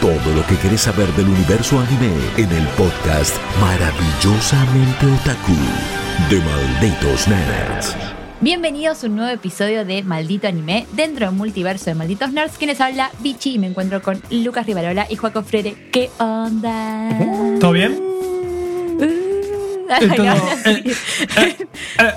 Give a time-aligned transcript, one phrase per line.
[0.00, 5.52] Todo lo que querés saber del universo anime en el podcast Maravillosamente Otaku
[6.30, 7.96] de Malditos Nerds.
[8.40, 12.58] Bienvenidos a un nuevo episodio de Maldito Anime dentro del multiverso de Malditos Nerds.
[12.58, 15.74] Quienes habla Bichi y me encuentro con Lucas Rivarola y Joaco Freire.
[15.90, 17.08] ¿Qué onda?
[17.60, 17.92] ¿Todo bien?
[17.98, 20.94] Uh, ay, Todo- no, eh, eh,
[21.36, 21.56] eh,
[22.00, 22.12] eh,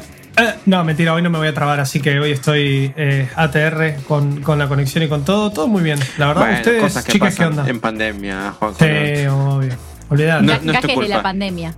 [0.66, 4.42] no, mentira, hoy no me voy a trabar, así que hoy estoy eh, ATR con,
[4.42, 5.52] con la conexión y con todo.
[5.52, 6.00] Todo muy bien.
[6.18, 7.68] La verdad, Bueno, ustedes, cosas que chicas, ¿qué onda?
[7.68, 8.74] en pandemia, Juan.
[8.78, 9.74] Sí, obvio.
[10.10, 10.46] Olvidate.
[10.46, 11.74] No, no es tu de la pandemia.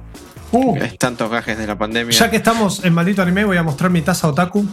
[0.53, 2.11] Uh, Es tantos gajes de la pandemia.
[2.17, 4.65] ya que estamos en maldito anime, voy a mostrar mi taza otaku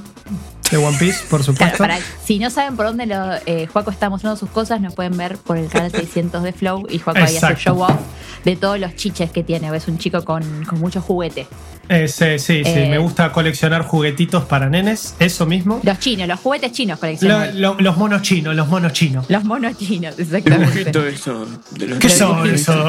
[0.70, 1.78] de One Piece, por Claro, supuesto.
[1.78, 5.16] para, si no saben por dónde lo, eh, Juaco está mostrando sus cosas, nos pueden
[5.16, 7.96] ver por el canal 600 de Flow y Juaco ahí hace show off
[8.44, 9.74] de todos los chiches que tiene.
[9.76, 11.46] Es un chico con, con mucho juguete.
[11.90, 12.70] Eh, sí, sí, sí.
[12.70, 15.80] Eh, me gusta coleccionar juguetitos para nenes, eso mismo.
[15.82, 17.60] Los chinos, los juguetes chinos coleccionan.
[17.60, 19.24] lo- los monos chinos, los monos chinos.
[19.30, 20.66] Los monos chinos, exactamente.
[20.74, 21.46] dibujito eso.
[21.70, 22.46] de los- ¿Qué son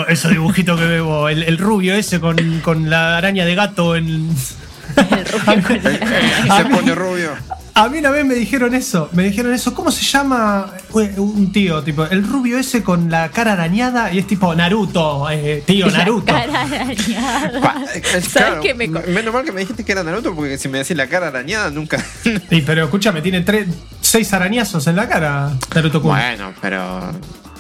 [0.09, 1.29] esos dibujitos que veo?
[1.29, 4.05] El, el rubio ese con, con la araña de gato en...
[4.97, 7.31] El rubio con la- Se pone rubio.
[7.79, 10.69] A mí una vez me dijeron eso, me dijeron eso, ¿cómo se llama
[11.15, 11.81] un tío?
[11.81, 16.33] Tipo, el rubio ese con la cara arañada y es tipo Naruto, eh, tío, Naruto.
[16.33, 17.61] La cara arañada.
[17.61, 20.57] Pa- eh, ¿Sabes claro, qué me Menos mal que me dijiste que era Naruto, porque
[20.57, 22.03] si me decís la cara arañada, nunca.
[22.49, 23.67] Sí, pero escúchame, tiene tres,
[24.01, 26.11] seis arañazos en la cara, Naruto Kun.
[26.11, 26.99] bueno, pero.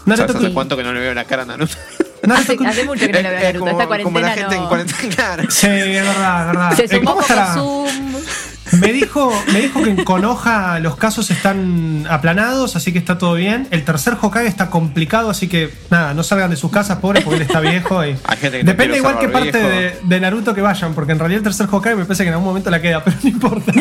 [0.05, 1.75] Naruto ¿Sabes hace cuánto que no le veo la cara a Naruto?
[2.23, 2.67] Naruto Hace, Kun.
[2.67, 3.59] hace mucho que no lo veo a Es Naruto.
[3.59, 4.67] como, Esta como la gente en no.
[4.69, 5.15] cuarentena.
[5.15, 5.43] Claro.
[5.49, 6.75] Sí, es verdad, es verdad.
[6.75, 7.53] Se Eh, sumó ¿cómo estará?
[7.53, 7.89] Zoom.
[8.73, 13.33] Me dijo, me dijo que en Konoha los casos están aplanados, así que está todo
[13.33, 13.67] bien.
[13.71, 17.37] El tercer Hokage está complicado, así que nada, no salgan de sus casas, pobres, porque
[17.37, 18.05] él está viejo.
[18.05, 18.13] Y...
[18.43, 21.67] No Depende igual que parte de, de Naruto que vayan, porque en realidad el tercer
[21.71, 23.71] Hokage me parece que en algún momento la queda, pero no importa.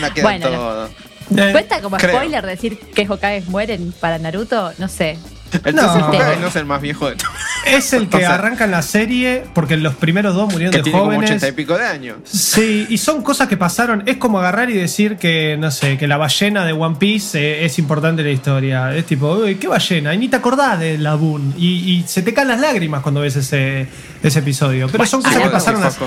[0.00, 0.90] La queda Bueno, todo.
[1.36, 4.72] Eh, ¿Cuenta como spoiler decir que Hokages mueren para Naruto?
[4.78, 5.18] No sé.
[5.64, 5.82] El No.
[5.82, 6.36] Hokage Sistema.
[6.40, 7.32] no es el más viejo de todos.
[7.66, 10.78] es el que O sea- arranca en la serie, porque los primeros dos murieron Que
[10.78, 11.30] de tiene como jóvenes.
[11.30, 12.16] ochenta y pico de años.
[12.24, 14.02] Sí, y son cosas que pasaron.
[14.06, 17.64] Es como agarrar y decir que, no sé, que la ballena de One Piece eh,
[17.64, 18.94] es importante en la historia.
[18.96, 20.14] Es tipo, uy, ¿qué ballena?
[20.14, 21.54] Y ni te acordás de la Boon.
[21.56, 23.86] Y, y se te caen las lágrimas cuando ves ese,
[24.22, 24.88] ese episodio.
[24.90, 26.00] Pero son cosas que no, pasaron hace,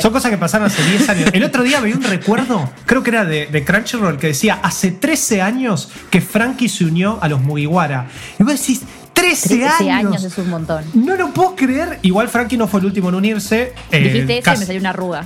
[0.00, 1.30] son cosas que pasaron hace 10 años.
[1.32, 4.90] El otro día veía un recuerdo, creo que era de, de Crunchyroll, que decía, hace
[4.92, 8.06] 13 años que Frankie se unió a los Mugiwara.
[8.38, 8.79] Y vos decís,
[9.20, 10.06] 13, 13 años.
[10.12, 10.84] años es un montón.
[10.94, 11.98] No lo puedo creer.
[12.02, 13.72] Igual Frankie no fue el último en unirse.
[13.90, 15.24] eh, Dijiste eso y me salió una arruga.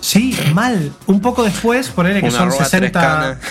[0.00, 0.92] Sí, mal.
[1.06, 3.00] Un poco después, ponerle que Una son arroba, tres 60.
[3.00, 3.38] canas.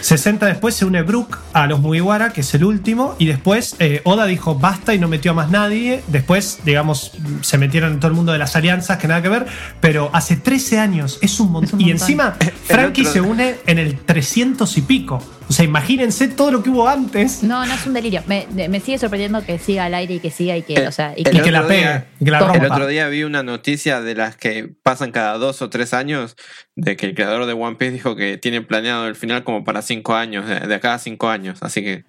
[0.00, 4.00] 60 después se une Brook a los Mugiwara, que es el último, y después eh,
[4.04, 6.04] Oda dijo basta y no metió a más nadie.
[6.06, 7.10] Después, digamos,
[7.40, 9.46] se metieron en todo el mundo de las alianzas, que nada que ver,
[9.80, 11.80] pero hace 13 años es un montón.
[11.80, 15.20] Es un Y encima, Frankie otro- se une en el 300 y pico.
[15.52, 17.42] O sea, imagínense todo lo que hubo antes.
[17.42, 18.22] No, no es un delirio.
[18.26, 20.92] Me, me sigue sorprendiendo que siga al aire y que siga y que, Eh, o
[20.92, 22.38] sea, y el Y que, que la pegue, día- y que la.
[22.54, 26.36] El otro día vi una noticia de las que pasan cada dos o tres años,
[26.74, 29.82] de que el creador de One Piece dijo que tiene planeado el final como para
[29.82, 31.58] cinco años, de, de acá a cinco años.
[31.62, 32.04] Así que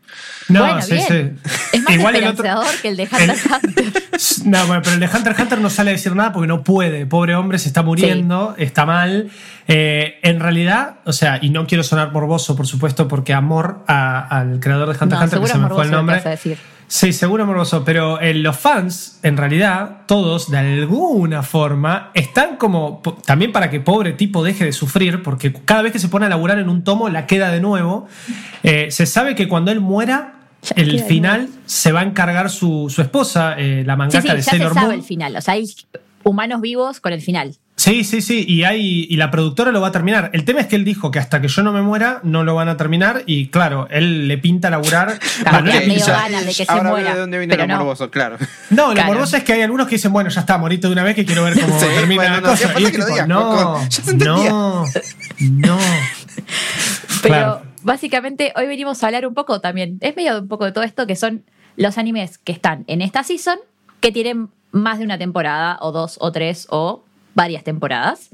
[0.47, 1.39] No, bueno, sí, bien.
[1.43, 1.49] sí.
[1.73, 2.45] Es más Igual el otro-
[2.81, 4.03] que el de Hunter x Hunter.
[4.45, 6.63] No, bueno, pero el de Hunter x Hunter no sale a decir nada porque no
[6.63, 7.05] puede.
[7.05, 9.29] Pobre hombre, se está muriendo, está mal.
[9.67, 14.19] Eh, en realidad, o sea, y no quiero sonar morboso, por supuesto, porque amor a-
[14.39, 16.17] al creador de Hunter No, Hunter, que se me fue el nombre.
[16.17, 16.57] vas a decir.
[16.87, 23.01] Sí, seguro morboso, pero eh, los fans, en realidad, todos, de alguna forma, están como,
[23.25, 26.29] también para que pobre tipo deje de sufrir, porque cada vez que se pone a
[26.29, 28.07] laburar en un tomo, la queda de nuevo.
[28.63, 32.89] Eh, se sabe que cuando él muera, Ya el final se va a encargar su,
[32.93, 34.93] su esposa, eh, la Sí, mangaka sí, de ya se sabe Moon.
[34.93, 35.35] el final.
[35.37, 35.65] O sea, hay
[36.23, 37.55] humanos vivos con el final.
[37.83, 40.29] Sí, sí, sí, y, hay, y la productora lo va a terminar.
[40.31, 42.55] El tema es que él dijo que hasta que yo no me muera no lo
[42.55, 45.19] van a terminar y claro, él le pinta laburar.
[45.43, 46.11] Claro, le medio pinta.
[46.13, 47.75] ganas de que se ahora muera, de dónde viene lo no.
[47.79, 48.37] morboso, claro.
[48.69, 49.09] No, lo Claro.
[49.13, 51.25] morboso es que hay algunos que dicen, bueno, ya está, morito de una vez que
[51.25, 52.79] quiero ver cómo Sí, termina bueno, la no cosa.
[52.79, 53.81] Y es que lo tipo, digas, no,
[54.13, 54.85] no,
[55.41, 55.77] no.
[57.21, 57.61] Pero Claro.
[57.83, 61.05] básicamente hoy venimos a hablar un poco también, es medio un poco de todo esto
[61.05, 61.43] que son
[61.75, 63.57] los animes que están en esta season,
[63.99, 67.03] que tienen más de una temporada, o dos, o tres, o
[67.35, 68.29] varias temporadas.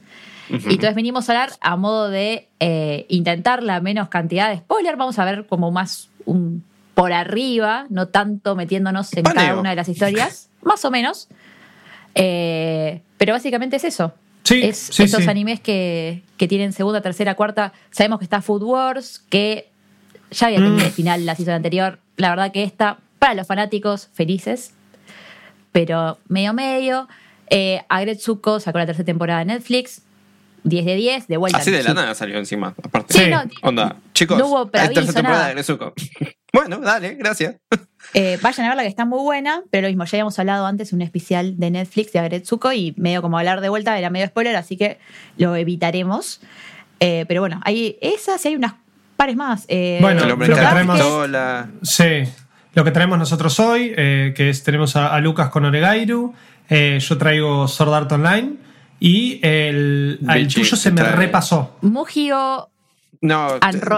[0.50, 4.96] Y entonces venimos a hablar a modo de eh, intentar la menos cantidad de spoiler.
[4.98, 6.64] Vamos a ver como más un
[6.96, 9.42] por arriba, no tanto metiéndonos en Paneo.
[9.46, 11.30] cada una de las historias, más o menos.
[12.16, 14.14] Eh, pero básicamente es eso.
[14.44, 15.30] Sí, es sí, esos sí.
[15.30, 17.74] animes que, que tienen segunda, tercera, cuarta.
[17.92, 19.70] Sabemos que está Food Wars, que
[20.32, 20.80] ya había tenido Mm.
[20.82, 22.00] el final la season anterior.
[22.18, 24.74] La verdad que esta, para los fanáticos, felices.
[25.72, 27.08] Pero medio medio.
[27.50, 30.02] Eh, Agretsuko sacó la tercera temporada de Netflix.
[30.64, 31.58] 10 de 10, de vuelta.
[31.60, 31.96] Así de la Sí.
[31.96, 32.76] nada salió encima.
[32.84, 33.14] Aparte.
[33.14, 33.30] Sí, Sí.
[33.30, 35.50] no, Onda, chicos, No hubo hay preaviso, tercera temporada nada.
[35.50, 35.94] de Nezuko.
[36.54, 37.56] bueno, dale, gracias.
[38.14, 40.92] Eh, vayan a verla que está muy buena, pero lo mismo, ya habíamos hablado antes
[40.92, 44.58] un especial de Netflix de Agretsuko y medio como hablar de vuelta era medio spoiler,
[44.58, 45.00] así que
[45.38, 46.42] lo evitaremos.
[47.00, 48.74] Eh, pero bueno, hay esas y hay unas
[49.16, 49.64] pares más.
[49.70, 51.68] Eh, Bueno, lo que traemos-.
[51.84, 52.24] Sí,
[52.74, 56.34] lo que traemos nosotros hoy, eh, que es tenemos a, a Lucas con Oregairu,
[56.70, 58.54] eh, yo traigo Sword Art Online
[59.00, 61.78] y el, Bichi, tuyo se me trae- repasó.
[61.82, 62.70] Mugio
[63.22, 63.48] No,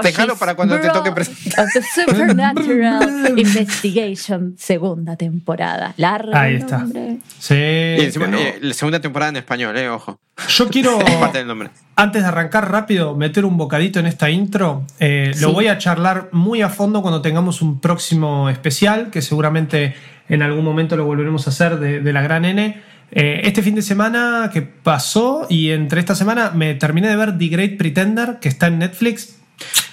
[0.03, 1.65] déjalo para cuando te toque presentar.
[1.65, 5.94] of the Supernatural Investigation, segunda temporada.
[5.97, 6.79] Largo Ahí está.
[6.79, 7.18] nombre.
[7.39, 10.19] Sí, Y encima, pero- eh, la segunda temporada en español, eh, ojo.
[10.50, 11.69] yo quiero, Es parte del nombre.
[11.95, 14.85] antes de arrancar rápido, meter un bocadito en esta intro.
[15.00, 15.53] Eh, Lo Sí.
[15.53, 19.95] voy a charlar muy a fondo cuando tengamos un próximo especial, que seguramente
[20.33, 22.81] en algún momento lo volveremos a hacer de, de la gran N.
[23.12, 27.38] Eh, este fin de semana que pasó y entre esta semana me terminé de ver
[27.38, 29.38] The Great Pretender, que está en Netflix.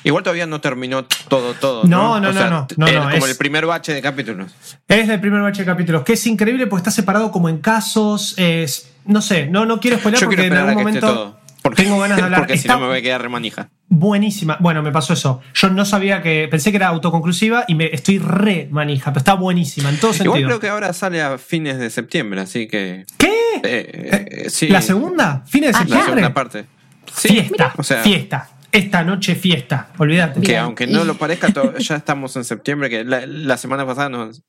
[0.05, 1.83] Igual todavía no terminó todo, todo.
[1.85, 4.01] No, No, no, O no, sea, no, no, no, como es- el primer bache de
[4.01, 4.55] capítulos.
[4.87, 8.35] Es el primer bache de capítulos, que es increíble porque está separado como en casos.
[8.39, 11.38] Es, no sé, no, no quiero spoiler Yo porque quiero en algún momento.
[11.71, 12.41] Porque, tengo ganas de hablar.
[12.41, 13.71] Porque si no me voy a quedar remanija.
[13.89, 14.57] buenísima.
[14.61, 15.41] Bueno, me pasó eso.
[15.55, 16.49] Yo no sabía que.
[16.51, 20.27] Pensé que era autoconclusiva y me estoy re manija, pero está buenísima en todo Igual
[20.27, 20.49] sentido.
[20.49, 23.07] creo que ahora sale a fines de septiembre, así que.
[23.17, 23.33] ¿Qué?
[23.63, 24.69] eh, eh, sí.
[24.69, 25.43] ¿La segunda?
[25.47, 26.05] ¿Fines de Ah, La septiembre?
[26.23, 26.67] segunda parte.
[27.15, 28.51] Sí, fiesta, o sea, fiesta.
[28.71, 29.89] Esta noche fiesta.
[29.97, 30.43] Olvídate.
[30.43, 31.49] que aunque no lo parezca,
[31.79, 34.43] ya estamos en septiembre, que la, la semana pasada nos.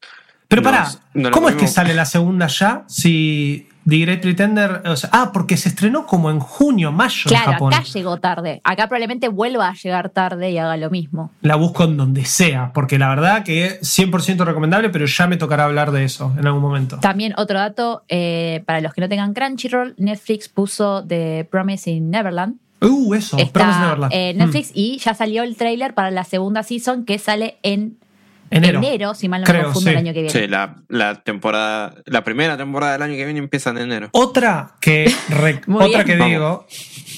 [0.49, 2.83] Pero nos- pará, nos ¿cómo es que sale la segunda ya?
[2.87, 4.81] Si The Great Pretender.
[4.85, 7.73] o sea, ah, porque se estrenó como en junio, mayo en Japón.
[7.73, 8.61] acá llegó tarde.
[8.63, 11.31] Acá probablemente vuelva a llegar tarde y haga lo mismo.
[11.41, 15.37] la busco en donde sea, porque la verdad que es 100% recomendable, pero ya me
[15.37, 16.99] tocará hablar de eso en algún momento.
[16.99, 22.57] También otro dato, eh, para los que no tengan Crunchyroll, Netflix puso The Promising Neverland.
[22.81, 24.13] Uh, eso, Promise Está Neverland.
[24.13, 28.08] en Netflix y ya salió el tráiler para la segunda season que sale en Mm,
[28.51, 28.79] Enero.
[28.79, 29.91] enero, si mal no Creo, me confundo, sí.
[29.91, 30.39] el año que viene.
[30.41, 31.93] Sí, la, la temporada.
[32.05, 34.09] La primera temporada del año que viene empieza en enero.
[34.11, 36.29] Otra que, re- otra que Vamos.
[36.31, 36.67] digo,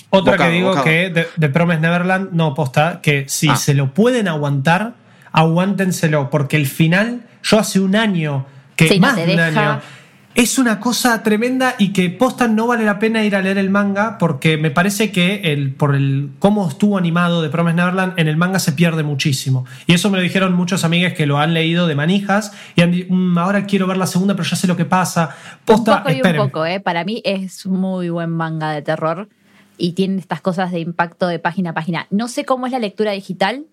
[0.09, 0.85] otra Bocado, que digo bocado.
[0.85, 3.55] que de, de Promise Neverland no posta, que si Ah.
[3.55, 4.93] se lo pueden aguantar,
[5.31, 8.45] aguántenselo, porque el final, yo hace un año,
[8.75, 9.47] que Sí, más de un deja.
[9.73, 9.81] año,
[10.33, 13.69] es una cosa tremenda y que posta no vale la pena ir a leer el
[13.69, 18.27] manga porque me parece que el, por el cómo estuvo animado de Promise Neverland en
[18.27, 19.65] el manga se pierde muchísimo.
[19.87, 22.91] Y eso me lo dijeron muchos amigos que lo han leído de manijas y han
[22.91, 25.35] dicho, "Mm, ahora quiero ver la segunda pero ya sé lo que pasa.
[25.65, 26.79] Posta, un poco y un poco, ¿eh?
[26.79, 29.27] Para mí es muy buen manga de terror
[29.77, 32.07] y tiene estas cosas de impacto de página a página.
[32.09, 33.65] No sé cómo es la lectura digital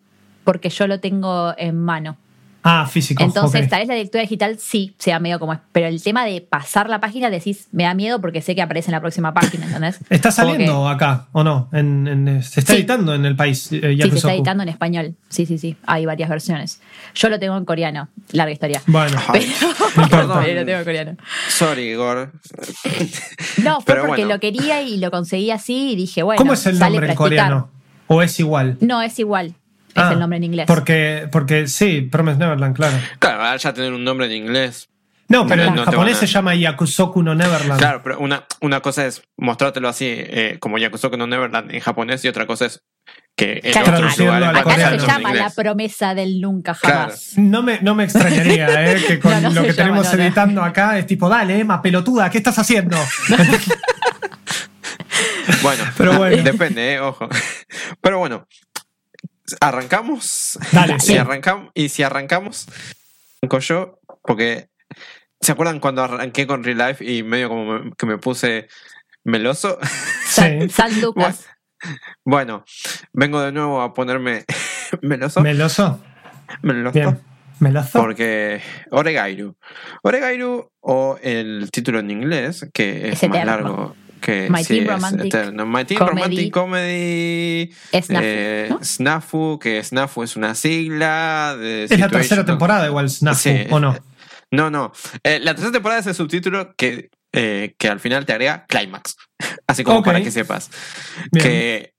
[0.43, 2.17] porque yo lo tengo en mano.
[2.65, 3.23] Ah, físico.
[3.23, 3.69] Entonces, ok.
[3.71, 5.61] tal vez la lectura digital sí sea medio como es.
[5.73, 8.91] Pero el tema de pasar la página decís, me da miedo porque sé que aparece
[8.91, 10.01] en la próxima página, ¿entendés?
[10.11, 11.69] ¿Está saliendo acá o no?
[11.73, 12.81] En- en- ¿Se está Sí.
[12.81, 13.71] editando en el país?
[13.73, 15.15] eh, que- sí, se está editando en español.
[15.29, 15.77] Sí, sí, sí.
[15.87, 16.81] Hay varias versiones.
[17.15, 18.09] Yo lo tengo en coreano.
[18.33, 18.83] Larga historia.
[18.87, 19.47] Bueno, Ay,
[19.97, 20.09] no.
[20.11, 21.17] Pero lo tengo en coreano.
[21.49, 22.33] Sorry, Igor.
[23.63, 24.35] No, fue Pero porque bueno.
[24.35, 26.39] lo quería y lo conseguí así y dije, bueno.
[26.39, 27.71] ¿Cómo es el nombre en coreano?
[28.07, 28.79] ¿O es igual?
[28.81, 29.55] No, es igual.
[29.99, 30.67] Es Ah, el nombre en inglés.
[30.67, 32.97] Porque, porque sí, Promise Neverland, claro.
[33.19, 34.89] Claro, al ya tener un nombre en inglés.
[35.31, 37.79] No, pero No, en no japonés a- se llama Yakusoku no Neverland.
[37.79, 42.25] Claro, pero una, una cosa es mostrártelo así, eh, como Yakusoku no Neverland en japonés,
[42.25, 42.83] y otra cosa es
[43.37, 44.99] que en Claro, otros lugares al Acá coreano.
[45.01, 46.99] se llama la promesa del nunca Claro.
[47.01, 47.33] jamás.
[47.37, 49.03] No me, no me extrañaría, ¿eh?
[49.07, 50.23] que con No, no lo que llama, tenemos no, no.
[50.25, 52.97] editando acá es tipo, dale, Emma, pelotuda, ¿qué estás haciendo?
[55.63, 56.43] Bueno, Pero bueno.
[56.43, 57.29] depende, eh, ojo.
[58.01, 58.47] Pero bueno,
[59.61, 60.59] arrancamos.
[60.73, 61.17] Dale, si sí.
[61.17, 62.67] arrancamos y si arrancamos,
[63.43, 64.69] arranco yo, porque
[65.41, 68.69] ¿se acuerdan cuando arranqué con Real Life y medio como me- que me puse
[69.25, 69.79] meloso?
[70.27, 70.69] San, Sí.
[70.75, 71.47] San Lucas.
[72.25, 72.65] Bueno,
[73.13, 74.45] vengo de nuevo a ponerme
[75.03, 75.41] meloso.
[75.41, 76.03] Meloso.
[76.63, 76.93] meloso.
[76.93, 77.21] Bien.
[77.61, 77.99] Meloso.
[78.01, 79.57] Porque Oregairu.
[80.03, 84.83] Oregairu, o el título en inglés, que es, Es más largo que My sí, Teen
[84.85, 85.67] es Romantic eterno.
[85.67, 86.17] My Teen Comedy.
[86.21, 87.71] Romantic Comedy.
[87.93, 88.79] Snafu, eh, ¿no?
[88.85, 91.57] Snafu, que Snafu es una sigla.
[91.59, 93.67] De es la tercera temporada igual, Snafu, Sí.
[93.71, 93.97] ¿o no?
[94.51, 94.93] No, no.
[95.25, 99.17] Eh, la tercera temporada es el subtítulo que, eh, que al final te agrega Climax.
[99.67, 100.71] Así como para que sepas.
[101.33, 101.45] Bien.
[101.45, 101.95] Que,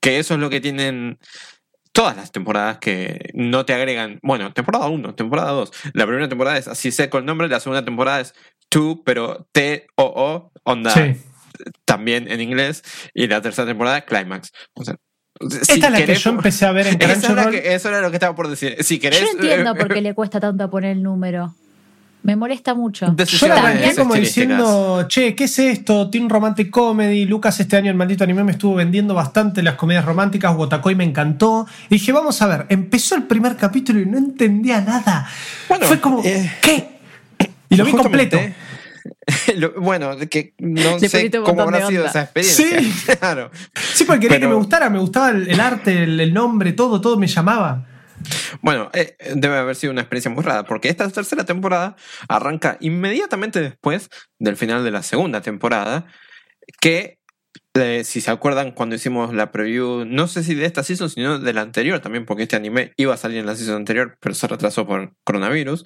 [0.00, 1.18] que eso es lo que tienen
[1.92, 4.18] todas las temporadas que no te agregan.
[4.22, 5.70] Bueno, temporada 1, temporada 2.
[5.94, 8.34] La primera temporada es así seco el nombre, la segunda temporada es
[8.70, 11.16] To, pero T-O-O, onda Sí.
[11.84, 12.82] También en inglés.
[13.14, 14.50] Y la tercera temporada, Climax.
[14.74, 14.96] O sea,
[15.40, 17.50] Esta es la que yo empecé a ver en es Crunchyroll.
[17.50, 18.76] que- eso era lo que estaba por decir.
[18.80, 19.20] Si querés.
[19.20, 21.54] Yo entiendo eh, por qué le cuesta tanto poner el número.
[22.24, 23.12] Me molesta mucho.
[23.16, 26.08] Yo la arranqué como diciendo, che, ¿qué es esto?
[26.08, 27.24] Teen Romantic Comedy.
[27.24, 30.54] Lucas este año en Maldito Anime me estuvo vendiendo bastante las comedias románticas.
[30.56, 31.66] Wotakoi me encantó.
[31.90, 35.26] Y dije, vamos a ver, empezó el primer capítulo y no entendía nada.
[35.68, 36.90] Bueno, Fue como, eh, ¿qué?
[37.68, 38.38] Y lo vi completo.
[39.56, 42.10] lo- bueno, que no Le sé cómo habrá sido onda.
[42.10, 42.80] esa experiencia.
[42.80, 43.16] Sí.
[43.18, 43.50] Claro.
[43.94, 46.72] Sí, porque quería Pero- que me gustara, me gustaba el, el arte, el, el nombre,
[46.72, 47.86] todo, todo me llamaba.
[48.60, 51.96] Bueno, eh, debe haber sido una experiencia muy rara, porque esta tercera temporada
[52.28, 56.06] arranca inmediatamente después del final de la segunda temporada,
[56.80, 57.18] que
[57.74, 61.38] eh, si se acuerdan cuando hicimos la preview, no sé si de esta season, sino
[61.40, 64.34] de la anterior también, porque este anime iba a salir en la season anterior, pero
[64.36, 65.84] se retrasó por coronavirus.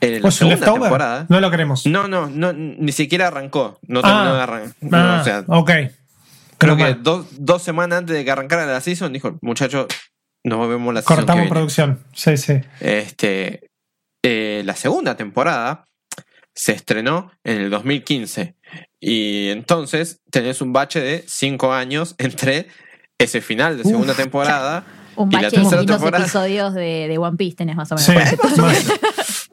[0.00, 1.26] En la Pues segunda Leftover, temporada...
[1.28, 1.86] no lo queremos.
[1.86, 3.78] No, no, no, ni siquiera arrancó.
[3.86, 4.34] No terminó Ah.
[4.36, 4.74] de arrancar.
[4.92, 5.70] Ah, o sea, ok.
[6.58, 9.86] creo Menos que dos, dos semanas antes de que arrancara la season, dijo, muchachos,
[10.44, 11.50] nos vemos la season que Cortamos viene".
[11.50, 12.00] producción.
[12.14, 12.60] Sí, sí.
[12.80, 13.68] Este,
[14.24, 15.84] eh, la segunda temporada
[16.54, 18.54] se estrenó en el 2015.
[19.00, 22.66] Y entonces tenés un bache de cinco años entre
[23.18, 24.18] ese final de segunda Uf.
[24.18, 24.84] temporada
[25.16, 26.24] Un y la bache de tercera distintos temporada.
[26.24, 28.06] episodios de, de One Piece tenés más o menos.
[28.28, 28.62] Sí, Por eso.
[28.62, 29.47] más.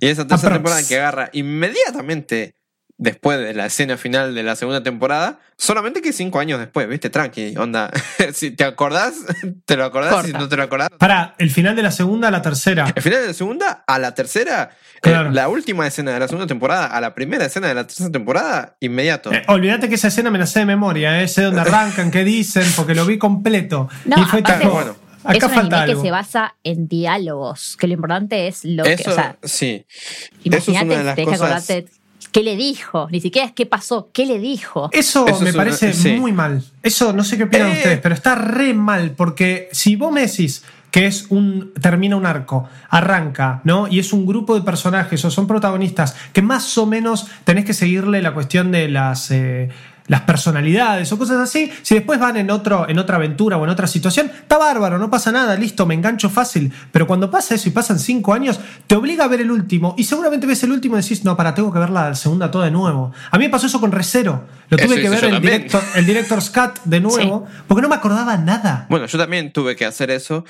[0.00, 0.72] Y esa tercera Aprox.
[0.74, 2.54] temporada que agarra inmediatamente
[3.02, 7.08] después de la escena final de la segunda temporada, solamente que cinco años después, ¿viste?
[7.08, 7.90] Tranqui, onda.
[8.34, 9.14] si te acordás,
[9.64, 10.90] te lo acordás, si no te lo acordás.
[10.98, 12.92] Para, el final de la segunda a la tercera.
[12.94, 15.30] El final de la segunda a la tercera, eh, Claro.
[15.30, 18.76] la última escena de la segunda temporada a la primera escena de la tercera temporada,
[18.80, 19.32] inmediato.
[19.32, 21.28] Eh, olvídate que esa escena me la sé de memoria, ¿eh?
[21.28, 23.88] sé dónde arrancan, qué dicen, porque lo vi completo.
[24.04, 26.02] No, y fue aparte- tipo, Bueno, acá es un falta anime algo.
[26.02, 29.84] que se basa en diálogos, que lo importante es lo Eso, que, o sea, sí.
[29.88, 31.70] Eso es imagínate, una de las tenés que cosas.
[31.70, 31.86] acordarte
[32.32, 34.88] qué le dijo, ni siquiera es qué pasó, qué le dijo.
[34.92, 36.12] Eso, Eso me una- parece sí.
[36.12, 36.62] muy mal.
[36.82, 37.72] Eso no sé qué opinan Eh.
[37.78, 40.62] ustedes, pero está re mal, porque si vos me decís
[40.92, 41.72] que es un.
[41.80, 43.86] termina un arco, arranca, ¿no?
[43.88, 47.74] Y es un grupo de personajes o son protagonistas que más o menos tenés que
[47.74, 49.30] seguirle la cuestión de las.
[49.30, 49.68] eh,
[50.10, 53.70] las personalidades o cosas así, si después van en, otro, en otra aventura o en
[53.70, 56.72] otra situación, está bárbaro, no pasa nada, listo, me engancho fácil.
[56.90, 60.02] Pero cuando pasa eso y pasan cinco años, te obliga a ver el último y
[60.02, 62.72] seguramente ves el último y decís, no, para, tengo que ver la segunda toda de
[62.72, 63.12] nuevo.
[63.30, 64.48] A mí me pasó eso con Recero.
[64.68, 67.94] Lo Eso tuve que ver el, director, el Director's Cut de nuevo porque no me
[67.94, 68.86] acordaba nada.
[68.90, 70.44] Bueno, yo también tuve que hacer eso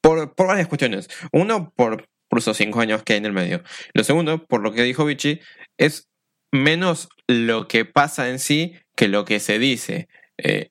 [0.00, 1.10] por, por varias cuestiones.
[1.32, 3.62] Uno, por, por esos cinco años que hay en el medio.
[3.92, 5.40] Lo segundo, por lo que dijo Vichy,
[5.76, 6.08] es
[6.50, 10.08] menos lo que pasa en sí que lo que se dice.
[10.38, 10.70] Eh,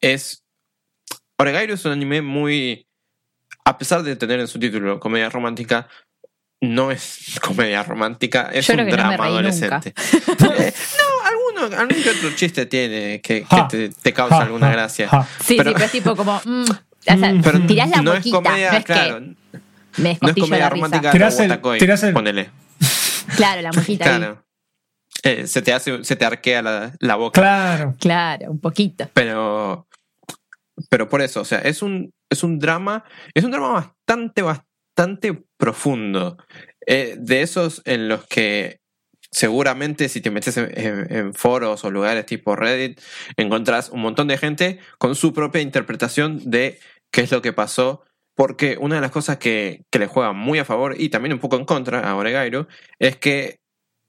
[0.00, 0.42] es.
[1.38, 2.86] Oregairo es un anime muy.
[3.64, 5.88] A pesar de tener en su título comedia romántica,
[6.60, 9.94] no es comedia romántica, es Yo un no drama adolescente.
[10.56, 15.08] Eh, no, alguno, algún que otro chiste tiene que, te, te causa alguna gracia.
[15.44, 16.40] Sí, pero- sí, pero es tipo como.
[16.44, 19.18] mm, o sea, Pero tirás la no es comedia, no es claro.
[19.18, 21.10] que me No es comedia la romántica.
[21.10, 22.50] Tirás el- tirás el- ponele.
[23.36, 24.18] Claro, la mojita ahí.
[24.18, 24.43] Claro.
[25.40, 27.40] Eh, se te hace, se te arquea la, la boca.
[27.40, 27.94] Claro.
[27.98, 29.08] Claro, un poquito.
[29.14, 29.86] Pero.
[30.90, 33.04] Pero por eso, o sea, es un, es un drama.
[33.32, 33.72] Es un drama
[34.06, 36.36] bastante, bastante profundo.
[36.86, 38.80] Eh, de esos en los que
[39.30, 43.00] seguramente si te metes en, en- en foros o lugares tipo Reddit,
[43.36, 46.78] encontrás un montón de gente con su propia interpretación de
[47.10, 48.02] qué es lo que pasó.
[48.36, 51.38] Porque una de las cosas que, que le juega muy a favor y también un
[51.38, 52.66] poco en contra a Oregairo
[52.98, 53.60] es que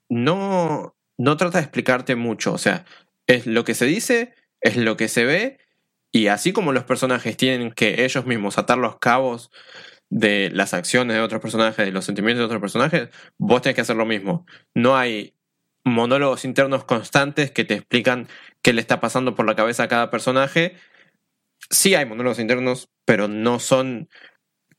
[0.10, 2.54] no, no trata de explicarte mucho.
[2.54, 2.86] O sea,
[3.28, 5.60] es lo que se dice, es lo que se ve,
[6.16, 9.52] y así como los personajes tienen que ellos mismos atar los cabos
[10.10, 13.82] de las acciones de otros personajes, de los sentimientos de otros personajes, vos tenés que
[13.82, 14.46] hacer lo mismo.
[14.74, 15.36] No hay
[15.84, 18.30] monólogos internos constantes que te explican
[18.62, 20.78] qué le está pasando por la cabeza a cada personaje.
[21.70, 24.08] Sí hay monólogos internos, pero no son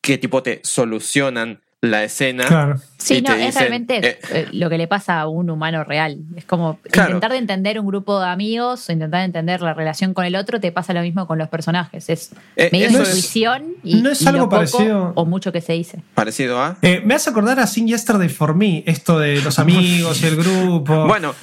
[0.01, 2.47] qué tipo te solucionan la escena.
[2.47, 2.81] Claro.
[2.97, 6.19] Sí, no, es realmente eh, eh, lo que le pasa a un humano real.
[6.35, 7.11] Es como Claro.
[7.11, 10.59] intentar de entender un grupo de amigos o intentar entender la relación con el otro,
[10.59, 12.09] te pasa lo mismo con los personajes.
[12.09, 15.13] Es Eh, medio eso de es intuición y, no es y lo algo poco parecido-
[15.15, 16.03] o mucho que se dice.
[16.15, 16.79] parecido a.
[16.83, 20.37] Eh, me hace acordar a Sin Yesterday for Me, esto de los amigos y el
[20.37, 21.07] grupo.
[21.07, 21.35] Bueno,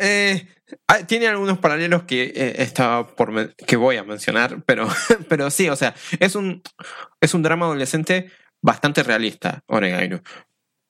[0.00, 0.48] eh,
[0.88, 4.88] ah, tiene algunos paralelos que eh, estaba por que voy a mencionar, pero,
[5.28, 6.62] pero sí, o sea, es un,
[7.20, 8.30] es un drama adolescente
[8.62, 10.22] bastante realista, Oregairo.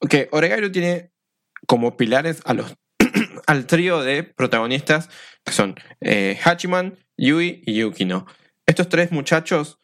[0.08, 1.10] Que Oregairo tiene
[1.66, 2.74] como pilares a los
[3.46, 5.08] al trío de protagonistas
[5.44, 8.26] que son eh, Hachiman, Yui y Yukino.
[8.66, 9.78] Estos tres muchachos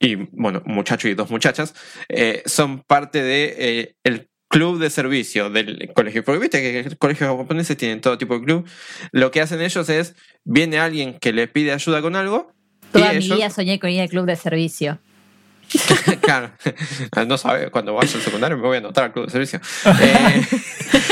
[0.00, 1.74] y bueno, muchacho y dos muchachas,
[2.08, 6.24] eh, son parte de eh, el club de servicio del colegio.
[6.24, 8.68] Porque viste que el colegio japoneses tienen todo tipo de club.
[9.12, 12.52] Lo que hacen ellos es, viene alguien que le pide ayuda con algo.
[12.90, 14.98] Toda y mi ellos- vida soñé con ir al club de servicio.
[16.20, 16.52] claro,
[17.26, 19.60] no sabe, cuando vaya al secundario me voy a anotar al club de servicio.
[20.00, 20.46] Eh,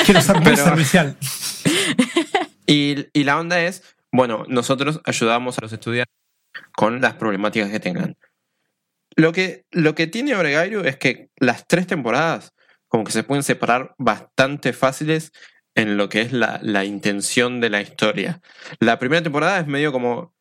[0.05, 1.17] Quiero ser muy servicial.
[2.67, 6.15] y, y la onda es, bueno, nosotros ayudamos a los estudiantes
[6.73, 8.17] con las problemáticas que tengan.
[9.17, 12.53] Lo que, lo que tiene Oregairu es que las tres temporadas
[12.91, 15.33] como que se pueden separar bastante fáciles
[15.77, 18.41] en lo que es la, la intención de la historia.
[18.81, 20.35] La primera temporada es medio como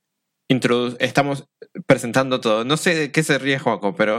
[1.00, 1.46] estamos
[1.86, 2.66] presentando todo.
[2.66, 4.18] No sé de qué se ríe Joaco, pero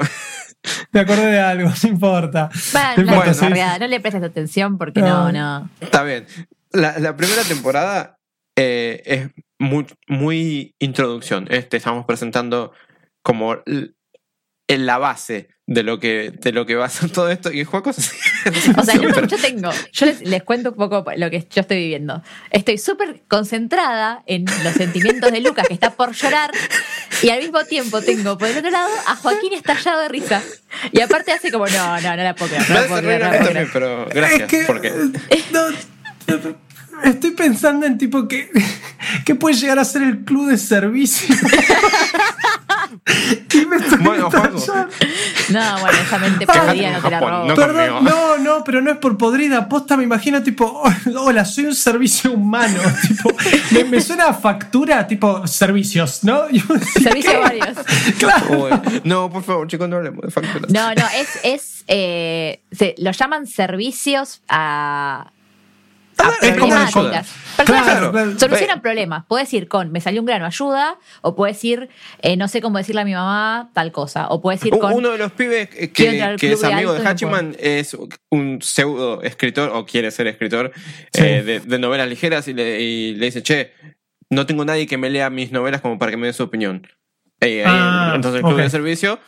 [0.92, 2.50] Me acordé de algo, no importa.
[2.72, 3.40] Bueno, No no, importa, no, sí.
[3.46, 5.60] realidad, no le prestes atención porque no, No.
[5.60, 5.70] no.
[5.80, 6.26] Está bien.
[6.72, 8.18] La, la primera temporada
[8.56, 11.46] eh, es muy, muy introducción.
[11.50, 12.72] Este, estamos presentando
[13.22, 13.56] como
[14.72, 17.52] en la base de lo que, de lo que va a ser todo esto.
[17.52, 18.10] Y Juaco se-
[18.76, 21.76] O sea, yo, yo tengo, yo les, les cuento un poco lo que yo estoy
[21.78, 22.22] viviendo.
[22.50, 26.50] Estoy súper concentrada en los sentimientos de Lucas, que está por llorar,
[27.22, 30.42] y al mismo tiempo tengo por el otro lado a Joaquín estallado de risa.
[30.90, 33.26] Y aparte hace como, no, no, no la puedo creer, no la puedo creer, no
[33.26, 33.70] la puedo también, creer.
[33.72, 34.40] pero gracias.
[34.40, 34.92] Es que, porque
[35.52, 35.60] no,
[37.04, 38.50] estoy pensando en tipo que,
[39.24, 41.34] que puede llegar a ser el club de servicio.
[43.52, 44.28] y me estoy Bueno.
[44.30, 47.44] No, bueno, esa mente podrida no te la robo.
[47.46, 49.68] no Perdón, no, no, pero no es por podrida.
[49.68, 50.82] Posta, me imagino tipo,
[51.16, 52.80] hola, soy un servicio humano.
[53.08, 53.30] tipo,
[53.72, 56.44] me, me suena a factura, tipo, servicios, ¿no?
[56.50, 57.36] Y yo decía, Servicio ¿qué?
[57.36, 57.78] a varios.
[58.18, 58.82] Claro.
[59.04, 60.70] No, por favor, chicos, no hablemos de facturas.
[60.70, 65.32] No, no, es, es eh, se, lo llaman servicios a,
[66.42, 66.70] es como.
[66.70, 67.36] Personas
[67.66, 68.38] Claro, claro.
[68.38, 69.24] solucionan problemas.
[69.28, 71.90] Puedes ir con me salió un grano, ayuda, o puedes ir,
[72.22, 74.92] eh, no sé cómo decirle a mi mamá tal cosa, o puedes ir con.
[74.94, 77.96] Uno de los pibes que, es de amigo de no Hachiman es
[78.30, 80.72] un pseudo escritor o quiere ser escritor
[81.12, 81.22] Sí.
[81.22, 83.72] eh, de, de novelas ligeras y le, y le dice, che,
[84.30, 86.86] no tengo nadie que me lea mis novelas como para que me dé su opinión.
[87.40, 88.60] Eh, Ah, entonces el club ok.
[88.62, 89.18] de servicio,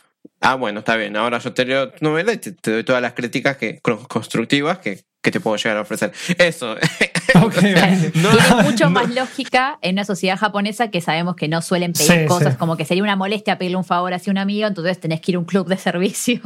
[0.40, 3.02] ah, bueno, está bien, ahora yo te leo tu novela y te, te doy todas
[3.02, 6.12] las críticas que, constructivas que, que te puedo llegar a ofrecer.
[6.38, 6.76] Eso.
[7.40, 8.12] Ok, vale.
[8.16, 8.90] No, Tiene mucho no.
[8.90, 12.58] más lógica en una sociedad japonesa que sabemos que no suelen pedir Sí, cosas, sí.
[12.58, 15.36] como que sería una molestia pedirle un favor hacia un amigo, entonces tenés que ir
[15.36, 16.40] a un club de servicio.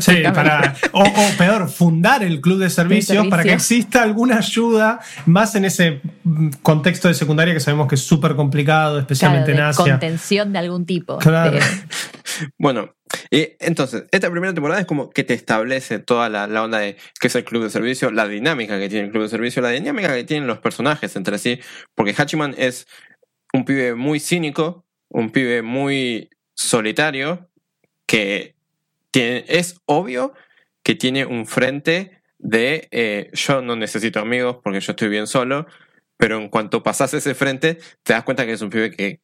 [0.00, 3.30] Sí, para, o, o peor, fundar el club de servicios servicio.
[3.30, 7.94] para que exista alguna ayuda, más en ese mm, contexto de secundaria que sabemos que
[7.94, 9.84] es súper complicado, especialmente Claro, en Asia.
[9.92, 11.16] contención de algún tipo.
[11.18, 11.52] Claro.
[11.52, 11.60] De-
[12.58, 12.94] Bueno,
[13.30, 16.96] y entonces, esta primera temporada es como que te establece toda la, la onda de
[17.20, 19.70] qué es el club de servicio, la dinámica que tiene el club de servicio, la
[19.70, 21.60] dinámica que tienen los personajes entre sí,
[21.94, 22.86] porque Hachiman es
[23.52, 27.48] un pibe muy cínico, un pibe muy solitario,
[28.06, 28.56] que
[29.10, 30.32] tiene, es obvio
[30.82, 35.66] que tiene un frente de eh, yo no necesito amigos porque yo estoy bien solo,
[36.16, 39.20] pero en cuanto pasas ese frente, te das cuenta que es un pibe que,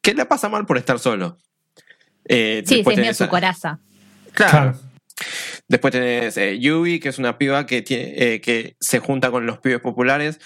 [0.00, 1.38] que le pasa mal por estar solo.
[2.28, 3.80] Eh, Sí, sí, después es medio su coraza.
[4.32, 4.50] Claro.
[4.52, 4.78] Claro.
[5.66, 9.44] Después tenés eh, Yui, que es una piba que, tiene, eh, que se junta con
[9.46, 10.38] los pibes populares,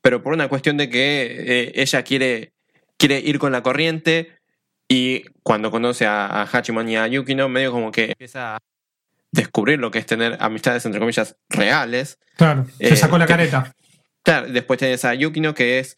[0.00, 2.52] pero por una cuestión de que eh, ella quiere,
[2.96, 4.38] quiere ir con la corriente
[4.88, 8.58] y cuando conoce a, a Hachiman y a Yukino, medio como que empieza a
[9.32, 12.18] descubrir lo que es tener amistades, entre comillas, reales.
[12.36, 13.72] Claro, se sacó la que- careta.
[14.22, 15.96] Claro, después tenés a Yukino, que es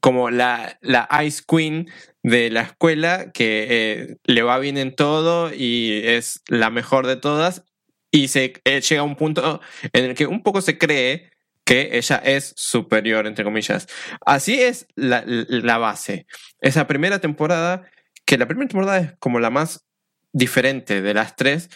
[0.00, 1.88] como la, la Ice Queen
[2.24, 7.14] de la escuela, que eh, le va bien en todo y es la mejor de
[7.16, 7.62] todas.
[8.10, 9.60] Y se eh, llega a un punto
[9.92, 11.30] en el que un poco se cree
[11.64, 13.86] que ella es superior, entre comillas.
[14.26, 16.26] Así es la, la base.
[16.60, 17.88] Esa primera temporada,
[18.26, 19.84] que la primera temporada es como la más
[20.32, 21.68] diferente de las tres,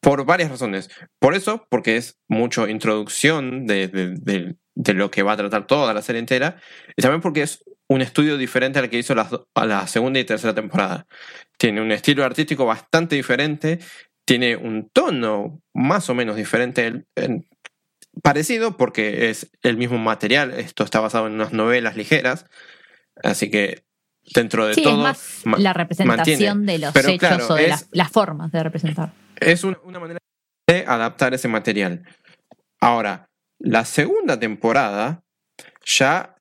[0.00, 0.90] por varias razones.
[1.20, 5.66] Por eso, porque es mucho introducción de, de- de- de lo que va a tratar
[5.66, 6.56] toda la serie entera.
[6.96, 10.24] Y también porque es un estudio diferente al que hizo las a la segunda y
[10.24, 11.06] tercera temporada.
[11.58, 13.78] Tiene un estilo artístico bastante diferente.
[14.24, 16.86] Tiene un tono más o menos diferente.
[16.86, 17.46] en- en-
[18.22, 20.52] parecido porque es el mismo material.
[20.52, 22.44] Esto está basado en unas novelas ligeras.
[23.22, 23.84] Así que
[24.34, 24.96] dentro de Sí, todo...
[24.96, 26.72] es más ma- la representación mantiene.
[26.72, 29.12] de los Pero hechos claro, o de es- las, las formas de representar.
[29.40, 30.18] es un- una manera
[30.68, 32.02] de adaptar ese material.
[32.80, 33.26] Ahora,
[33.58, 35.22] la segunda temporada,
[35.84, 36.31] ya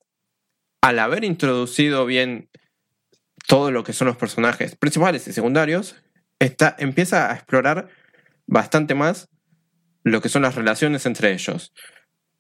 [0.82, 2.50] al haber introducido bien
[3.48, 5.96] todo lo que son los personajes principales y secundarios,
[6.40, 7.90] está, empieza a explorar
[8.48, 9.30] bastante más
[10.04, 11.74] lo que son las relaciones entre ellos.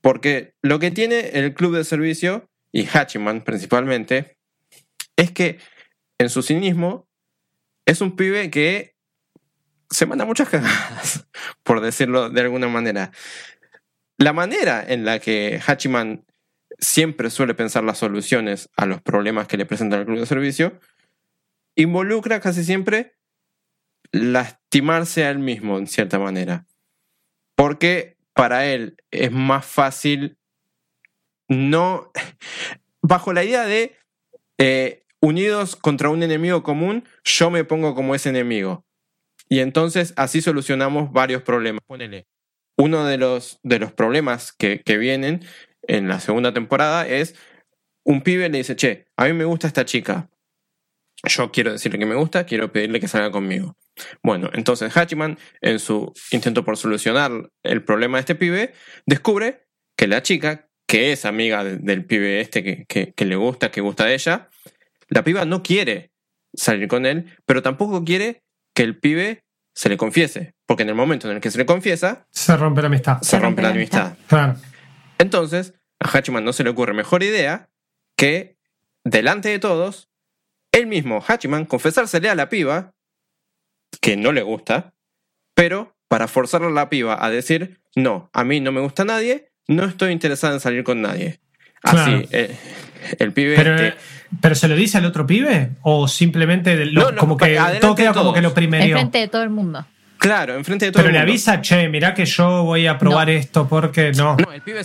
[0.01, 4.37] Porque lo que tiene el club de servicio, y Hachiman principalmente,
[5.15, 5.59] es que
[6.17, 7.07] en su cinismo
[7.85, 8.95] es un pibe que
[9.89, 11.27] se manda muchas cagadas,
[11.63, 13.11] por decirlo de alguna manera.
[14.17, 16.25] La manera en la que Hachiman
[16.81, 20.79] siempre suele pensar las soluciones a los problemas que le presenta el club de servicio
[21.75, 23.15] involucra casi siempre
[24.11, 26.65] lastimarse a él mismo, en cierta manera.
[27.55, 30.37] Porque para él es más fácil
[31.47, 32.11] no.
[33.01, 33.95] Bajo la idea de
[34.57, 38.85] eh, unidos contra un enemigo común, yo me pongo como ese enemigo.
[39.49, 41.81] Y entonces así solucionamos varios problemas.
[41.85, 42.27] Ponele.
[42.77, 45.45] Uno de los, de los problemas que vienen
[45.83, 47.35] en la segunda temporada es
[48.03, 50.29] un pibe le dice, che, a mí me gusta esta chica.
[51.23, 53.77] Yo quiero decirle que me gusta, quiero pedirle que salga conmigo.
[54.23, 57.31] Bueno, entonces Hachiman, en su intento por solucionar
[57.63, 58.73] el problema de este pibe,
[59.05, 63.81] descubre que la chica, que es amiga del pibe este que, que, le gusta, que
[63.81, 64.49] gusta de ella,
[65.09, 66.11] la piba no quiere
[66.53, 69.43] salir con él, pero tampoco quiere que el pibe
[69.75, 70.55] se le confiese.
[70.65, 73.21] Porque en el momento en el que se le confiesa, se rompe la amistad.
[73.21, 74.17] Se, rompe, la amistad.
[74.27, 74.55] Claro.
[75.21, 77.69] Entonces, a Hachiman no se le ocurre mejor idea
[78.15, 78.57] que,
[79.03, 80.09] delante de todos,
[80.71, 82.93] él mismo, Hachiman, confesársele a la piba
[83.99, 84.93] que no le gusta,
[85.53, 89.51] pero para forzar a la piba a decir, no, a mí no me gusta nadie,
[89.67, 91.39] no estoy interesado en salir con nadie.
[91.83, 92.57] Así, eh,
[93.19, 93.55] el pibe...
[93.55, 93.97] Pero, este
[94.39, 95.71] ¿Pero se lo dice al otro pibe?
[95.81, 98.85] ¿O simplemente como que todo queda como que lo primero?
[98.85, 99.85] Enfrente de todo el mundo.
[100.17, 101.17] Claro, enfrente de todo el mundo.
[101.17, 104.37] Pero le avisa, che, mirá que yo voy a probar esto porque no.
[104.37, 104.83] No, el pibe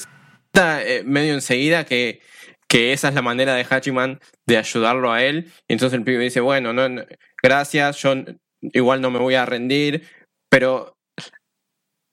[1.05, 2.21] medio enseguida que,
[2.69, 5.53] que esa es la manera de Hachiman de ayudarlo a él.
[5.69, 7.05] Y entonces el pibe dice, bueno, no,
[7.43, 8.15] gracias, yo
[8.61, 10.09] igual no me voy a rendir,
[10.51, 10.97] pero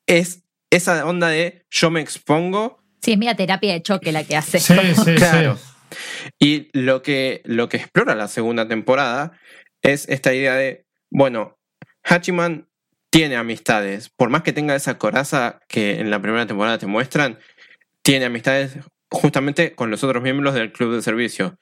[0.08, 2.84] es esa onda de yo me expongo.
[3.02, 4.60] Sí, es mi terapia de choque la que hace.
[4.60, 5.58] Sí, sí, claro.
[6.40, 9.38] Y lo que, lo que explora la segunda temporada
[9.82, 11.58] es esta idea de, bueno,
[12.04, 12.68] Hachiman
[13.12, 17.38] tiene amistades, por más que tenga esa coraza que en la primera temporada te muestran,
[18.04, 18.78] tiene amistades
[19.10, 21.58] justamente con los otros miembros del club de servicio.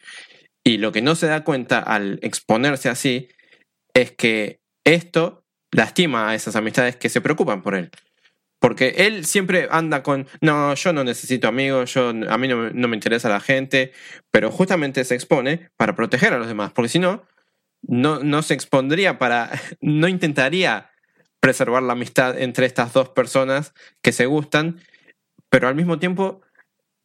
[0.64, 3.30] Y lo que no se da cuenta al exponerse así
[3.94, 7.90] es que esto lastima a esas amistades que se preocupan por él.
[8.60, 12.96] Porque él siempre anda con, no, yo no necesito amigos, yo, a mí no, me
[12.96, 13.92] interesa la gente,
[14.30, 17.24] pero justamente se expone para proteger a los demás, porque si no,
[17.82, 19.50] no, no se expondría para,
[19.82, 20.92] no intentaría
[21.40, 23.74] preservar la amistad entre estas dos personas
[24.04, 24.80] que se gustan,
[25.52, 26.42] pero al mismo tiempo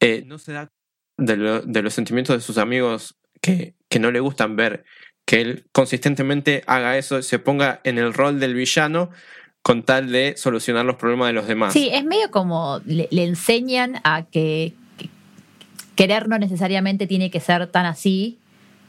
[0.01, 0.71] eh, no se da
[1.19, 4.85] de, de, los sentimientos de sus amigos que, que no le gustan ver
[5.27, 9.11] que él consistentemente haga eso, se ponga en el rol del villano
[9.61, 11.73] con tal de solucionar los problemas de los demás.
[11.73, 14.73] Sí, es medio como le, enseñan a que,
[15.97, 18.39] querer no necesariamente tiene que ser tan así,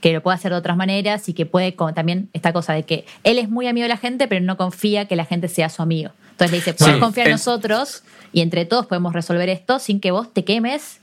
[0.02, 2.84] que lo puede hacer de otras maneras y que puede como también esta cosa de
[2.84, 5.70] que él es muy amigo de la gente, pero no confía que la gente sea
[5.70, 6.12] su amigo.
[6.38, 10.12] Entonces le dice, puedes confiar en nosotros y entre todos podemos resolver esto sin que
[10.12, 11.00] vos te quemes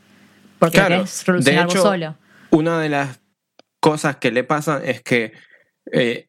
[0.60, 2.16] porque claro, querés solucionar vos solo.
[2.50, 3.18] Una de las
[3.80, 5.32] cosas que le pasan es que
[5.90, 6.28] eh,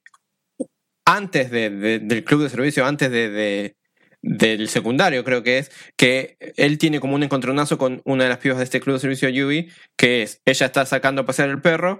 [1.05, 3.75] antes de, del club de servicio, antes de,
[4.23, 8.39] del secundario, creo que es, que él tiene como un encontronazo con una de las
[8.39, 11.61] pibas de este club de servicio, Yui, que es, ella está sacando a pasear el
[11.61, 11.99] perro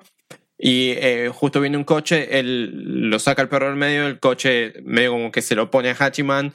[0.57, 4.73] y eh, justo viene un coche, él lo saca el perro del medio, el coche
[4.83, 6.51] medio como que se lo pone a Hachiman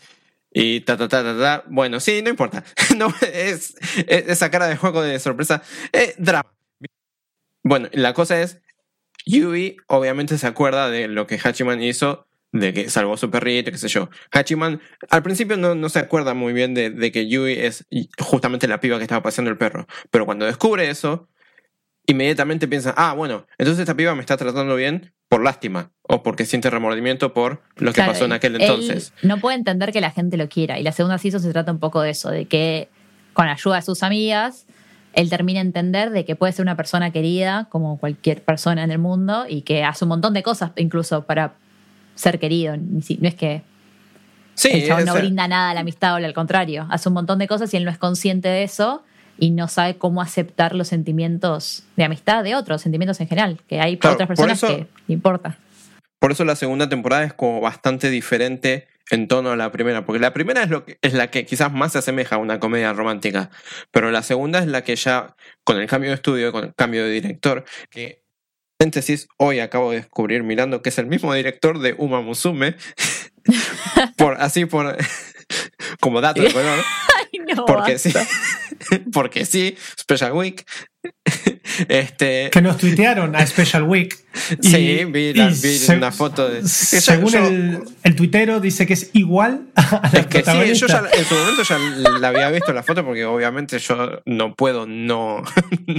[0.53, 1.65] y ta ta ta ta ta.
[1.69, 2.65] Bueno, sí, no importa.
[2.97, 5.63] no, es, esa cara de juego de sorpresa.
[5.93, 6.53] Eh, drama.
[7.63, 8.61] Bueno, la cosa es,
[9.27, 13.71] Yui obviamente se acuerda de lo que Hachiman hizo de que salvó a su perrito,
[13.71, 14.09] qué sé yo.
[14.33, 17.87] Hachiman al principio no, no se acuerda muy bien de, de, que Yui es
[18.19, 21.29] justamente la piba que estaba paseando el perro, pero cuando descubre eso,
[22.11, 26.45] inmediatamente piensa, ah, bueno, entonces esta piba me está tratando bien por lástima o porque
[26.45, 29.13] siente remordimiento por lo que pasó en aquel entonces.
[29.23, 31.79] no puede entender que la gente lo quiera y la segunda season se trata un
[31.79, 32.89] poco de eso, de que
[33.33, 34.67] con ayuda de sus amigas
[35.13, 38.91] él termina a entender de que puede ser una persona querida como cualquier persona en
[38.91, 41.55] el mundo y que hace un montón de cosas incluso para
[42.15, 42.77] ser querido.
[42.77, 43.63] No es que
[44.55, 46.87] sí, el chabón no brinda nada a la amistad o al contrario.
[46.91, 49.03] Hace un montón de cosas y él no es consciente de eso
[49.41, 53.81] y no sabe cómo aceptar los sentimientos de amistad de otros, sentimientos en general, que
[53.81, 55.57] hay otras personas que importa.
[56.21, 60.21] Por eso la segunda temporada es como bastante diferente en tono a la primera, porque
[60.21, 62.93] la primera es, lo que, es la que quizás más se asemeja a una comedia
[62.93, 63.51] romántica,
[63.91, 67.03] pero la segunda es la que ya, con el cambio de estudio, con el cambio
[67.05, 68.23] de director, que
[69.37, 72.77] hoy acabo de descubrir mirando que es el mismo director de Uma Musume.
[74.17, 74.97] por, así por
[76.01, 76.79] como dato de color.
[77.57, 78.13] No, porque sí.
[79.13, 80.65] porque sí, Special Week.
[81.89, 84.15] este, Que nos tuitearon a Special Week.
[84.61, 89.11] Sí, vi la- vi una foto de- Según yo- el, el tuitero, dice que es
[89.13, 91.79] igual a la Es que sí, yo ya en su momento ya
[92.19, 95.43] la había visto la foto porque obviamente yo no puedo no,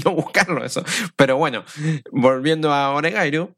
[0.05, 0.83] no buscarlo eso.
[1.15, 1.63] Pero bueno,
[2.11, 3.55] volviendo a Oregairu,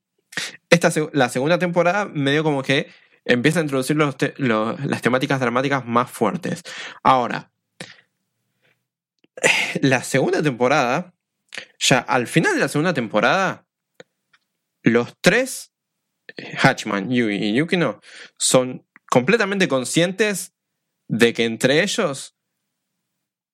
[0.70, 2.88] esta, la segunda temporada me dio como que
[3.26, 6.62] empieza a introducir los te- los- las temáticas dramáticas más fuertes.
[7.04, 7.52] Ahora,
[9.82, 11.14] la segunda temporada,
[11.80, 13.66] ya al final de la segunda temporada,
[14.84, 15.72] los tres,
[16.38, 18.00] eh, Hatchman, Yui y Yukino,
[18.38, 20.54] son completamente conscientes
[21.08, 22.36] de que entre ellos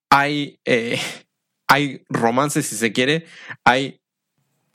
[0.09, 0.99] hay, eh,
[1.67, 3.25] hay romances, si se quiere,
[3.63, 4.01] hay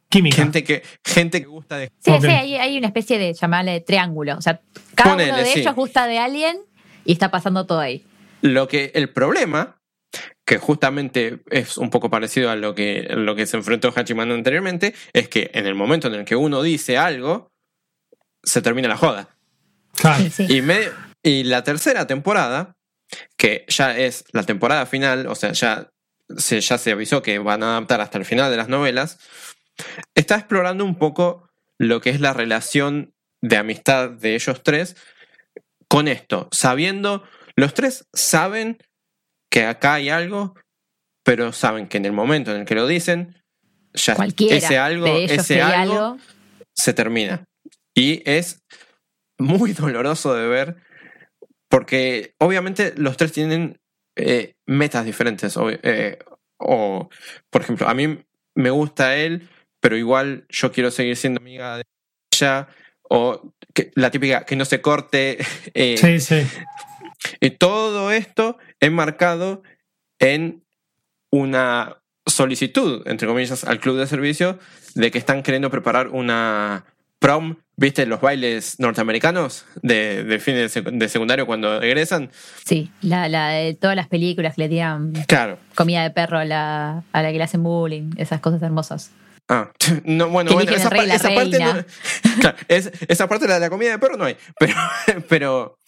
[0.08, 0.36] Química.
[0.36, 1.90] gente que, gente que gusta de...
[1.98, 4.36] Sí, sí, hay, hay una especie de llamarle triángulo.
[4.36, 4.60] O sea,
[4.94, 5.60] cada Ponele, uno de sí.
[5.60, 6.58] ellos gusta de alguien
[7.04, 8.04] y está pasando todo ahí.
[8.40, 9.80] Lo que el problema,
[10.46, 14.94] que justamente es un poco parecido a lo que, lo que se enfrentó Hachiman anteriormente,
[15.12, 17.50] es que en el momento en el que uno dice algo,
[18.42, 19.36] se termina la joda.
[20.30, 20.46] Sí.
[20.48, 20.90] Y, me-
[21.22, 22.76] y la tercera temporada,
[23.38, 25.90] que ya es la temporada final, o sea, ya
[26.36, 29.18] se, ya se avisó que van a adaptar hasta el final de las novelas,
[30.14, 34.96] está explorando un poco lo que es la relación de amistad de ellos tres
[35.88, 37.24] con esto, sabiendo,
[37.56, 38.78] los tres saben
[39.54, 40.56] que acá hay algo,
[41.24, 43.40] pero saben que en el momento en el que lo dicen,
[43.92, 46.18] ya Cualquiera ese algo, ese algo, algo.
[46.74, 47.44] se termina.
[47.94, 48.58] Y es
[49.38, 50.76] muy doloroso de ver
[51.70, 53.78] porque obviamente los tres tienen
[54.16, 55.56] eh, metas diferentes.
[55.56, 56.18] O, eh,
[56.58, 57.08] o,
[57.48, 58.18] por ejemplo, a mí
[58.56, 59.48] me gusta él,
[59.80, 61.84] pero igual yo quiero seguir siendo amiga de
[62.32, 62.66] ella.
[63.08, 65.38] O que- la típica que no se corte.
[65.74, 66.42] eh, Sí, sí.
[67.40, 69.62] y todo esto enmarcado
[70.18, 70.62] en
[71.30, 74.58] una solicitud, entre comillas, al club de servicio
[74.94, 76.84] de que están queriendo preparar una
[77.18, 78.06] prom, ¿viste?
[78.06, 82.30] Los bailes norteamericanos de, de fin de, sec- de secundario cuando egresan.
[82.64, 85.58] Sí, la, la de todas las películas que le tiran Claro.
[85.74, 89.10] comida de perro a la, a la que le hacen bullying, esas cosas hermosas.
[89.48, 89.72] Ah,
[90.04, 91.84] no, bueno, bueno, esa, rey pa- parte no-
[92.40, 94.36] claro, es- esa parte la de la comida de perro no hay.
[94.58, 94.74] Pero,
[95.28, 95.78] pero,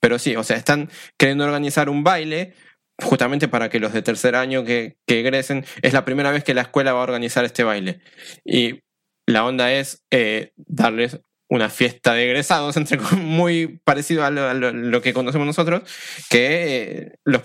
[0.00, 2.54] pero sí, o sea, están queriendo organizar un baile
[3.02, 6.54] justamente para que los de tercer año que, que egresen, es la primera vez que
[6.54, 8.00] la escuela va a organizar este baile.
[8.44, 8.80] Y
[9.26, 14.54] la onda es eh, darles una fiesta de egresados, entre muy parecido a lo, a
[14.54, 15.82] lo- lo que conocemos nosotros,
[16.28, 17.42] que eh, los,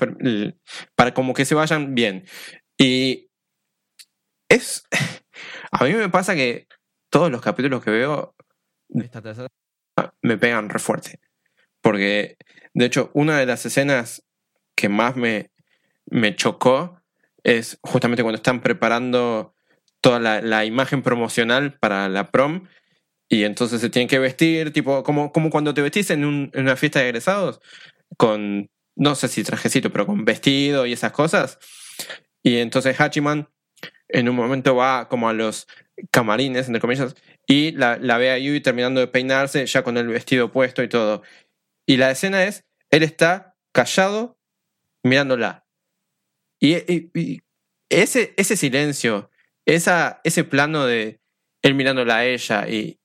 [0.96, 2.26] para como que se vayan bien.
[2.80, 3.30] Y
[4.50, 4.84] es...
[5.80, 6.68] A mí me pasa que
[7.10, 8.36] todos los capítulos que veo
[8.88, 9.22] de esta
[10.22, 11.20] me pegan re fuerte.
[11.82, 12.38] Porque,
[12.74, 14.24] de hecho, una de las escenas
[14.76, 15.52] que más me,
[16.08, 17.02] me chocó
[17.44, 19.54] es justamente cuando están preparando
[20.02, 22.68] toda la, la imagen promocional para la prom
[23.30, 26.62] y entonces se tienen que vestir, tipo, como, como cuando te vestís en, un- en
[26.64, 27.60] una fiesta de egresados,
[28.18, 31.58] con, no sé si trajecito, pero con vestido y esas cosas.
[32.44, 33.50] Y entonces Hachiman
[34.10, 35.68] en un momento va como a los
[36.12, 37.16] camarines, entre comillas,
[37.48, 41.24] y la, ve a Yui terminando de peinarse, ya con el vestido puesto y todo.
[41.86, 44.40] Y la escena es, él está callado
[45.04, 45.66] mirándola.
[46.60, 47.12] Y,
[47.90, 49.30] ese, ese silencio,
[49.66, 51.22] esa, ese plano de
[51.62, 53.00] él mirándola a ella y,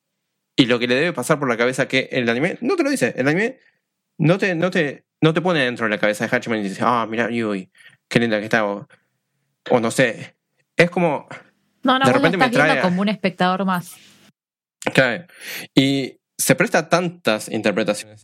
[0.56, 2.90] y lo que le debe pasar por la cabeza que el anime, no te lo
[2.90, 3.58] dice, el anime
[4.18, 6.82] no te, no te, no te pone dentro de la cabeza de Hachiman y dice,
[6.84, 7.70] ah, mira Yui,
[8.08, 8.64] qué linda que está.
[8.64, 10.36] O no sé,
[10.82, 11.26] es como...
[11.82, 13.96] No, no, De vos lo repente me viendo trae a- como un espectador más.
[14.94, 15.24] Claro.
[15.74, 18.22] Y se presta tantas interpretaciones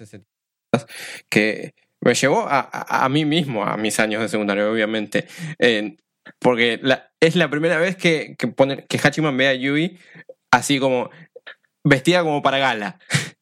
[1.31, 5.27] que me llevó a, a- a mí mismo, a mis años de secundario, obviamente.
[5.59, 5.97] Eh,
[6.39, 9.99] porque la- es la primera vez que, que, pone, que Hachiman ve a Yui
[10.53, 11.11] así como
[11.85, 12.99] vestida como para gala.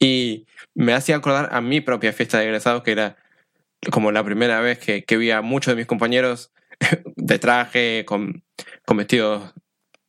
[0.00, 3.16] Y me hacía acordar a mi propia fiesta de egresados, que era
[3.90, 6.52] como la primera vez que, que vi a muchos de mis compañeros
[7.16, 8.43] de traje, con,
[8.86, 9.52] con vestidos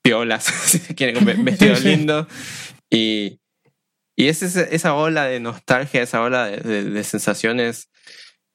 [0.01, 2.27] piolas, si se quiere, con ve- vestidos lindos.
[2.89, 3.39] Y,
[4.15, 7.89] y es ese- esa ola de nostalgia, esa ola de, de- de sensaciones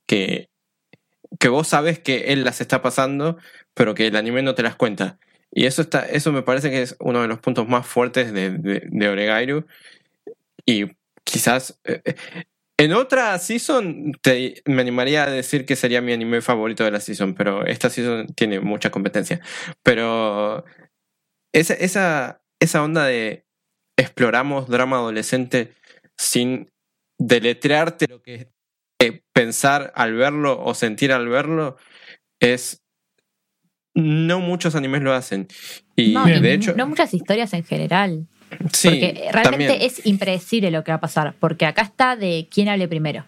[0.06, 0.48] que,
[1.38, 3.38] que vos sabes que él las está pasando,
[3.74, 5.18] pero que el anime no te las cuenta.
[5.52, 8.50] Y eso, está, eso me parece que es uno de los puntos más fuertes de,
[8.50, 9.66] de, de Oregairu.
[10.64, 10.86] Y
[11.24, 12.14] quizás eh, eh,
[12.80, 17.00] en otra season te, me animaría a decir que sería mi anime favorito de la
[17.00, 19.38] season, pero esta season tiene mucha competencia.
[19.82, 20.64] Pero
[21.52, 23.44] esa, esa, esa onda de
[23.98, 25.74] exploramos drama adolescente
[26.16, 26.70] sin
[27.18, 28.50] deletrearte lo que
[28.98, 31.76] eh, pensar al verlo o sentir al verlo
[32.40, 32.82] es
[33.94, 35.48] no muchos animes lo hacen.
[35.96, 38.26] Y No, de hecho, no muchas historias en general.
[38.72, 39.82] Sí, porque realmente también.
[39.82, 41.34] es impredecible lo que va a pasar.
[41.38, 43.24] Porque acá está de quién hable primero.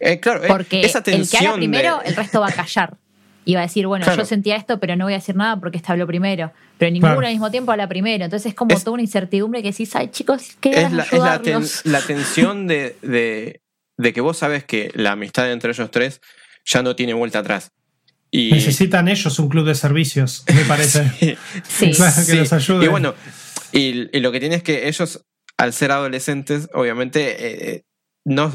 [0.00, 2.96] Eh, claro, eh, Porque esa el que habla primero, de- el resto va a callar.
[3.44, 4.22] Y va a decir, bueno, Claro.
[4.22, 6.52] yo sentía esto, pero no voy a decir nada porque este habló primero.
[6.78, 7.26] Pero ninguno Claro.
[7.28, 8.24] al mismo tiempo habla primero.
[8.24, 11.12] Entonces es como Es- toda una incertidumbre que decís, ay chicos, qué es la, es
[11.12, 13.60] la, ten- la tensión de, de,
[13.96, 16.20] de que vos sabes que la amistad entre ellos tres
[16.64, 17.70] ya no tiene vuelta atrás.
[18.32, 21.04] Y, Necesitan ellos un club de servicios, me parece.
[21.68, 21.92] Sí.
[21.92, 22.36] Claro, que Sí.
[22.36, 22.82] los ayuden.
[22.82, 23.14] Y bueno,
[23.72, 25.24] y, y lo que tiene es que ellos,
[25.56, 27.84] al ser adolescentes, obviamente, eh,
[28.24, 28.52] no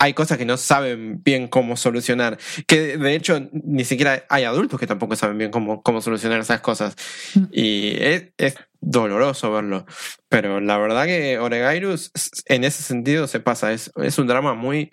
[0.00, 2.38] hay cosas que no saben bien cómo solucionar.
[2.66, 6.62] Que de hecho, ni siquiera hay adultos que tampoco saben bien cómo, cómo solucionar esas
[6.62, 6.96] cosas.
[7.34, 7.44] Mm.
[7.52, 9.84] Y es, es doloroso verlo.
[10.30, 12.12] Pero la verdad que Oregairus,
[12.46, 13.72] en ese sentido, se pasa.
[13.72, 14.90] Es, es un drama muy,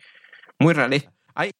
[0.60, 1.10] muy realista.
[1.34, 1.52] Hay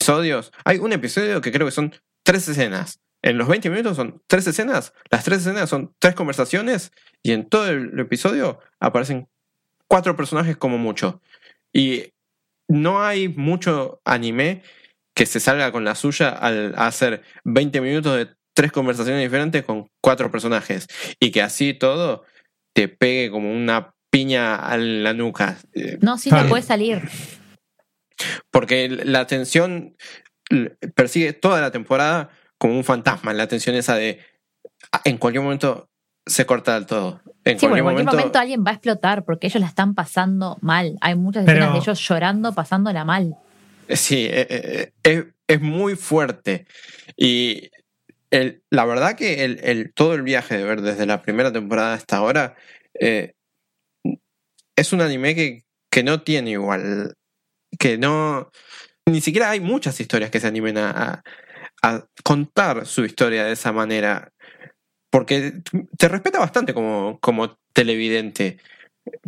[0.00, 2.98] episodios, hay un episodio que creo que son tres escenas.
[3.22, 4.92] En los 20 minutos son tres escenas.
[5.10, 6.92] Las tres escenas son tres conversaciones.
[7.22, 9.28] Y en todo el episodio aparecen
[9.88, 11.20] cuatro personajes como mucho.
[11.72, 12.12] Y
[12.68, 14.62] no hay mucho anime
[15.14, 19.88] que se salga con la suya al hacer 20 minutos de tres conversaciones diferentes con
[20.00, 20.86] cuatro personajes.
[21.20, 22.24] Y que así todo
[22.74, 25.58] te pegue como una piña a la nuca.
[25.72, 27.02] Eh, No, sí, no puede salir.
[28.50, 29.96] Porque la atención
[30.94, 33.32] persigue toda la temporada como un fantasma.
[33.32, 34.20] La atención esa de
[34.92, 35.88] ah, en cualquier momento
[36.26, 37.20] se corta del todo.
[37.44, 39.94] En Sí, cualquier en cualquier momento, momento alguien va a explotar porque ellos la están
[39.94, 40.96] pasando mal.
[41.00, 43.36] Hay muchas Pero- escenas de ellos llorando, pasándola mal.
[43.88, 46.66] Sí, eh, eh, es, es muy fuerte.
[47.16, 47.70] Y
[48.30, 51.94] el- la verdad que el, el- todo el viaje de ver desde la primera temporada
[51.94, 52.56] hasta ahora
[52.98, 53.34] eh,
[54.74, 57.14] es un anime que, que no tiene igual.
[57.78, 58.50] Que no.
[59.08, 61.22] Ni siquiera hay muchas historias que se animen a, a-
[61.82, 64.32] a contar su historia de esa manera.
[65.10, 65.62] Porque
[65.96, 68.58] te respeta bastante como, como televidente.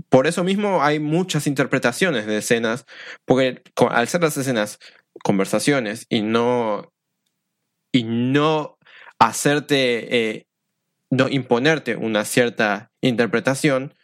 [0.09, 2.85] Por eso mismo hay muchas interpretaciones de escenas
[3.25, 4.79] porque al ser las escenas
[5.23, 6.93] conversaciones y no.
[7.93, 8.79] y no
[9.19, 10.31] hacerte.
[10.31, 10.49] eh,
[11.11, 13.95] no imponerte una cierta interpretación,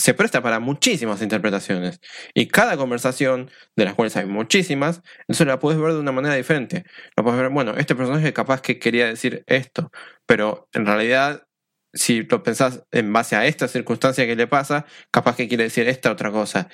[0.00, 2.00] se presta para muchísimas interpretaciones.
[2.34, 6.34] Y cada conversación, de las cuales hay muchísimas, entonces la puedes ver de una manera
[6.34, 6.84] diferente.
[7.16, 9.90] La puedes ver, bueno, este personaje capaz que quería decir esto,
[10.26, 11.46] pero en realidad.
[11.92, 15.88] Si lo pensás en base a esta circunstancia que le pasa, capaz que quiere decir
[15.88, 16.68] esta otra cosa.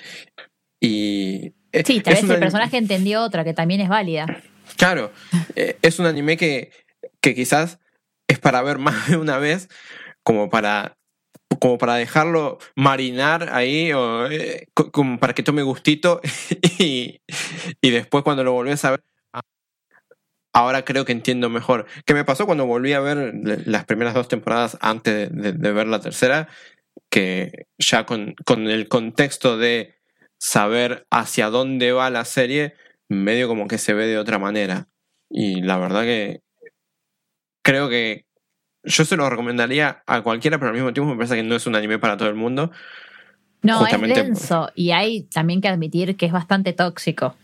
[0.78, 4.26] Y Sí, tal vez el personaje entendió otra que también es válida.
[4.76, 5.12] Claro,
[5.54, 6.70] eh, es un anime que,
[7.20, 7.78] que quizás
[8.28, 9.68] es para ver más de una vez,
[10.22, 10.96] como para,
[11.60, 16.20] como para dejarlo marinar ahí, o eh, co- como para que tome gustito,
[16.78, 17.20] y,
[17.80, 19.42] y después cuando lo volvés a ver, ah,
[20.52, 21.86] ahora creo que entiendo mejor.
[22.06, 23.34] ¿Qué me pasó cuando volví a ver
[23.66, 26.48] las primeras dos temporadas antes de, de- de ver la tercera?
[27.10, 29.96] Que ya con, con el contexto de
[30.38, 32.74] saber hacia dónde va la serie,
[33.08, 34.88] medio como que se ve de otra manera.
[35.30, 36.42] Y la verdad que
[37.62, 38.24] creo que
[38.86, 41.66] yo se lo recomendaría a cualquiera, pero al mismo tiempo me parece que no es
[41.66, 42.70] un anime para todo el mundo.
[43.62, 44.70] No, Justamente- es denso.
[44.74, 47.34] Y hay también que admitir que es bastante tóxico.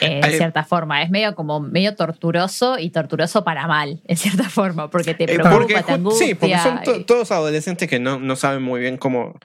[0.00, 1.02] eh, en Hay- cierta forma.
[1.02, 5.26] Es medio como medio torturoso y torturoso para mal, en cierta forma, porque te Eh,
[5.26, 6.26] preocupa, porque, te angustia.
[6.28, 9.38] sí, porque son to- todos adolescentes que no, no saben muy bien cómo,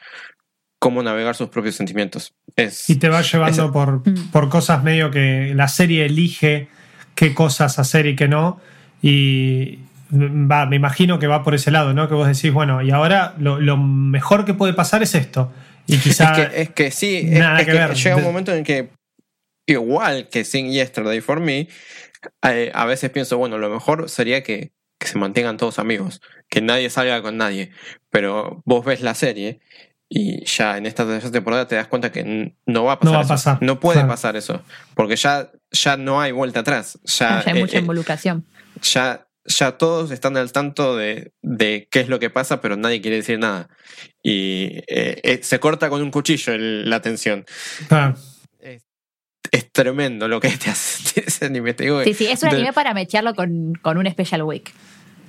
[0.80, 2.34] cómo navegar sus propios sentimientos.
[2.56, 4.32] Es, Y te va llevando por, Mm.
[4.32, 6.68] por cosas medio que la serie elige
[7.16, 8.60] qué cosas hacer y qué no.
[9.02, 9.80] Y
[10.13, 12.08] va, me imagino que va por ese lado, ¿no?
[12.08, 15.52] Que vos decís, bueno, y ahora lo, lo mejor que puede pasar es esto.
[15.88, 16.32] Y quizá.
[16.32, 17.93] Es que, es que sí, es, nada es que que ver.
[17.95, 18.89] llega un momento en que,
[19.67, 21.67] igual que Sing Yesterday for Me,
[22.43, 26.62] eh, a veces pienso, bueno, lo mejor sería que, que se mantengan todos amigos, que
[26.62, 27.71] nadie salga con nadie.
[28.10, 29.60] Pero vos ves la serie
[30.10, 33.13] y ya en esta tercera temporada te das cuenta que no va a pasar No
[33.13, 33.34] va a eso.
[33.34, 34.10] pasar, No puede claro.
[34.10, 34.62] pasar eso,
[34.95, 36.99] porque ya, ya no hay vuelta atrás.
[37.04, 38.45] Ya, ya hay eh, mucha eh, involucración.
[38.82, 43.02] ya, ya todos están al tanto de, de qué es lo que pasa, pero nadie
[43.02, 43.68] quiere decir nada.
[44.22, 47.46] Y eh, eh, se corta con un cuchillo el- la tensión.
[49.52, 51.74] Es tremendo lo que te hace ese anime.
[51.74, 54.74] Te digo Sí, sí, es un de- anime para mechearlo con, con un Special Week.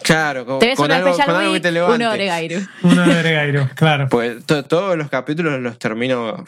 [0.03, 2.07] Claro, con, Te ves con algo, Special con algo que Week, te uno levante.
[2.07, 2.61] Oregairu.
[2.83, 4.09] Uno de Gregairo, claro.
[4.11, 6.45] Pues to- todos los capítulos los termino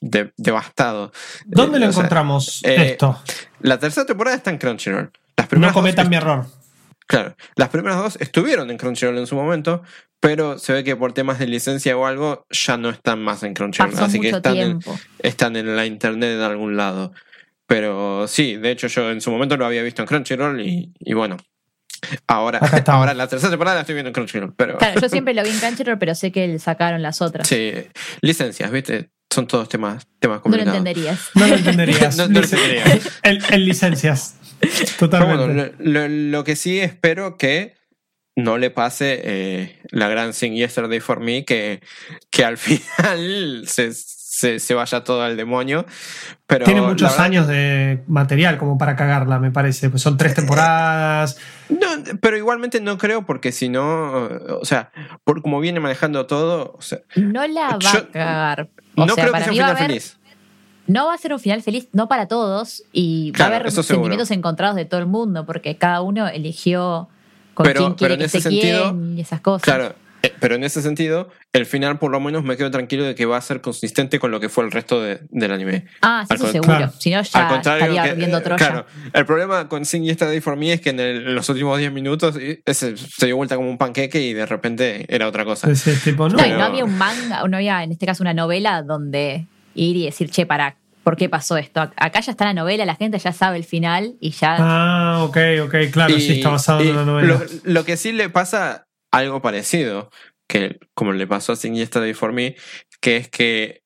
[0.00, 1.12] de- devastado.
[1.46, 3.18] ¿Dónde Eh, lo sea, encontramos eh, esto?
[3.60, 5.10] La tercera temporada está en Crunchyroll.
[5.36, 6.46] Las No primeras cometan mi error.
[7.10, 9.82] Claro, las primeras dos estuvieron en Crunchyroll en su momento,
[10.20, 13.52] pero se ve que por temas de licencia o algo ya no están más en
[13.52, 14.96] Crunchyroll, Pasó así que están en, tiempo.
[15.18, 17.12] están en la internet en algún lado.
[17.66, 21.14] Pero sí, de hecho yo en su momento lo había visto en Crunchyroll y, y
[21.14, 21.36] bueno,
[22.28, 25.42] Ahora, ahora la tercera temporada la estoy viendo en Crunchyroll, pero Claro, yo siempre lo
[25.42, 27.48] vi en Crunchyroll, pero sé que sacaron las otras.
[27.48, 27.72] sí,
[28.20, 29.10] licencias, ¿viste?
[29.32, 30.76] Son todos temas, temas no lo complicados.
[30.78, 31.30] entenderías.
[31.34, 32.16] No lo entenderías.
[32.18, 33.20] No- no lo entenderías.
[33.22, 34.36] En, en licencias.
[34.98, 35.44] Totalmente.
[35.46, 37.74] bueno, lo, lo- lo que sí espero que
[38.36, 41.80] no le pase eh, la gran Sing Yesterday for Me, que,
[42.30, 45.86] que al final se, se, se vaya todo al demonio.
[46.46, 49.90] Pero Tiene muchos verdad años de material como para cagarla, me parece.
[49.90, 51.38] Pues son tres temporadas.
[51.68, 51.86] No,
[52.20, 54.24] pero igualmente no creo porque si no,
[54.60, 54.90] o sea,
[55.24, 58.68] por como viene manejando todo, o sea, No la va Yo a cagar.
[59.02, 60.16] O no sea, creo que para sea un final haber, feliz.
[60.86, 63.70] no va a ser un final feliz, no para todos, y Claro, va a haber
[63.72, 63.86] seguro.
[63.94, 67.08] sentimientos encontrados de todo el mundo, porque cada uno eligió
[67.54, 69.62] con Pero- quién quiere pero en que ese se sentido, quién y esas cosas.
[69.64, 69.94] Claro,
[70.40, 73.36] pero en ese sentido, el final por lo menos me quedo tranquilo de que va
[73.36, 75.86] a ser consistente con lo que fue el resto de- del anime.
[76.02, 76.76] Ah, sí, Al eso seguro.
[76.76, 76.92] claro.
[76.98, 78.56] Si no, Al ya contrario, estaría que- viendo eh, Troya.
[78.56, 81.78] claro, el problema con Sing Yesterday for Me es que en, el- en los últimos
[81.78, 85.44] 10 minutos eh, ese se dio vuelta como un panqueque y de repente era otra
[85.44, 85.70] cosa.
[85.70, 86.36] Ese tipo, no.
[86.36, 89.46] No, y Pero- no había un manga, no había en este caso una novela donde
[89.74, 91.80] ir y decir, che, para, ¿por qué pasó esto?
[91.80, 94.56] Ac- Acá ya está la novela, la gente ya sabe el final y ya.
[94.58, 97.34] Ah, ok, ok, claro, Y- sí, está basado y en una novela.
[97.34, 100.10] Lo, lo que sí le pasa algo parecido,
[100.48, 102.56] que como le pasó a Sing Yesterday for Me,
[103.00, 103.82] que es que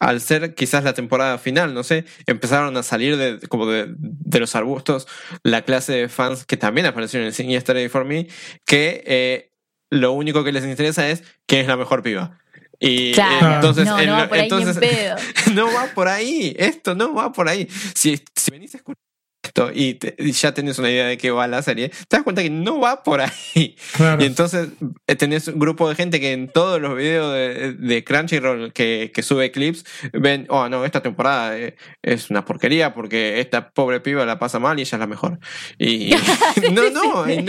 [0.00, 4.40] al ser quizás la temporada final, no sé, empezaron a salir de, como de, de
[4.40, 5.06] los arbustos
[5.42, 8.26] la clase de fans que también aparecieron en Sing Yesterday for Me,
[8.64, 9.52] que eh,
[9.90, 12.38] lo único que les interesa es quién es la mejor piba.
[12.78, 15.16] Y eh, Claro, entonces, no, en no va por ahí entonces en pedo.
[15.54, 17.68] no va por ahí, esto no va por ahí.
[17.94, 19.09] Si, si venís a escuchar
[19.42, 22.22] esto y, te- y ya tenés una idea de qué va la serie, te das
[22.22, 23.76] cuenta que no va por ahí.
[23.96, 24.22] Claro.
[24.22, 24.68] Y entonces
[25.06, 29.10] eh, tenés un grupo de gente que en todos los videos de, de Crunchyroll que,
[29.14, 34.00] que sube clips ven, oh no, esta temporada eh, es una porquería porque esta pobre
[34.00, 35.38] piba la pasa mal y ella es la mejor.
[35.78, 36.10] Y
[36.72, 37.42] no, no, no, no,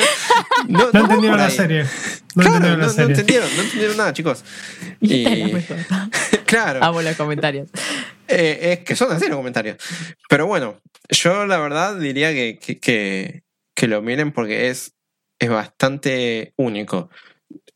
[0.68, 1.84] No no va entendieron la serie.
[2.36, 3.10] No Claro, entendieron no, la no serie.
[3.12, 4.44] entendieron, no entendieron nada, chicos.
[5.02, 5.26] Y
[6.46, 6.84] claro.
[6.84, 7.70] Amo los comentarios.
[8.32, 9.78] Eh, es que son así los comentarios.
[10.30, 10.80] Pero bueno,
[11.10, 13.44] yo la verdad diría que, que, que-
[13.88, 14.94] lo miren porque es,
[15.40, 17.10] es bastante único.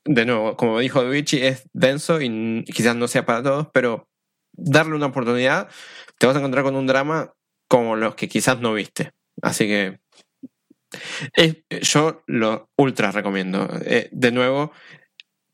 [0.05, 4.07] De nuevo, como dijo Luigi, es denso y quizás no sea para todos, pero
[4.53, 5.69] darle una oportunidad,
[6.19, 7.33] te vas a encontrar con un drama
[7.69, 9.11] como los que quizás no viste.
[9.41, 9.99] Así que
[11.33, 11.57] es-
[11.91, 13.67] yo lo ultra recomiendo.
[13.85, 14.71] Eh, de nuevo,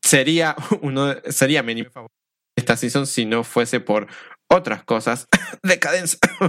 [0.02, 2.12] sería uno sería mi favorito
[2.56, 4.08] esta season si no fuese por
[4.52, 5.28] otras cosas.
[5.62, 6.18] Decadencia.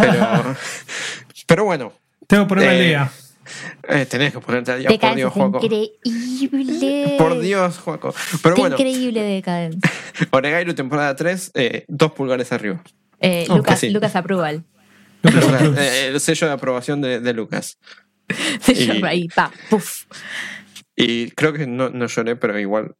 [0.00, 0.56] pero,
[1.46, 1.92] pero bueno,
[2.26, 3.10] Tengo que ponerme al Eh, día.
[3.88, 4.88] eh, tenés que ponerte al día.
[4.98, 5.60] Por Dios, Juaco.
[5.62, 7.14] increíble.
[7.18, 8.14] Por Dios, Juaco.
[8.42, 9.90] Pero Qué bueno, increíble decadencia.
[10.30, 12.82] Oregairu temporada 3, eh, dos pulgares arriba.
[13.20, 13.90] Eh, Lucas, sí.
[13.90, 14.64] Lucas Approval.
[15.22, 15.62] Lucas.
[15.78, 17.78] Eh, el sello de aprobación de, de Lucas.
[19.04, 20.04] Ahí, pa, puf.
[20.96, 22.94] Y creo que no, no lloré, pero igual.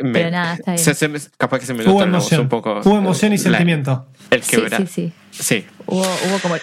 [0.00, 0.84] Me- Pero nada, está bien.
[0.84, 2.40] se- se capaz que se me Hubo nota la voz emoción.
[2.42, 2.80] un poco.
[2.84, 4.06] Hubo emoción y la- sentimiento.
[4.30, 4.86] El Sí, quebrar.
[4.86, 5.42] sí, sí.
[5.42, 5.66] Sí.
[5.86, 6.56] Hubo, hubo como.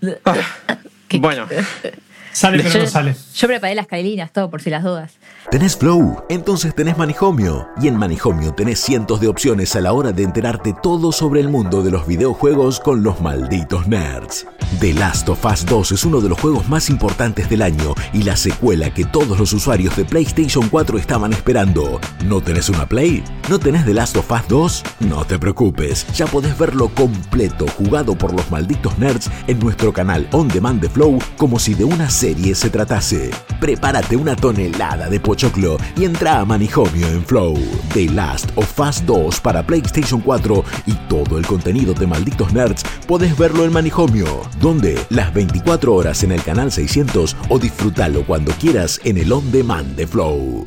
[1.08, 1.18] ¿Qué?
[1.18, 1.46] Bueno,
[2.32, 3.16] Sale pero Yo- no sale.
[3.34, 5.12] Yo preparé las cailinas, todo por si las dudas.
[5.50, 6.22] ¿Tenés Flow?
[6.28, 7.68] Entonces tenés Manijomio.
[7.82, 11.48] Y en Manijomio tenés cientos de opciones a la hora de enterarte todo sobre el
[11.48, 14.46] mundo de los videojuegos con los malditos nerds.
[14.78, 18.22] The Last of Us 2 es uno de los juegos más importantes del año y
[18.22, 22.00] la secuela que todos los usuarios de PlayStation 4 estaban esperando.
[22.26, 23.24] ¿No tenés una Play?
[23.48, 24.82] ¿No tenés The Last of Us 2?
[25.00, 30.28] No te preocupes, ya podés verlo completo jugado por los malditos nerds en nuestro canal
[30.30, 33.30] On Demand de Flow como si de una serie se tratase.
[33.58, 37.58] Prepárate una tonelada de pochoclo y entra a Manijomio en Flow.
[37.94, 42.82] The Last of Us 2 para PlayStation 4 y todo el contenido de malditos nerds
[43.06, 48.52] podés verlo en Manijomio, donde las 24 horas en el canal 600 o disfrútalo cuando
[48.52, 50.64] quieras en el On Demand de Flow.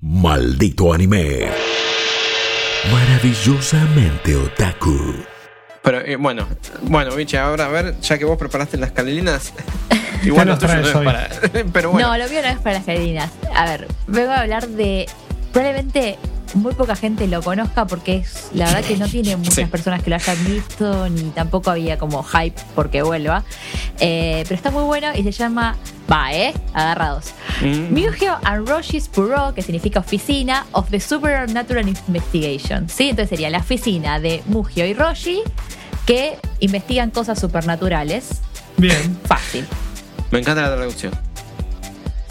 [0.00, 1.48] Maldito anime.
[2.92, 5.29] Maravillosamente otaku.
[5.82, 6.46] Pero eh, bueno,
[6.82, 9.52] bueno, Vichy, ahora a ver, ya que vos preparaste las calelinas,
[10.20, 11.04] ¿Qué igual lo nos tuyo no traes es hoy?
[11.04, 11.28] para.
[11.72, 13.30] Pero bueno, No, lo mío no es para las cailinas.
[13.54, 15.06] A ver, vengo a hablar de.
[15.52, 16.18] Probablemente
[16.54, 19.64] muy poca gente lo conozca porque es la verdad que no tiene muchas Sí.
[19.66, 23.44] personas que lo hayan visto, ni tampoco había como hype porque vuelva.
[24.00, 25.76] Eh, pero está muy bueno y se llama.
[26.10, 26.52] Va, ¿eh?
[26.74, 27.26] Agarrados.
[27.60, 27.94] Mm.
[27.94, 32.88] Mugio and Roshi's Bureau, que significa oficina of the Supernatural Investigation.
[32.88, 33.10] ¿sí?
[33.10, 35.42] Entonces sería la oficina de Mugio y Roshi
[36.06, 38.40] que investigan cosas supernaturales.
[38.76, 39.18] Bien.
[39.24, 39.64] Fácil.
[40.32, 41.12] me encanta la traducción.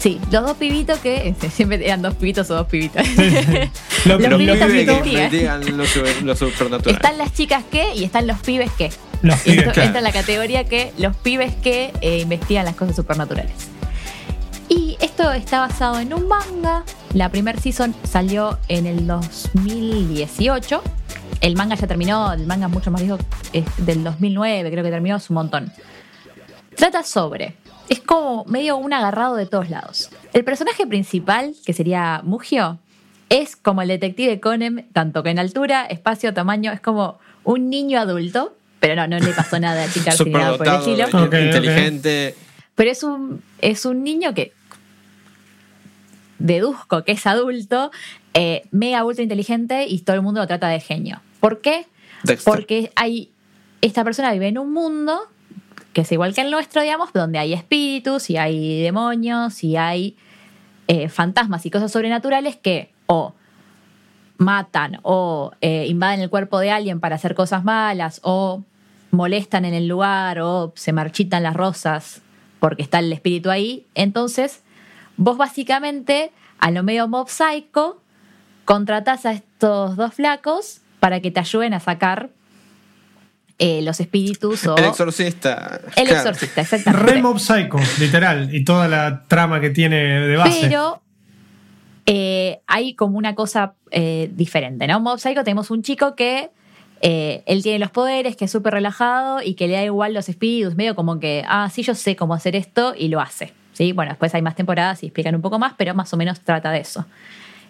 [0.00, 3.06] Sí, los dos pibitos que este, siempre eran dos pibitos o dos pibitas.
[4.06, 5.62] Lo, Los lo- pibitos que pibes que investigan.
[5.62, 6.94] investigan lo, su- lo supernatural.
[6.96, 8.90] están las chicas que y están los pibes que.
[9.20, 9.86] Los pibes, Esto- claro.
[9.88, 13.52] Esta es la categoría que los pibes que eh, investigan las cosas supernaturales.
[14.70, 16.84] Y esto está basado en un manga.
[17.12, 20.82] La primer season salió en el 2018.
[21.42, 23.18] El manga ya terminó, el manga es mucho más viejo,
[23.52, 25.72] es del 2009, creo que terminó, es un montón.
[26.76, 27.56] Trata sobre,
[27.90, 30.10] es como medio un agarrado de todos lados.
[30.32, 32.78] El personaje principal, que sería Mugio,
[33.28, 37.98] es como el detective Conan, tanto que en altura, espacio, tamaño, es como un niño
[37.98, 39.88] adulto, pero no, no le pasó nada a
[40.24, 41.04] ni nada por el estilo.
[41.06, 41.34] Ok, ok.
[41.34, 42.36] inteligente.
[42.76, 44.52] Pero es un, es un niño que
[46.38, 47.90] deduzco que es adulto,
[48.34, 51.20] eh, mega ultra inteligente y todo el mundo lo trata de genio.
[51.40, 51.86] ¿Por qué?
[52.22, 52.54] Dexter.
[52.54, 53.32] Porque hay,
[53.80, 55.28] esta persona vive en un mundo
[55.92, 60.16] que es igual que el nuestro, digamos, donde hay espíritus y hay demonios y hay
[60.88, 63.34] eh, fantasmas y cosas sobrenaturales que o
[64.38, 68.62] matan o eh, invaden el cuerpo de alguien para hacer cosas malas o
[69.10, 72.22] molestan en el lugar o se marchitan las rosas
[72.60, 73.86] porque está el espíritu ahí.
[73.94, 74.62] Entonces,
[75.16, 78.00] vos básicamente, a lo medio mob psycho,
[78.64, 82.30] contratás a estos dos flacos para que te ayuden a sacar
[83.62, 85.82] eh, los espíritus o El exorcista.
[85.94, 86.30] el claro.
[86.30, 87.12] exorcista, exactamente.
[87.12, 88.54] Re Mob Psycho, literal.
[88.54, 90.60] Y toda la trama que tiene de base.
[90.62, 91.02] Pero
[92.06, 94.98] eh, hay como una cosa eh, diferente, ¿no?
[95.00, 96.50] Mob Psycho tenemos un chico que
[97.02, 100.30] eh, él tiene los poderes, que es súper relajado y que le da igual los
[100.30, 103.52] espíritus, medio como que, ah, sí, yo sé cómo hacer esto y lo hace.
[103.74, 103.92] ¿sí?
[103.92, 106.70] Bueno, después hay más temporadas y explican un poco más, pero más o menos trata
[106.70, 107.04] de eso.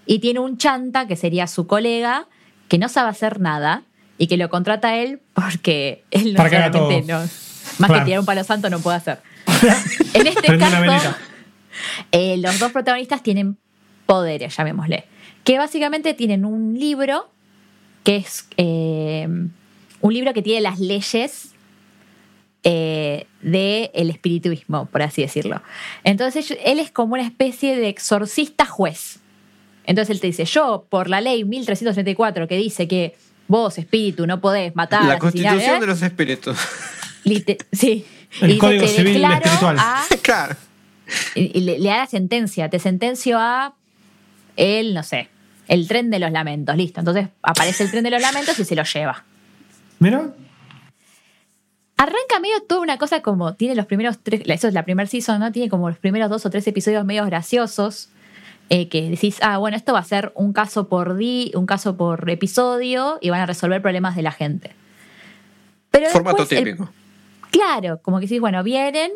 [0.07, 2.29] Y tiene un chanta, que sería su colega,
[2.69, 3.83] que no sabe hacer nada
[4.21, 6.91] y que lo contrata a él porque él no todo.
[7.01, 7.95] no- más Claro.
[7.95, 9.21] que tirar un palo santo no puede hacer.
[10.15, 11.15] en este caso,
[12.13, 13.57] eh, los dos protagonistas tienen
[14.05, 15.05] poderes, llamémosle,
[15.45, 17.31] que básicamente tienen un libro
[18.05, 19.27] que es eh,
[20.03, 21.53] un libro que tiene las leyes
[22.65, 25.63] eh, del espirituismo, por así decirlo.
[26.05, 29.21] Entonces él es como una especie de exorcista juez.
[29.87, 33.17] Entonces él te dice, yo por la ley 1334 que dice que
[33.51, 35.19] vos, espíritu, no podés matar, La asesinar,
[35.55, 35.81] constitución ¿eh?
[35.81, 36.59] de los espíritus.
[37.73, 38.07] Sí.
[38.41, 39.77] El Y dice, Código "Te Civil espiritual".
[39.79, 40.57] a- claro.
[41.35, 42.71] y y le, le da la sentencia.
[42.71, 43.75] Te sentencio a
[44.57, 45.29] el, no sé,
[45.69, 46.77] el tren de los lamentos.
[46.77, 47.01] Listo.
[47.01, 49.25] Entonces aparece el tren de los lamentos y se lo lleva.
[49.99, 50.31] Mira,
[51.97, 55.39] Arranca medio toda una cosa como tiene los primeros tres, eso es la primera season,
[55.41, 55.53] ¿no?
[55.53, 58.09] Tiene como los primeros dos o tres episodios medio graciosos.
[58.71, 61.97] Eh, que decís, ah, bueno, esto va a ser un caso por di, un caso
[61.97, 64.71] por episodio y van a resolver problemas de la gente.
[65.91, 66.91] Pero Formato después el- típico.
[67.51, 69.11] Claro, como que decís, bueno, vienen,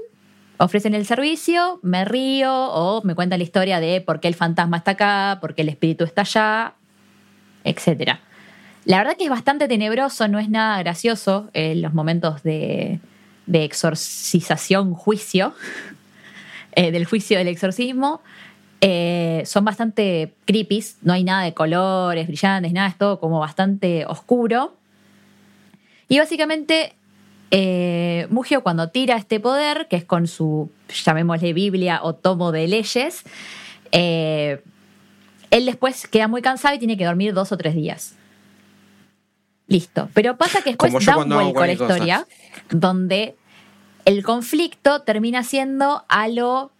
[0.59, 4.79] ofrecen el servicio, me río o me cuentan la historia de por qué el fantasma
[4.79, 6.75] está acá, por qué el espíritu está allá,
[7.63, 8.19] etc.
[8.87, 12.99] La verdad que es bastante tenebroso, no es nada gracioso en los momentos de,
[13.47, 15.55] de exorcización, juicio,
[16.73, 18.21] eh, del juicio del exorcismo.
[18.87, 24.05] Eh, son bastante creepy, no hay nada de colores brillantes, nada, es todo como bastante
[24.05, 24.77] oscuro.
[26.07, 26.93] Y básicamente
[27.51, 30.71] eh, Mugio cuando tira este poder, que es con su,
[31.03, 33.23] llamémosle Biblia o tomo de leyes,
[33.91, 34.63] eh,
[35.51, 38.17] él después queda muy cansado y tiene que dormir dos o tres días.
[39.67, 40.11] Listo.
[40.13, 41.95] Pero pasa que después da un vuelco la cualquier cosa.
[41.95, 42.27] historia
[42.69, 43.35] donde
[44.05, 46.71] el conflicto termina siendo a lo,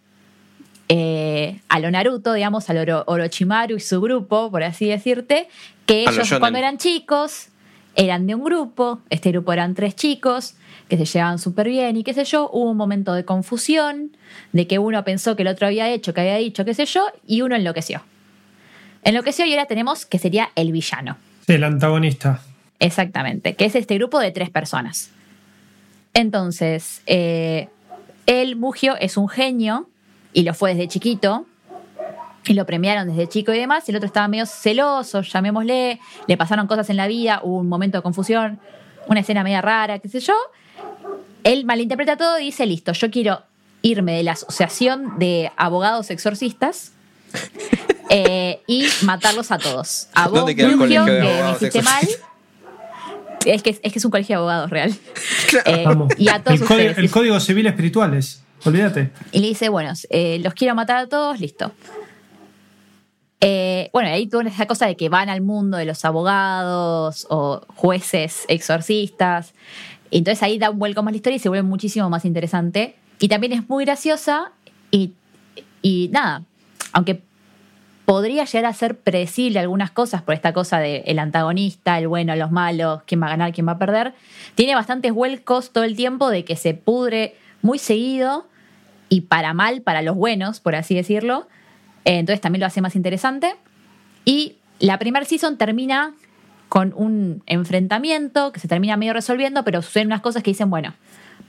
[0.89, 5.47] eh, a lo Naruto, digamos, a lo Oro- Orochimaru y su grupo, por así decirte,
[5.85, 7.47] que ellos cuando eran chicos
[7.95, 10.55] eran de un grupo, este grupo eran tres chicos
[10.89, 14.11] que se llevaban súper bien y qué sé yo, hubo un momento de confusión,
[14.51, 17.05] de que uno pensó que el otro había hecho, que había dicho, qué sé yo,
[17.25, 18.03] y uno enloqueció.
[19.03, 21.17] Enloqueció y ahora tenemos que sería el villano.
[21.47, 22.41] el antagonista.
[22.79, 25.09] Exactamente, que es este grupo de tres personas.
[26.13, 27.67] Entonces, eh,
[28.25, 29.89] él, Mugio, es un genio
[30.35, 31.47] y lo fue desde chiquito.
[32.45, 33.85] Y lo premiaron desde chico y demás.
[33.87, 35.99] Y el otro estaba medio celoso, llamémosle.
[36.27, 38.59] Le pasaron cosas en la vida, hubo un momento de confusión,
[39.07, 40.35] una escena media rara, qué sé yo.
[41.43, 43.41] Él malinterpreta todo y dice: Listo, yo quiero
[43.81, 46.91] irme de la asociación de abogados exorcistas
[48.09, 50.09] eh, y matarlos a todos.
[50.13, 52.07] A vos, ¿Dónde queda el Mugio, colegio de que me hiciste mal.
[53.45, 54.93] Es que, es que es un colegio de abogados real.
[55.47, 56.07] Claro.
[56.11, 56.97] Eh, y a todos el, código, ustedes.
[56.97, 58.44] el código civil espirituales.
[58.63, 59.11] Olvídate.
[59.31, 61.71] Y le dice, bueno, eh, los quiero matar a todos, listo.
[63.41, 67.61] Eh, bueno, ahí toda esa cosa de que van al mundo de los abogados o
[67.75, 69.53] jueces, exorcistas.
[70.09, 72.95] Entonces ahí da un vuelco más la historia y se vuelve muchísimo más interesante.
[73.19, 74.51] Y también es muy graciosa
[74.89, 75.13] y,
[75.81, 76.43] y nada,
[76.91, 77.21] aunque
[78.05, 82.35] podría llegar a ser predecible algunas cosas por esta cosa de el antagonista, el bueno,
[82.35, 84.13] los malos, quién va a ganar, quién va a perder.
[84.55, 87.35] Tiene bastantes vuelcos todo el tiempo de que se pudre
[87.65, 88.47] muy seguido
[89.09, 91.47] y para mal para los buenos, por así decirlo.
[92.05, 93.55] Eh, entonces también lo hace más interesante.
[94.23, 96.13] Y la primera season termina
[96.69, 100.93] con un enfrentamiento que se termina medio resolviendo, pero suceden unas cosas que dicen, bueno,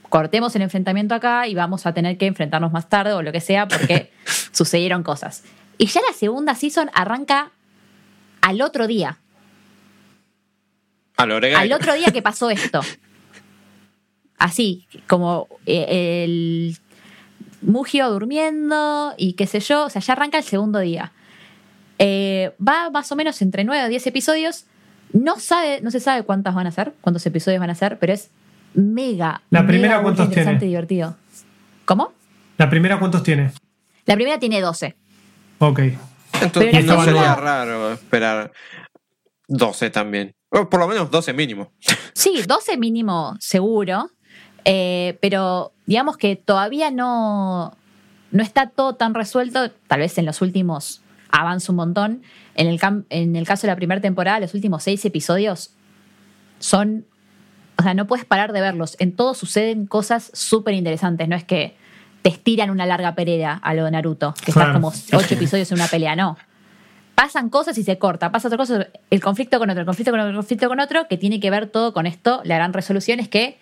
[0.08, 3.40] cortemos el enfrentamiento acá y vamos a tener que enfrentarnos más tarde o lo que
[3.40, 4.10] sea porque
[4.52, 5.44] sucedieron cosas.
[5.76, 7.50] Y ya la segunda season arranca
[8.40, 9.18] al otro día.
[11.58, 12.80] Al otro día que pasó esto.
[14.38, 16.76] Así, como eh, el
[17.62, 19.84] Mugio durmiendo y qué sé yo.
[19.86, 21.12] O sea, ya arranca el segundo día.
[21.98, 24.66] Eh, va más o menos entre 9 o 10 episodios.
[25.12, 28.12] No, sabe, no se sabe cuántas van a ser, cuántos episodios van a ser, pero
[28.12, 28.30] es
[28.74, 29.42] mega.
[29.50, 30.66] ¿La primera mega cuántos interesante tiene?
[30.66, 31.16] y divertido.
[31.86, 32.12] ¿Cómo?
[32.58, 33.52] ¿La primera cuántos tiene?
[34.04, 34.94] La primera tiene 12.
[35.58, 35.78] Ok.
[36.42, 38.52] Entonces Pero no segunda- sería raro esperar
[39.48, 40.34] 12 también.
[40.50, 41.72] O por lo menos 12 mínimo.
[42.12, 44.10] Sí, 12 mínimo seguro,
[44.68, 47.76] eh, pero digamos que todavía no,
[48.32, 52.22] no está todo tan resuelto, tal vez en los últimos avanza un montón.
[52.56, 55.70] En el, en el caso de la primera temporada, los últimos seis episodios
[56.58, 57.06] son,
[57.78, 58.96] o sea, no puedes parar de verlos.
[58.98, 61.76] En todos suceden cosas súper interesantes, no es que
[62.22, 65.78] te estiran una larga pelea a lo de Naruto, que estás como ocho episodios en
[65.78, 66.36] una pelea, no
[67.14, 70.20] pasan cosas y se corta, pasa otra cosa, el conflicto con otro, el conflicto con
[70.20, 72.42] otro, el conflicto con otro, que tiene que ver todo con esto.
[72.44, 73.58] La gran resolución es que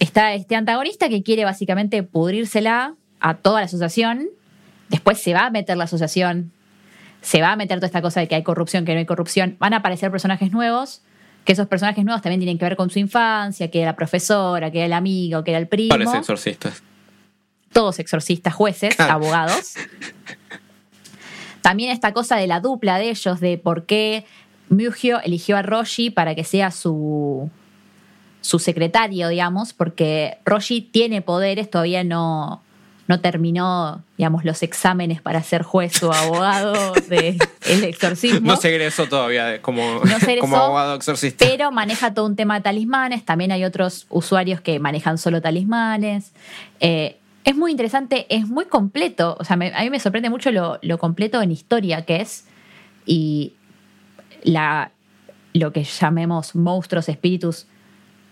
[0.00, 4.28] está este antagonista que quiere básicamente pudrírsela a toda la asociación,
[4.88, 6.50] después se va a meter la asociación,
[7.20, 9.56] se va a meter toda esta cosa de que hay corrupción, que no hay corrupción,
[9.60, 11.02] van a aparecer personajes nuevos,
[11.44, 14.70] que esos personajes nuevos también tienen que ver con su infancia, que era la profesora,
[14.70, 15.90] que era el amigo, que era el primo.
[15.90, 16.82] Parece exorcistas.
[17.72, 19.74] todos exorcistas, jueces, abogados.
[21.60, 24.24] También esta cosa de la dupla de ellos, de por qué
[24.70, 27.50] Mugio eligió a Roshi para que sea su,
[28.40, 32.62] su secretario, digamos, porque Roshi tiene poderes, todavía no,
[33.06, 37.38] no terminó, digamos, los exámenes para ser juez o abogado del
[37.84, 38.40] exorcismo.
[38.52, 41.44] No se egresó todavía de- como, No egresó, como abogado exorcista.
[41.46, 43.24] Pero maneja todo un tema de talismanes.
[43.24, 46.32] También hay otros usuarios que manejan solo talismanes.
[46.80, 49.36] Eh, es muy interesante, es muy completo.
[49.40, 52.44] O sea, me- a mí me sorprende mucho lo, lo completo en historia que es.
[53.06, 53.54] Y
[54.42, 54.92] la,
[55.52, 57.66] lo que llamemos monstruos, espíritus,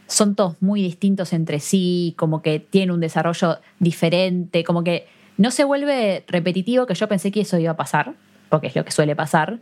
[0.08, 5.06] son todos muy distintos entre sí, como que tienen un desarrollo diferente, como que
[5.36, 8.14] no se vuelve repetitivo, que yo pensé que eso iba a pasar,
[8.48, 9.60] porque es lo que suele pasar.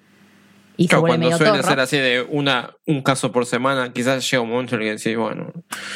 [0.79, 1.69] Y se Claro, vuelve cuando medio suele torro.
[1.71, 4.93] ser así de una, un caso por semana, quizás llega un momento en el que
[4.97, 5.53] decís, bueno,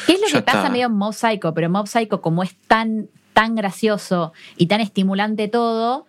[0.07, 0.69] ¿Qué es lo que pasa está.
[0.69, 1.53] medio en Mob Psycho?
[1.53, 6.05] Pero Mob Psycho, como es tan, tan gracioso y tan estimulante todo,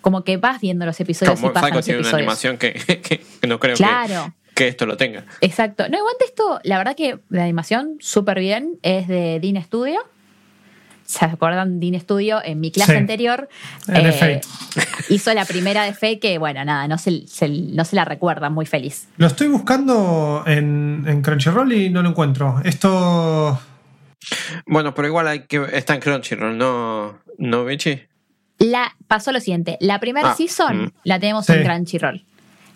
[0.00, 2.44] como que vas viendo los episodios como y pasan Psycho los tiene una episodios.
[2.44, 2.72] animación que,
[3.02, 5.24] que- que no creo Claro, que esto lo tenga.
[5.40, 5.88] exacto.
[5.88, 9.98] No, igual esto, la verdad que la animación súper bien, es de Dean Studio.
[11.06, 12.40] ¿Se acuerdan Dean Studio?
[12.42, 12.98] En mi clase Sí.
[12.98, 13.48] anterior
[13.88, 14.40] En eh, Fate.
[15.10, 18.48] hizo la primera de Fate que, bueno, nada, no se, se- no se la recuerda
[18.48, 19.08] muy feliz.
[19.18, 22.60] Lo estoy buscando en, en Crunchyroll y no lo encuentro.
[22.64, 23.60] Esto.
[24.66, 28.00] Bueno, pero igual hay que está en Crunchyroll, ¿no, no Vichy?
[28.58, 30.92] La, pasó lo siguiente, la primera Ah, season mm.
[31.04, 31.52] la tenemos Sí.
[31.52, 32.24] en Crunchyroll.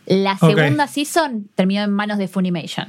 [0.08, 2.88] La segunda season terminó en manos de Funimation.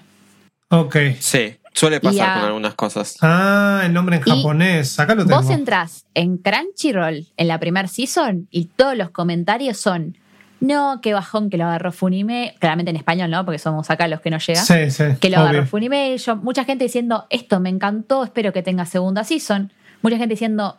[0.70, 0.96] Ok.
[1.20, 3.18] Sí, suele pasar a- con algunas cosas.
[3.22, 5.00] Ah, el nombre en Y japonés.
[5.00, 5.42] Acá lo tengo.
[5.42, 10.18] Vos entrás en Crunchyroll en la primera season y todos los comentarios son
[10.62, 13.46] no, qué bajón que lo agarró Funimation, claramente en español, ¿no?
[13.46, 14.66] Porque somos acá los que no llegan.
[14.66, 15.04] Sí, sí.
[15.22, 15.66] que lo agarró.
[15.66, 16.44] Funimation.
[16.44, 19.72] Mucha gente diciendo, esto me encantó, espero que tenga segunda season.
[20.02, 20.78] Mucha gente diciendo,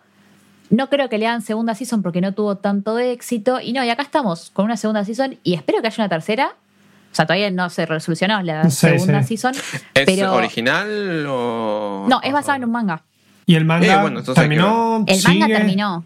[0.71, 3.61] no creo que le hagan segunda season porque no tuvo tanto éxito.
[3.61, 6.55] Y no, y acá estamos con una segunda season y espero que haya una tercera.
[7.12, 9.37] O sea, todavía no se resolucionó la Sí, segunda sí.
[9.37, 9.55] season.
[9.95, 12.07] ¿Es pero original o.?
[12.09, 13.03] No, es basado en un manga.
[13.47, 15.05] Y el manga Eh, bueno, terminó.
[15.09, 16.05] El manga terminó.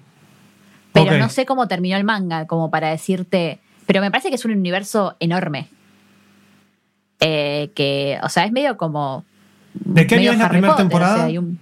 [0.92, 3.60] Pero no sé cómo terminó el manga, como para decirte.
[3.86, 5.68] Pero me parece que es un universo enorme.
[7.20, 9.24] Eh, que, o sea, es medio como.
[9.74, 11.14] ¿De qué año es la primera temporada?
[11.14, 11.58] o sea, hay un- un-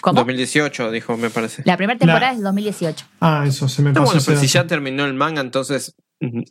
[0.00, 0.16] ¿Cómo?
[0.20, 1.62] 2018, dijo, me parece.
[1.66, 3.04] La primera temporada La- es 2018.
[3.20, 4.04] Ah, eso se me pasó.
[4.06, 5.94] bueno, pero si ya terminó el manga, entonces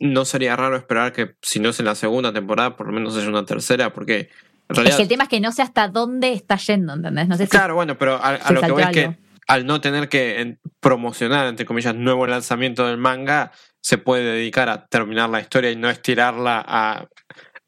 [0.00, 3.16] no sería raro esperar que, si no es en la segunda temporada, por lo menos
[3.16, 4.28] haya una tercera, porque
[4.68, 7.26] en Es que el tema es que no sé hasta dónde está yendo, ¿entendés?
[7.28, 7.50] No sé si.
[7.50, 9.18] Claro, bueno, pero a, a lo que voy es que
[9.48, 14.86] al no tener que promocionar, entre comillas, nuevo lanzamiento del manga, se puede dedicar a
[14.86, 17.06] terminar la historia y no estirarla a,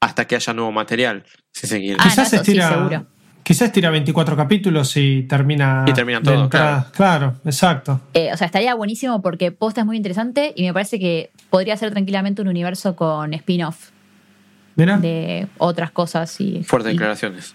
[0.01, 1.97] hasta que haya nuevo material, si se quiere.
[2.01, 2.69] Ah, Quizás no, se sí, estira.
[2.69, 3.07] seguro.
[3.49, 5.87] Quizás tira 24 capítulos y termina.
[5.89, 6.91] Y termina todo, entrada.
[6.95, 7.99] Claro, exacto.
[8.13, 11.75] Eh, o sea, estaría buenísimo porque posta es muy interesante y me parece que podría
[11.79, 13.89] ser tranquilamente un universo con spin-off
[14.77, 16.63] Mira, de otras cosas y.
[16.63, 17.55] Fuertes y- declaraciones.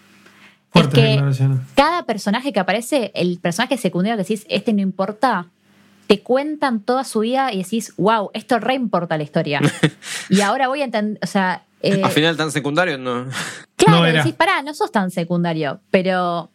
[0.71, 1.59] fuertes que- declaraciones.
[1.75, 5.45] cada personaje que aparece, el personaje secundario que decís, este no importa,
[6.07, 9.61] te cuentan toda su vida y decís, wow, esto re importa la historia.
[10.29, 13.25] y ahora voy a entender, o sea, eh, Al final tan secundario no.
[13.85, 14.19] Claro, No era.
[14.23, 16.49] decís, pará, no sos tan secundario, pero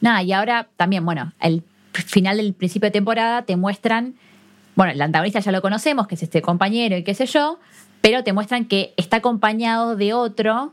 [0.00, 4.14] nada, y ahora también, bueno, al final del principio de temporada te muestran,
[4.74, 7.58] bueno, el antagonista ya lo conocemos, que es este compañero y qué sé yo,
[8.00, 10.72] pero te muestran que está acompañado de otro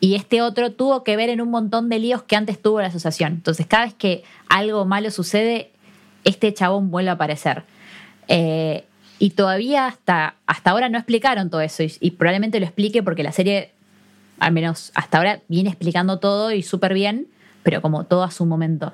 [0.00, 2.86] y este otro tuvo que ver en un montón de líos que antes tuvo la
[2.86, 3.32] asociación.
[3.32, 5.72] Entonces, cada vez que algo malo sucede,
[6.22, 7.64] este chabón vuelve a aparecer.
[8.28, 8.84] Eh,
[9.18, 13.24] y todavía hasta, hasta ahora no explicaron todo eso y, y probablemente lo explique porque
[13.24, 13.72] la serie,
[14.40, 17.26] al menos hasta ahora, viene explicando todo y súper bien,
[17.62, 18.92] pero como todo a su momento.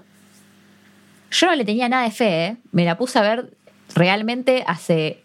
[1.30, 2.56] Yo no le tenía nada de fe, ¿eh?
[2.72, 3.50] me la puse a ver
[3.94, 5.22] realmente hace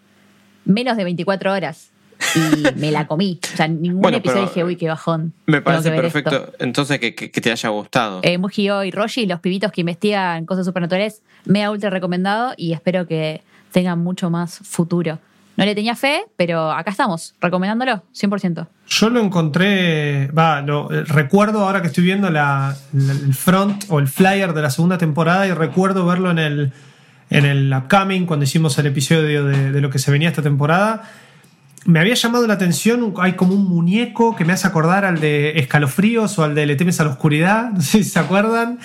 [0.64, 1.90] menos de 24 horas
[2.34, 3.38] y me la comí.
[3.52, 5.32] O sea, ningún Bueno, episodio dije, uy, qué bajón.
[5.46, 6.36] Me parece perfecto.
[6.36, 6.52] esto".
[6.58, 8.20] Entonces, que, que- que te haya gustado.
[8.22, 12.72] Eh, Mujio y Roshi, los pibitos que investigan cosas supernaturales, me ha ultra recomendado y
[12.72, 13.42] espero que
[13.72, 15.18] tengan mucho más futuro.
[15.60, 18.66] No le tenía fe, pero acá estamos, recomendándolo, 100%.
[18.88, 23.98] Yo lo encontré, va, lo, eh, recuerdo ahora que estoy viendo la, el front o
[23.98, 26.72] el flyer de la segunda temporada y recuerdo verlo en el,
[27.28, 31.02] en el upcoming cuando hicimos el episodio de, de lo que se venía esta temporada.
[31.84, 35.58] Me había llamado la atención, hay como un muñeco que me hace acordar al de
[35.58, 38.78] Escalofríos o al de Le temes a la oscuridad, no sé si se acuerdan.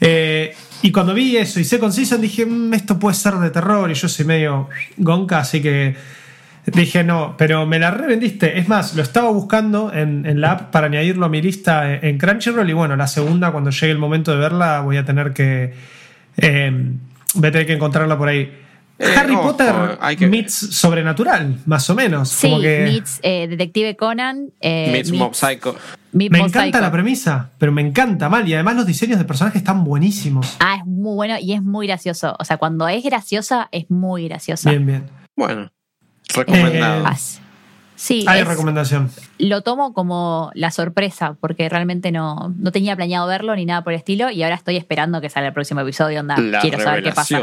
[0.00, 0.54] Eh,
[0.86, 3.94] y cuando vi eso y Second Season dije, "Mm, esto puede ser de terror y
[3.94, 4.68] yo soy medio
[4.98, 5.96] gonca, así que
[6.66, 8.58] Dije, no, pero me la revendiste.
[8.58, 12.16] Es más, lo estaba buscando en, en la app para añadirlo a mi lista en
[12.16, 12.68] Crunchyroll.
[12.68, 15.74] Y bueno, la segunda, cuando llegue el momento de verla, voy a tener que.
[17.34, 18.50] voy a tener que encontrarla por ahí.
[18.98, 22.28] Eh, Harry ojo, Potter hay que- meets sobrenatural, más o menos.
[22.28, 24.50] Sí, como que meets eh, Detective Conan.
[24.60, 25.74] Eh, Meets Mob Psycho.
[26.12, 26.80] me Mob encanta Psycho.
[26.80, 28.48] la premisa, pero me encanta mal.
[28.48, 30.56] Y además los diseños de personajes están buenísimos.
[30.60, 32.36] Ah, es muy bueno y es muy gracioso.
[32.38, 34.70] O sea, cuando es graciosa, es muy graciosa.
[34.70, 35.10] Bien, bien.
[35.36, 35.72] Bueno,
[36.34, 37.02] recomendado.
[37.02, 37.16] Eh, Ah,
[37.96, 39.08] Sí, Hay es- recomendación.
[39.38, 43.92] lo tomo como la sorpresa, porque realmente no, no tenía planeado verlo ni nada por
[43.92, 46.20] el estilo, y ahora estoy esperando que salga el próximo episodio.
[46.20, 47.38] Onda, la quiero saber qué pasa.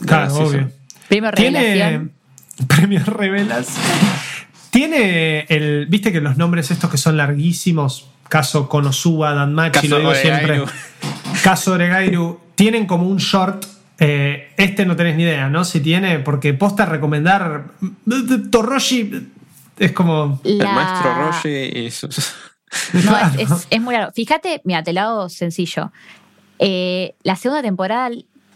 [0.00, 0.70] De Claro, obvio.
[1.08, 2.12] Primero revelación.
[2.56, 3.86] Tiene premios revelación.
[4.70, 5.86] Tiene el.
[5.86, 10.66] Viste que los nombres estos que son larguísimos, caso Konosuba, Danmachi, Caso lo digo Oregairu.
[10.66, 11.42] siempre.
[11.42, 13.64] Caso Oregairu, tienen como un short.
[14.00, 15.64] eh, este no tenés ni idea, ¿no?
[15.64, 17.68] Si tiene, porque posta recomendar.
[18.50, 19.28] Toroshi
[19.78, 20.40] es como.
[20.44, 22.34] El maestro Roshi y sus-
[22.92, 23.30] No, Claro.
[23.38, 24.12] es, es- es muy raro.
[24.12, 25.90] Fíjate, mira, te lo hago sencillo.
[26.58, 28.10] Eh, la segunda temporada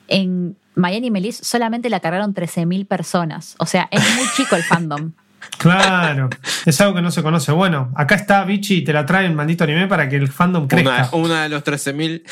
[0.08, 3.54] en Miami Melis solamente la cargaron 13.000 personas.
[3.58, 5.12] O sea, es muy chico el fandom.
[5.58, 6.30] Claro,
[6.66, 7.50] es algo que no se conoce.
[7.52, 11.08] Bueno, acá está Vichy y te la traen, maldito anime, para que el fandom crezca.
[11.12, 12.22] una, una de los 13.000.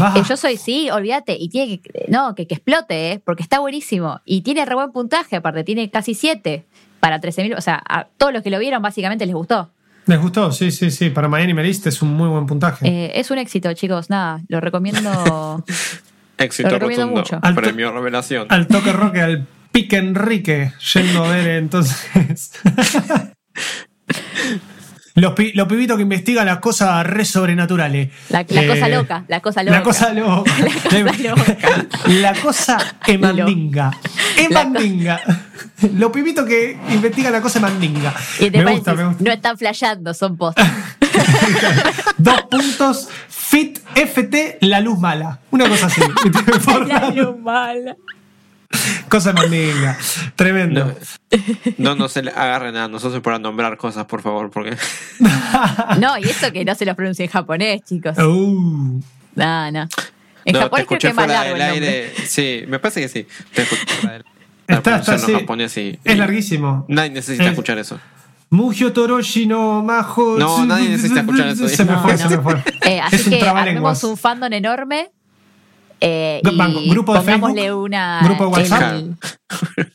[0.00, 0.14] Va.
[0.16, 1.36] Eh, yo soy, sí, olvídate.
[1.38, 3.22] Y tiene que, no, que, que explote, ¿eh?
[3.24, 4.20] porque está buenísimo.
[4.24, 6.64] Y tiene re buen puntaje, aparte, tiene casi 7
[7.00, 7.56] para 13.000.
[7.56, 9.70] O sea, a todos los que lo vieron básicamente les gustó.
[10.06, 10.52] ¿Les gustó?
[10.52, 11.10] Sí, sí, sí.
[11.10, 12.86] Para Miami Meliste es un muy buen puntaje.
[12.86, 14.10] Eh, es un éxito, chicos.
[14.10, 15.64] Nada, lo recomiendo.
[16.38, 17.20] Éxito Lo recomiendo rotundo.
[17.22, 17.38] mucho.
[17.42, 18.46] Alto- Premio revelación.
[18.50, 22.52] al toque roque, al pique Enrique, yendo a ver entonces.
[25.14, 28.10] los, pi- los pibitos que investigan las cosas re sobrenaturales.
[28.30, 29.76] La, la Eh, cosa loca, la cosa loca.
[29.78, 30.52] La cosa loca.
[30.90, 31.86] La cosa loca.
[32.06, 33.90] La cosa emandinga.
[34.36, 35.20] Emandinga.
[35.96, 38.14] Los pibitos que investigan la cosa emandinga.
[38.40, 39.22] Y te Me gusta, me gusta.
[39.24, 40.70] no están flasheando, son postas.
[42.16, 43.08] Dos puntos.
[43.28, 45.40] Fit FT, la luz mala.
[45.50, 46.00] Una cosa así.
[46.88, 47.96] La- luz mala.
[49.08, 49.96] cosa emandinga.
[50.36, 50.94] Tremendo.
[51.78, 54.76] No, no, no se le agarren a nosotros para nombrar cosas, por favor, porque
[56.00, 58.16] No, y eso que no se los pronuncia en japonés, chicos.
[58.18, 59.00] Uh.
[59.34, 59.88] No, no.
[60.46, 62.14] En no, te japonés creo escuché que es más fuera largo del aire.
[62.26, 63.26] Sí, me parece que sí.
[63.52, 64.24] Te escuché fuera del
[64.66, 65.32] Está, está, sí.
[65.32, 66.86] japonés y- Es y larguísimo.
[66.88, 67.98] Nadie necesita Es- escuchar eso.
[68.50, 70.36] Mugio Toroshi no Majo.
[70.38, 71.68] No, nadie necesita escuchar eso.
[71.68, 72.18] Se me No, fue, no.
[72.18, 72.62] se me fue.
[72.86, 75.10] Eh, así es un que armemos un fandom enorme.
[76.00, 78.20] Eh, Banco, y grupo de pongámosle Facebook, una.
[78.24, 78.92] grupo de WhatsApp.
[78.94, 79.16] El,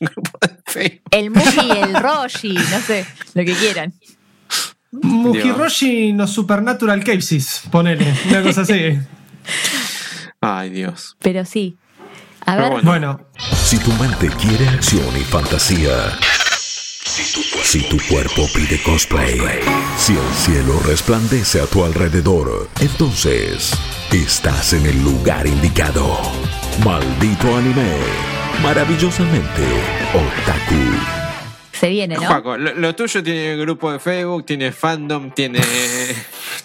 [0.00, 1.00] Grupo de Facebook.
[1.10, 3.92] el Mugi, el Roshi, no sé, lo que quieran.
[4.92, 7.62] Mujiroshi no Supernatural Cases.
[7.70, 8.12] Ponele.
[8.28, 8.98] Una cosa así.
[10.40, 11.16] Ay, Dios.
[11.20, 11.76] Pero sí.
[12.46, 12.90] A Pero ver, bueno.
[12.90, 13.20] Bueno,
[13.54, 15.92] Si tu mente quiere acción y fantasía.
[17.62, 19.38] Si tu cuerpo pide cosplay.
[19.96, 22.68] Si el cielo resplandece a tu alrededor.
[22.80, 23.72] Entonces,
[24.12, 26.18] Estás en el lugar indicado.
[26.84, 27.94] Maldito anime.
[28.60, 29.62] Maravillosamente
[30.12, 30.74] otaku.
[31.70, 32.22] Se viene, ¿no?
[32.22, 35.60] Paco, lo, lo tuyo tiene grupo de Facebook, tiene fandom, tiene.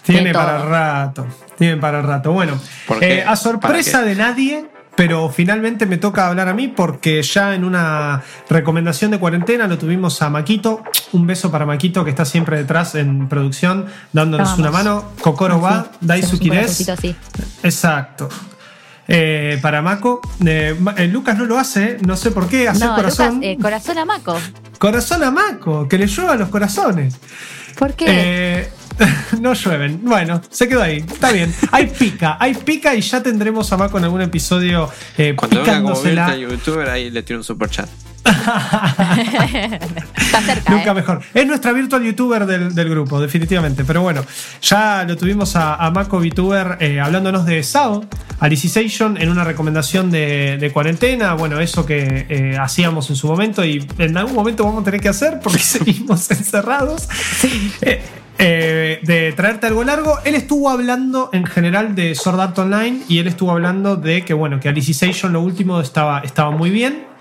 [0.02, 1.26] Tiene para rato.
[1.56, 2.32] Tiene para rato.
[2.32, 2.60] Bueno,
[3.00, 4.66] eh, a sorpresa de nadie,
[4.96, 9.78] pero finalmente me toca hablar a mí porque ya en una recomendación de cuarentena lo
[9.78, 10.82] tuvimos a Maquito.
[11.12, 14.58] Un beso para Maquito que está siempre detrás en producción, dándonos Vamos.
[14.60, 15.04] una mano.
[15.20, 16.50] Kokoro Ah, Sí, Daisuki.
[17.62, 18.28] Exacto.
[19.08, 22.96] Eh, para Mako, eh, eh, Lucas no lo hace, no sé por qué, hacer No,
[22.96, 23.34] corazón.
[23.36, 24.36] Lucas, eh, corazón a Maco.
[24.78, 27.16] Corazón a Mako, que le llueva los corazones.
[27.78, 28.68] ¿Por qué?
[29.40, 30.00] No llueven.
[30.02, 30.98] Bueno, se quedó ahí.
[30.98, 31.54] Está bien.
[31.72, 35.82] Hay pica, hay pica y ya tendremos a Mako en algún episodio eh, Cuando venga
[35.82, 36.26] como picándosela.
[36.34, 37.88] virtual youtuber, ahí le tiro un super chat.
[38.26, 39.06] Está
[40.40, 40.72] cerca.
[40.72, 40.94] Nunca ¿eh?
[40.94, 41.22] mejor.
[41.32, 43.84] Es nuestra virtual youtuber del, del grupo, definitivamente.
[43.84, 44.24] Pero bueno,
[44.62, 48.04] ya lo tuvimos a, a Mako VTuber eh, hablándonos de SAO,
[48.40, 51.34] Alicization, en una recomendación de, de cuarentena.
[51.34, 55.00] Bueno, eso que eh, hacíamos en su momento y en algún momento vamos a tener
[55.00, 57.08] que hacer porque seguimos encerrados.
[57.82, 58.02] Eh,
[58.38, 60.18] eh, de traerte algo largo.
[60.24, 64.34] Él estuvo hablando en general de Sword Art Online y él estuvo hablando de que,
[64.34, 67.15] bueno, que Alicization lo último estaba, estaba muy bien.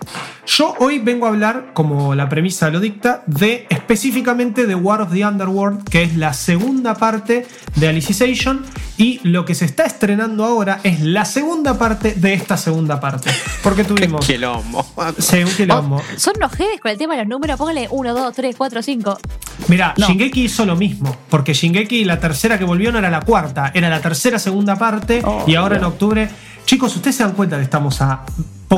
[0.47, 5.11] Yo hoy vengo a hablar, como la premisa lo dicta, de específicamente de War of
[5.11, 8.63] the Underworld, que es la segunda parte de Alicization,
[8.97, 13.31] y lo que se está estrenando ahora es la segunda parte de esta segunda parte.
[13.63, 14.25] Porque tuvimos.
[14.25, 14.85] Quilombo.
[15.17, 15.95] Sí, un quilombo.
[15.97, 17.57] Oh, son ojedes con el tema de los números.
[17.57, 19.19] Póngale 1, 2, 3, 4, 5.
[19.67, 20.07] Mira, No.
[20.07, 23.89] Shingeki hizo lo mismo, porque Shingeki la tercera que volvió no era la cuarta, era
[23.89, 26.29] la tercera segunda parte Oh, y ahora en octubre,
[26.65, 28.21] chicos, ustedes se dan cuenta que estamos a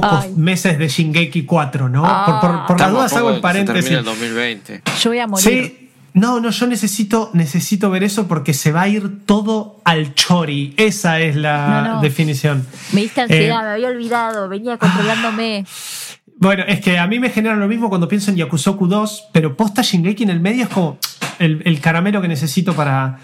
[0.02, 0.34] pocos Ay.
[0.36, 2.04] meses de Shingeki 4, ¿no?
[2.06, 2.39] Ah.
[2.41, 3.91] por por, por las dudas hago el se paréntesis.
[3.91, 4.82] el 2020.
[5.02, 5.43] Yo voy a morir.
[5.43, 10.16] Sí, no, no, yo necesito, necesito ver eso porque se va a ir todo al
[10.16, 10.74] chori.
[10.78, 12.02] Esa es la No, no.
[12.02, 12.66] definición.
[12.93, 15.66] Me diste Eh, ansiedad, me había olvidado, venía controlándome.
[16.39, 19.58] Bueno, es que a mí me genera lo mismo cuando pienso en Yakusoku 2, pero
[19.58, 21.00] posta Shingeki en el medio es como
[21.39, 23.18] el, el caramelo que necesito para,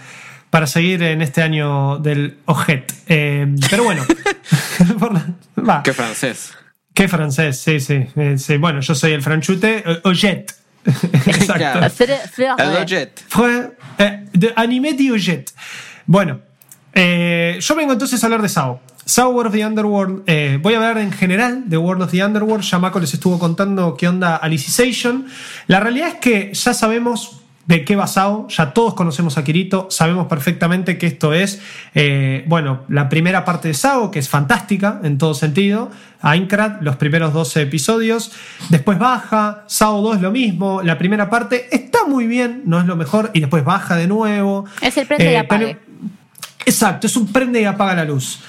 [0.50, 2.92] para seguir en este año del Ojet.
[3.06, 4.02] Eh, pero bueno,
[5.00, 5.28] por la-
[5.64, 5.84] va.
[5.84, 6.54] Qué francés.
[6.94, 8.58] Qué francés, sí, sí, eh, sí.
[8.58, 10.54] Bueno, yo soy el franchute, Ojet.
[10.86, 11.80] Exacto.
[11.80, 11.84] El
[14.34, 15.52] de anime de Ojet.
[16.06, 16.42] Bueno,
[16.94, 18.82] eh, yo vengo entonces a hablar de SAO.
[19.06, 20.24] SAO World of the Underworld.
[20.28, 22.64] eh, voy a hablar en general de World of the Underworld.
[22.64, 25.28] Ya Mako les estuvo contando qué onda Alicization.
[25.68, 28.48] La realidad es que ya sabemos de qué va SAO.
[28.50, 29.88] Ya todos conocemos a Kirito.
[29.90, 31.62] Sabemos perfectamente que esto es,
[31.96, 35.90] eh, bueno, la primera parte de SAO, que es fantástica en todo sentido.
[36.22, 38.32] Aincrad, los primeros 12 episodios.
[38.70, 39.64] Después baja.
[39.68, 40.82] SAO 2 lo mismo.
[40.82, 43.32] La primera parte está muy bien, no es lo mejor.
[43.34, 44.66] Y después baja de nuevo.
[44.82, 45.78] Es el prende y Eh, apague.
[45.82, 45.94] pero-
[46.66, 48.40] Exacto, es un prende y apaga la luz.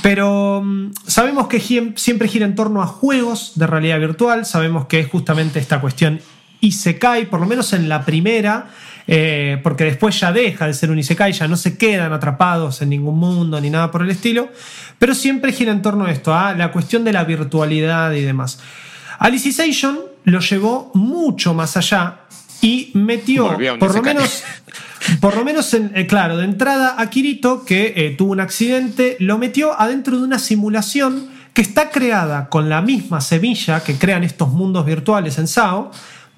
[0.00, 1.58] Pero mm, sabemos que
[1.96, 6.20] siempre gira en torno a juegos de realidad virtual, sabemos que es justamente esta cuestión
[6.64, 8.66] Isekai, por lo menos en la primera,
[9.06, 12.88] eh, porque después ya deja de ser un Isekai, ya no se quedan atrapados en
[12.90, 14.48] ningún mundo ni nada por el estilo,
[14.98, 18.58] pero siempre gira en torno a esto, a la cuestión de la virtualidad y demás.
[19.18, 22.20] Alicization lo llevó mucho más allá
[22.60, 23.48] y metió,
[23.78, 24.42] por lo menos,
[25.20, 29.16] por lo menos, en- eh, claro, de entrada a Kirito, que eh, tuvo un accidente,
[29.20, 34.24] lo metió adentro de una simulación que está creada con la misma semilla que crean
[34.24, 35.92] estos mundos virtuales en SAO,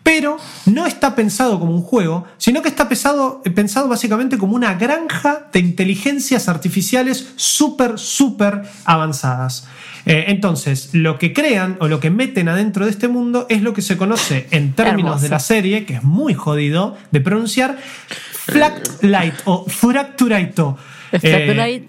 [0.06, 0.36] pero
[0.66, 4.74] no está pensado como un juego, sino que está pensado, eh, pensado básicamente como una
[4.74, 9.66] granja de inteligencias artificiales súper, súper avanzadas.
[10.04, 13.74] Eh, entonces, lo que crean o lo que meten adentro de este mundo es lo
[13.74, 15.22] que se conoce en términos Hermoso.
[15.24, 17.76] de la serie, que es muy jodido de pronunciar,
[18.46, 20.78] Flactlight o Fracturaito.
[21.10, 21.80] El Eh,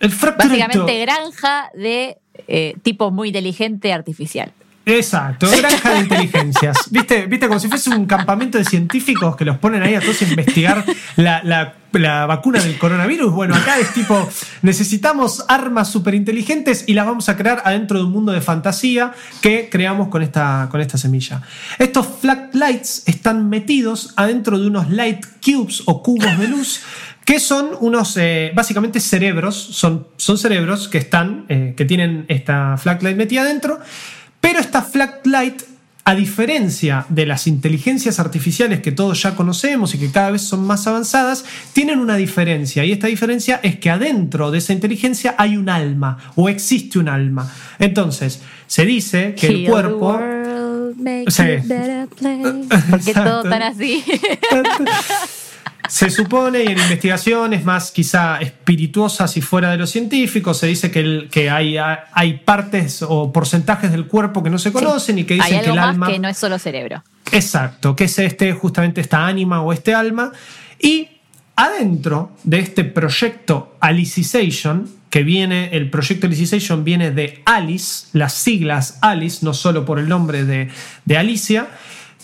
[0.00, 0.56] el Fracturaito.
[0.56, 2.16] Básicamente granja de
[2.46, 4.52] eh, tipo muy inteligente artificial.
[4.88, 6.76] Exacto, granja de inteligencias.
[6.90, 7.46] ¿Viste, ¿Viste?
[7.46, 10.84] Como si fuese un campamento de científicos que los ponen ahí a todos a investigar
[11.16, 13.32] la, la- la vacuna del coronavirus.
[13.32, 14.28] Bueno, acá es tipo,
[14.62, 19.12] necesitamos armas súper inteligentes y las vamos a crear adentro de un mundo de fantasía
[19.40, 21.40] que creamos con esta, con esta semilla.
[21.78, 26.82] Estos flat lights están metidos adentro de unos light cubes o cubos de luz
[27.24, 32.76] que son unos, eh, básicamente cerebros, son, son cerebros que están, eh, que tienen esta
[32.78, 33.80] flaglight metida adentro,
[34.40, 35.62] pero esta flaglight,
[36.04, 40.66] a diferencia de las inteligencias artificiales que todos ya conocemos y que cada vez son
[40.66, 45.56] más avanzadas, tienen una diferencia, y esta diferencia es que adentro de esa inteligencia hay
[45.56, 47.52] un alma, o existe un alma.
[47.78, 50.18] Entonces, se dice que el cuerpo...
[50.96, 51.42] make Sí.
[51.42, 52.64] it better place.
[52.90, 54.02] ¿Por qué todo tan así?
[55.88, 60.90] Se supone, y en investigaciones más quizá espirituosas y fuera de lo científico, se dice
[60.90, 65.24] que, el- que hay, hay partes o porcentajes del cuerpo que no se conocen y
[65.24, 66.06] que Hay dicen algo que el más alma.
[66.08, 67.02] que no es solo cerebro.
[67.32, 70.32] Exacto, que es este, justamente esta ánima o este alma.
[70.80, 71.08] Y
[71.56, 78.98] adentro de este proyecto Alicization, que viene, el proyecto Alicization viene de Alice, las siglas
[79.00, 80.68] Alice, no solo por el nombre de,
[81.04, 81.68] de Alicia,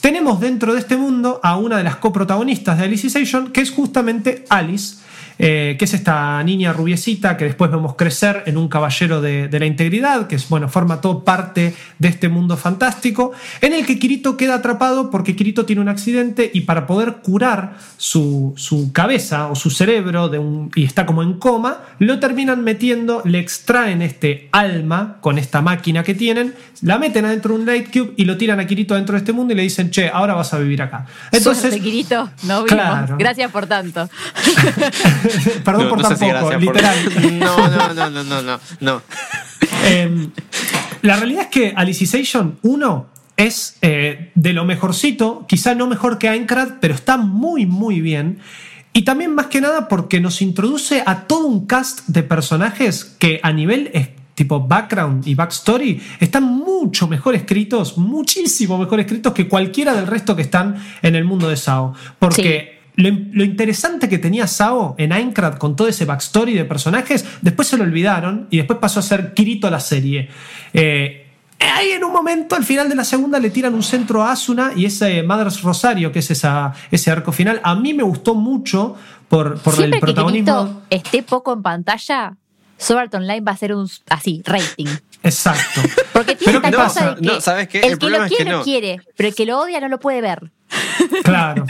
[0.04, 4.44] tenemos dentro de este mundo a una de las coprotagonistas de Alicization, que es justamente
[4.50, 4.96] Alice,
[5.38, 9.58] eh, que es esta niña rubiecita que después vemos crecer en un caballero de, de
[9.58, 13.98] la integridad, que es, bueno, forma todo parte de este mundo fantástico, en el que
[13.98, 19.48] Kirito queda atrapado porque Kirito tiene un accidente y para poder curar su, su cabeza
[19.48, 24.02] o su cerebro de un, y está como en coma, lo terminan metiendo, le extraen
[24.02, 28.24] este alma con esta máquina que tienen, la meten adentro de un Light Cube y
[28.24, 30.58] lo tiran a Kirito dentro de este mundo y le dicen, che, ahora vas a
[30.58, 31.06] vivir acá.
[31.32, 32.68] Entonces, Suerte, Kirito, no vimos.
[32.68, 33.16] Claro.
[33.18, 34.08] Gracias por tanto.
[35.64, 36.96] perdón No, por no tan si por- literal.
[37.38, 39.02] No, no, no, no, no, no, no.
[39.84, 40.28] Eh,
[41.02, 43.06] la realidad es que Alicization 1
[43.36, 48.38] es eh, de lo mejorcito, quizá no mejor que Aincrad, pero está muy, muy bien.
[48.92, 53.40] Y también más que nada porque nos introduce a todo un cast de personajes que
[53.42, 59.48] a nivel eh, tipo background y backstory están mucho mejor escritos, muchísimo mejor escritos que
[59.48, 61.92] cualquiera del resto que están en el mundo de SAO.
[62.20, 67.24] Porque lo, lo interesante que tenía Sao en Aincrad con todo ese backstory de personajes,
[67.42, 70.28] después se lo olvidaron y después pasó a ser Kirito la serie.
[70.72, 71.20] Eh,
[71.60, 74.72] Ahí en un momento, al final de la segunda, le tiran un centro a Asuna
[74.76, 78.96] y ese Madras Rosario, que es esa, ese arco final, a mí me gustó mucho
[79.28, 80.62] por, por Siempre el que protagonismo.
[80.64, 82.36] Kirito esté poco en pantalla,
[82.76, 84.86] Sword Online va a ser un así, rating.
[85.22, 85.80] Exacto.
[86.12, 87.80] Porque tiene Pero esta ¿qué cosa de que No, ¿sabes qué?
[87.80, 88.58] el El que lo es que quiere no.
[88.58, 90.50] lo quiere, pero el que lo odia no lo puede ver.
[91.22, 91.64] Claro.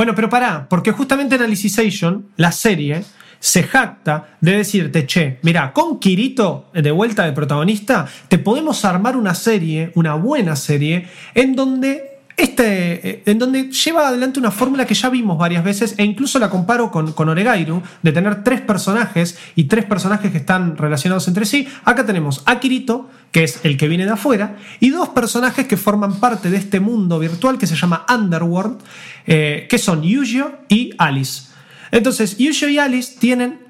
[0.00, 3.04] Bueno, pero pará, porque justamente en Alicization, la serie
[3.38, 9.14] se jacta de decirte, che, mira, con Kirito de vuelta de protagonista, te podemos armar
[9.14, 14.86] una serie, una buena serie, en donde este, eh, en donde lleva adelante una fórmula
[14.86, 18.60] que ya vimos varias veces e incluso la comparo con, con Oregairu, de tener tres
[18.60, 21.68] personajes y tres personajes que están relacionados entre sí.
[21.84, 25.76] Acá tenemos a Kirito, que es el que viene de afuera, y dos personajes que
[25.76, 28.78] forman parte de este mundo virtual que se llama Underworld,
[29.26, 31.50] eh, que son Yujo y Alice.
[31.90, 33.69] Entonces, Yujo y Alice tienen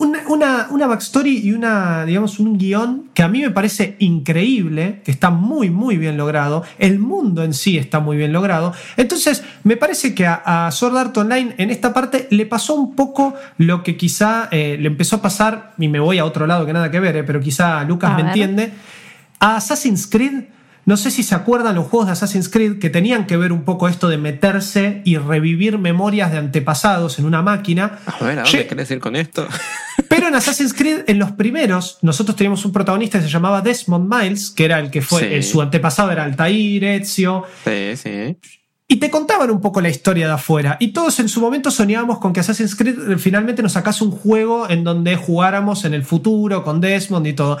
[0.00, 5.02] una, una, una backstory y una, digamos, un guion que a mí me parece increíble,
[5.04, 6.62] que está muy, muy bien logrado.
[6.78, 8.72] El mundo en sí está muy bien logrado.
[8.96, 12.94] Entonces, me parece que a, a Sword Art Online en esta parte le pasó un
[12.94, 16.64] poco lo que quizá eh, le empezó a pasar, y me voy a otro lado
[16.64, 18.26] que nada que ver, eh, pero quizá Lucas A me ver.
[18.28, 18.72] entiende.
[19.40, 20.44] A Assassin's Creed.
[20.86, 23.64] No sé si se acuerdan los juegos de Assassin's Creed que tenían que ver un
[23.64, 27.98] poco esto de meterse y revivir memorias de antepasados en una máquina.
[28.06, 29.46] A ver, ¿a Lle- dónde querés ir con esto?
[30.08, 34.12] Pero en Assassin's Creed, en los primeros, nosotros teníamos un protagonista que se llamaba Desmond
[34.12, 35.26] Miles, que era el que fue, Sí.
[35.30, 38.36] eh, su antepasado era Altair, Ezio, Sí, sí.
[38.88, 40.76] y te contaban un poco la historia de afuera.
[40.80, 44.10] Y todos en su momento soñábamos con que Assassin's Creed eh, finalmente nos sacase un
[44.12, 47.58] juego en donde jugáramos en el futuro con Desmond y todo.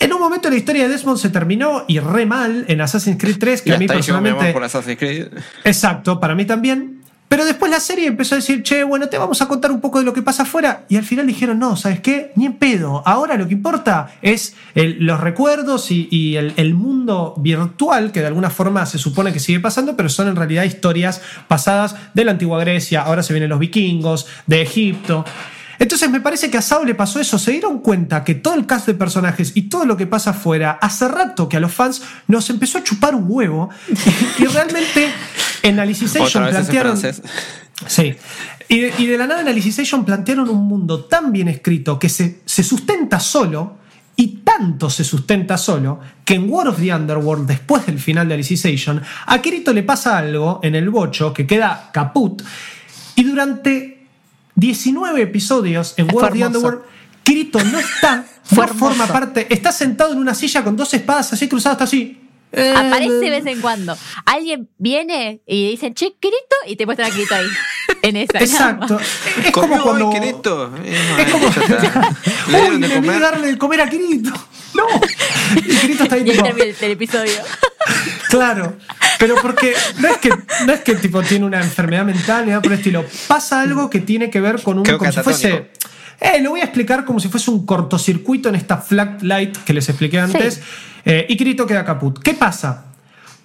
[0.00, 3.38] En un momento la historia de Desmond se terminó y re mal en Assassin's Creed
[3.38, 4.52] 3, que Y a mí personalmente...
[4.52, 5.28] por Assassin's Creed.
[5.64, 6.93] Exacto, para mí también.
[7.28, 9.98] Pero después la serie empezó a decir, che, bueno, te vamos a contar un poco
[9.98, 10.84] de lo que pasa afuera.
[10.88, 12.32] Y al final dijeron, no, ¿sabes qué?
[12.36, 13.02] Ni en pedo.
[13.06, 18.28] Ahora lo que importa es los recuerdos y, y el, el mundo virtual, que de
[18.28, 22.32] alguna forma se supone que sigue pasando, pero son en realidad historias pasadas de la
[22.32, 23.02] antigua Grecia.
[23.02, 25.24] Ahora se vienen los vikingos, de Egipto.
[25.78, 27.38] Entonces me parece que a Sao le pasó eso.
[27.38, 30.78] Se dieron cuenta que todo el cast de personajes y todo lo que pasa afuera,
[30.80, 33.70] hace rato que a los fans nos empezó a chupar un huevo.
[34.38, 35.08] Y, realmente
[35.64, 36.96] en Alicization plantearon.
[36.96, 37.22] francés.
[37.86, 38.14] Sí.
[38.68, 42.08] Y de, y de la nada en Alicization plantearon un mundo tan bien escrito que
[42.08, 43.82] se, se sustenta solo.
[44.16, 48.34] Y tanto se sustenta solo que en War of the Underworld, después del final de
[48.34, 52.40] Alicization, a Kirito le pasa algo en el bocho que queda caput.
[53.16, 54.06] Y durante
[54.54, 56.46] 19 episodios en War of the.
[56.46, 56.82] Underworld,
[57.24, 61.48] Kirito no está, no forma parte, está sentado en una silla con dos espadas así
[61.48, 62.23] cruzadas, está así.
[62.56, 63.96] Eh, Aparece de vez en cuando.
[64.26, 67.46] Alguien viene y dicen, che, Kirito, y te muestran a Kirito ahí.
[68.02, 68.38] En esa.
[68.38, 68.98] Exacto.
[69.44, 70.12] Es como ¿Comió cuando.
[70.84, 71.48] Eh, no, Es como-.
[72.48, 73.20] Le Uy, debí comer.
[73.20, 74.30] darle de comer a Kirito.
[74.74, 74.82] No.
[75.54, 77.32] Y Kirito está ahí Y ahí tipo, termina el, el episodio.
[78.28, 78.76] Claro.
[79.20, 80.30] Pero porque no es que,
[80.66, 83.04] no es que tipo tiene una enfermedad mental ni nada por el estilo.
[83.28, 84.84] Pasa algo que tiene que ver con un.
[84.84, 85.70] Creo Como si fuese.
[86.20, 89.72] Eh, lo voy a explicar como si fuese un cortocircuito en esta flat light que
[89.72, 90.62] les expliqué antes.
[91.04, 92.18] Eh, y Kirito queda caput.
[92.18, 92.86] ¿Qué pasa?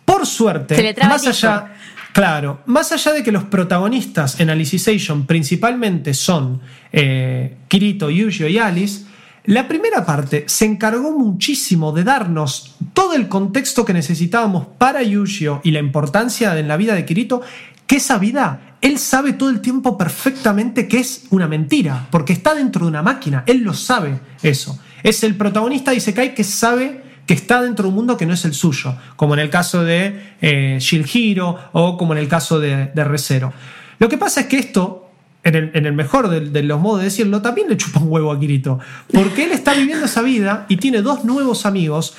[0.05, 1.73] Por suerte, Se le traba más allá,
[2.13, 6.61] claro, más allá de que los protagonistas en Alicization principalmente son
[6.91, 9.05] eh, Kirito, Yuji y Alice,
[9.45, 15.61] la primera parte se encargó muchísimo de darnos todo el contexto que necesitábamos para Yushio
[15.63, 17.41] y la importancia en la vida de Kirito,
[17.87, 22.55] que esa vida él sabe todo el tiempo perfectamente que es una mentira, porque está
[22.55, 24.79] dentro de una máquina, él lo sabe eso.
[25.03, 28.33] Es el protagonista de Isekai que sabe que está dentro de un mundo que no
[28.33, 32.59] es el suyo, como en el caso de eh, Shihiro o como en el caso
[32.59, 33.53] de, de Re:Zero.
[33.99, 35.11] Lo que pasa es que esto,
[35.43, 38.09] en el, en el mejor de, de los modos de decirlo, también le chupa un
[38.09, 38.79] huevo a Kirito,
[39.13, 42.15] porque él está viviendo esa vida y tiene dos nuevos amigos.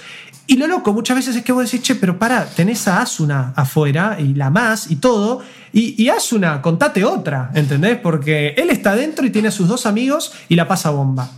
[0.50, 3.52] Y lo loco muchas veces es que vos decís, che, pero pará, tenés a Asuna
[3.54, 5.42] afuera y la más y todo,
[5.72, 7.98] y, y Asuna, contate otra, ¿entendés?
[7.98, 11.30] Porque él está dentro y tiene a sus dos amigos y la pasa bomba.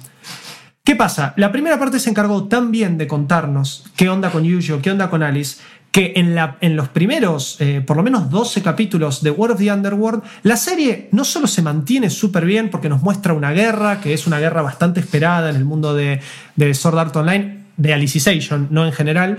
[0.83, 1.35] ¿Qué pasa?
[1.37, 5.11] La primera parte se encargó tan bien de contarnos qué onda con Yujo, qué onda
[5.11, 5.59] con Alice,
[5.91, 9.61] que en, la, en los primeros, eh, por lo menos 12 capítulos de World of
[9.61, 14.01] the Underworld, la serie no solo se mantiene súper bien porque nos muestra una guerra,
[14.01, 16.23] que es una guerra bastante esperada en el mundo de,
[16.57, 19.39] de Sword Art Online, de Alicization, no en general,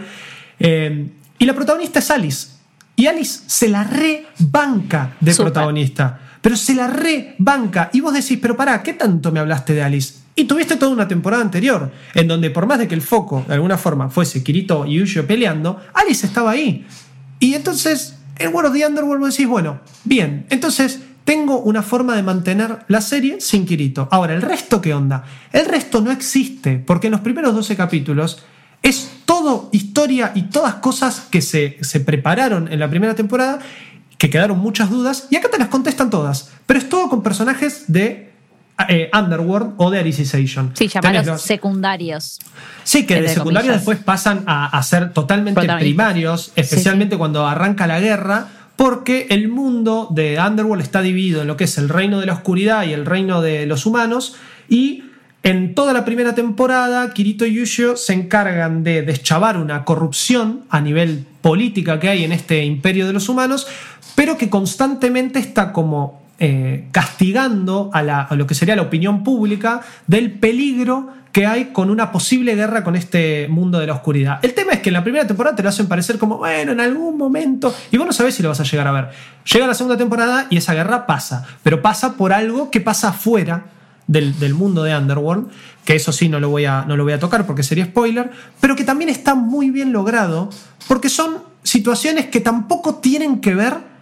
[0.60, 1.08] eh,
[1.40, 2.48] y la protagonista es Alice.
[2.96, 7.90] Y Alice se la rebanca de protagonista, pero se la rebanca.
[7.92, 10.16] Y vos decís, pero pará, ¿qué tanto me hablaste de Alice?
[10.36, 13.56] Y tuviste toda una temporada anterior, en donde por más de que el foco, de
[13.56, 16.86] alguna forma, fuese Kirito y Yuyo peleando, Alice estaba ahí.
[17.40, 22.16] Y entonces, en World of the Underworld vos decís, bueno, bien, entonces tengo una forma
[22.16, 24.08] de mantener la serie sin Kirito.
[24.12, 25.24] Ahora, ¿el resto qué onda?
[25.52, 28.44] El resto no existe, porque en los primeros 12 capítulos
[28.82, 33.60] es todo historia y todas cosas que se, se prepararon en la primera temporada,
[34.18, 36.52] que quedaron muchas dudas, y acá te las contestan todas.
[36.66, 38.32] Pero es todo con personajes de
[38.90, 40.72] eh, Underworld o de Alicization.
[40.76, 42.40] Sí, llamados los- secundarios.
[42.84, 48.00] Sí, que de secundarios después pasan a, a ser totalmente primarios, especialmente cuando arranca la
[48.02, 52.26] guerra, porque el mundo de Underworld está dividido en lo que es el reino de
[52.26, 54.36] la oscuridad y el reino de los humanos,
[54.68, 55.04] y
[55.44, 60.80] en toda la primera temporada, Kirito y Yushio se encargan de deschavar una corrupción a
[60.80, 63.68] nivel política que hay en este imperio de los humanos,
[64.16, 69.24] pero que constantemente está como eh, castigando a, la- a lo que sería la opinión
[69.24, 74.40] pública del peligro que hay con una posible guerra con este mundo de la oscuridad.
[74.44, 76.80] El tema es que en la primera temporada te lo hacen parecer como, bueno, en
[76.80, 79.10] algún momento, y vos no sabés si lo vas a llegar a ver.
[79.52, 83.66] Llega la segunda temporada y esa guerra pasa, pero pasa por algo que pasa afuera
[84.06, 85.50] del, del mundo de Underworld,
[85.84, 88.30] que eso sí no lo, voy a, no lo voy a tocar porque sería spoiler,
[88.62, 90.52] pero que también está muy bien logrado
[90.88, 93.93] porque son situaciones que tampoco tienen que ver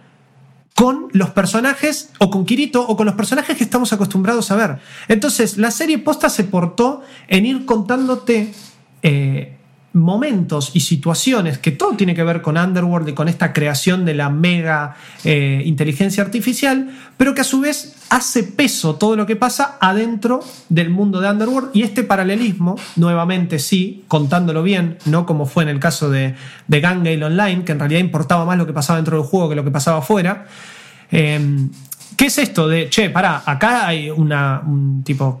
[0.82, 4.78] con los personajes o con Kirito o con los personajes que estamos acostumbrados a ver.
[5.06, 8.52] Entonces, la serie posta se portó en ir contándote
[9.00, 9.56] eh,
[9.92, 14.14] momentos y situaciones que todo tiene que ver con Underworld y con esta creación de
[14.14, 19.36] la mega eh, inteligencia artificial, pero que a su vez hace peso todo lo que
[19.36, 25.46] pasa adentro del mundo de Underworld y este paralelismo, nuevamente sí, contándolo bien, no como
[25.46, 26.34] fue en el caso de,
[26.68, 29.48] de Gun Gale Online, que en realidad importaba más lo que pasaba dentro del juego
[29.48, 30.44] que lo que pasaba afuera.
[31.10, 31.68] Eh,
[32.14, 35.40] ¿Qué es esto de, che, pará, acá hay una, un tipo,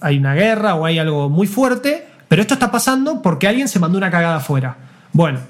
[0.00, 3.80] hay una guerra o hay algo muy fuerte, pero esto está pasando porque alguien se
[3.80, 4.76] mandó una cagada afuera?
[5.12, 5.40] Bueno,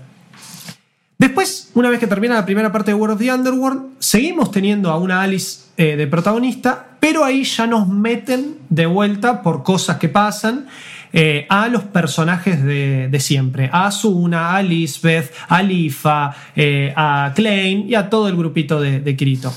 [1.27, 4.91] después, una vez que termina la primera parte de World of the Underworld, seguimos teniendo
[4.91, 9.97] a una Alice eh, de protagonista, pero ahí ya nos meten de vuelta por cosas
[9.99, 10.67] que pasan.
[11.15, 17.33] eh, a los personajes de, de siempre, a Asuna, a Lisbeth, a Lifa, eh, a
[17.35, 19.53] Klein y a todo el grupito de, de Kirito.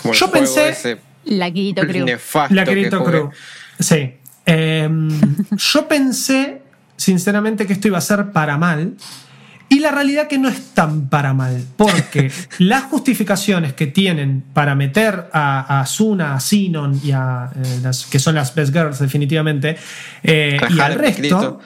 [0.00, 2.06] Como Yo pensé- ese La Kirito Crew.
[2.50, 3.04] La Kirito.
[3.04, 3.30] Crew.
[3.78, 4.14] Sí.
[4.46, 5.10] Em,
[5.58, 6.62] yo pensé,
[6.96, 8.94] sinceramente, que esto iba a ser para mal.
[9.70, 11.62] Y la realidad que no es tan para mal.
[11.76, 17.50] Porque las justificaciones que tienen para meter a, a Asuna, a Sinon y a.
[17.54, 19.76] eh, las, que son las Best Girls, definitivamente.
[20.22, 21.60] eh, Al y al resto.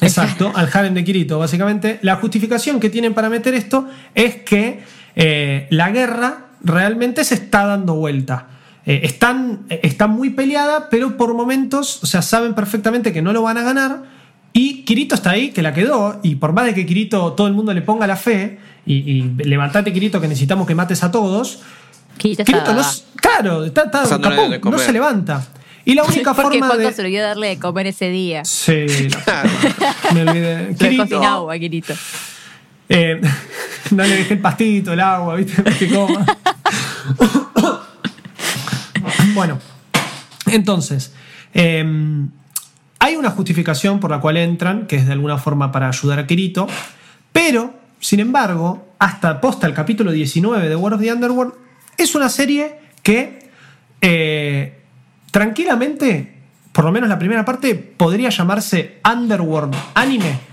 [0.00, 1.98] Exacto, al harem de Kirito, básicamente.
[2.02, 4.80] La justificación que tienen para meter esto es que
[5.16, 8.46] eh, la guerra realmente se está dando vuelta.
[8.86, 13.42] Eh, están, está muy peleada, pero por momentos, o sea, saben perfectamente que no lo
[13.42, 14.17] van a ganar.
[14.52, 17.54] Y Kirito está ahí, que la quedó, y por más de que Kirito todo el
[17.54, 21.60] mundo le ponga la fe, y, y levantate Kirito que necesitamos que mates a todos,
[22.18, 22.82] Kirito Kirito no,
[23.16, 24.18] claro, está, está
[24.64, 25.46] no se levanta.
[25.84, 26.92] Y la única Porque forma Juanco de...
[26.92, 28.44] se olvidó darle de comer ese día.
[28.44, 28.72] Sí,
[30.14, 30.74] me olvidé.
[30.78, 31.24] Kirito.
[31.24, 31.94] agua, Kirito.
[32.88, 33.20] Eh,
[33.92, 35.62] no le dejé el pastito, el agua, ¿viste?
[35.62, 36.26] Que coma.
[39.34, 39.58] bueno,
[40.46, 41.12] entonces,
[41.54, 41.84] eh,
[42.98, 46.26] hay una justificación por la cual entran, que es de alguna forma para ayudar a
[46.26, 46.66] Kirito,
[47.32, 51.54] pero sin embargo, hasta posta el capítulo 19 de War of the Underworld,
[51.96, 53.50] es una serie que
[54.00, 54.78] eh,
[55.30, 56.34] tranquilamente,
[56.72, 60.48] por lo menos la primera parte, podría llamarse Underworld Anime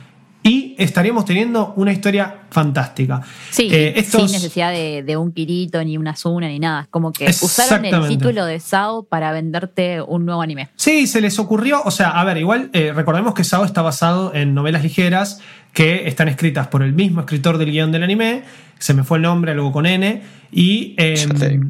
[0.48, 3.20] y estaríamos teniendo una historia fantástica.
[3.50, 6.82] Sí, Eh, estos- sin necesidad de, de un Kirito, ni una Suna, ni nada.
[6.82, 10.70] Es como que usaron el título de Sao para venderte un nuevo anime.
[10.76, 14.36] Sí, se les ocurrió, o sea, a ver, igual eh, recordemos que Sao está basado
[14.36, 15.42] en novelas ligeras
[15.74, 18.44] que están escritas por el mismo escritor del guion del anime,
[18.78, 21.66] se me fue el nombre, algo con N, y eh, digo.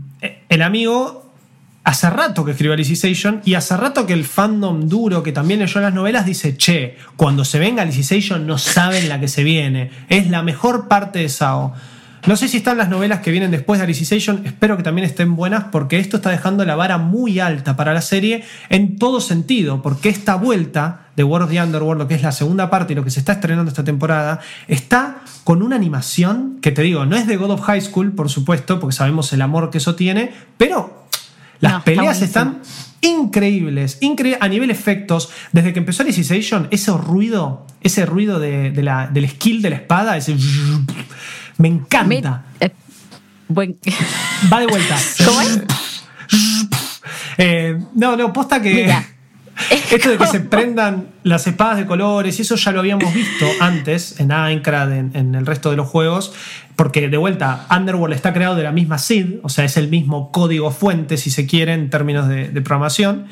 [0.50, 1.25] el amigo
[1.86, 5.80] hace rato que escribió Alicization y hace rato que el fandom duro que también leyó
[5.80, 10.30] las novelas dice, che, cuando se venga Alicization no saben la que se viene, es
[10.30, 11.74] la mejor parte de Sao.
[12.26, 15.36] No sé si están las novelas que vienen después de Alicization, espero que también estén
[15.36, 19.84] buenas porque esto está dejando la vara muy alta para la serie en todo sentido,
[19.84, 22.96] porque esta vuelta de World of the Underworld, lo que es la segunda parte y
[22.96, 27.16] lo que se está estrenando esta temporada, está con una animación que te digo, no
[27.16, 30.34] es de God of High School, por supuesto, porque sabemos el amor que eso tiene,
[30.58, 31.05] pero
[31.60, 32.62] las No, peleas están
[33.02, 35.30] increíbles, increíbles a nivel efectos.
[35.52, 39.76] Desde que empezó Alicization, ese ruido, ese ruido de, de la- del skill de la
[39.78, 40.36] espada, ese
[41.58, 42.06] me encanta.
[42.60, 42.72] Me- eh,
[43.48, 43.78] buen-
[44.52, 44.98] Va de vuelta.
[45.26, 45.62] ¿Cómo es?
[47.38, 48.74] Eh, no, no, posta que.
[48.74, 49.06] Mira.
[49.72, 53.46] Esto de que se prendan las espadas de colores, y eso ya lo habíamos visto
[53.60, 56.34] antes en Aincrad, en, en el resto de los juegos,
[56.76, 60.32] porque de vuelta, Underworld está creado de la misma SID, o sea, es el mismo
[60.32, 63.26] código fuente, si se quiere, en términos de, de programación.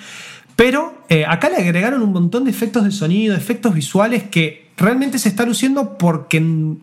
[0.56, 5.18] Pero eh, acá le agregaron un montón de efectos de sonido, efectos visuales que realmente
[5.20, 6.80] se está luciendo porque en-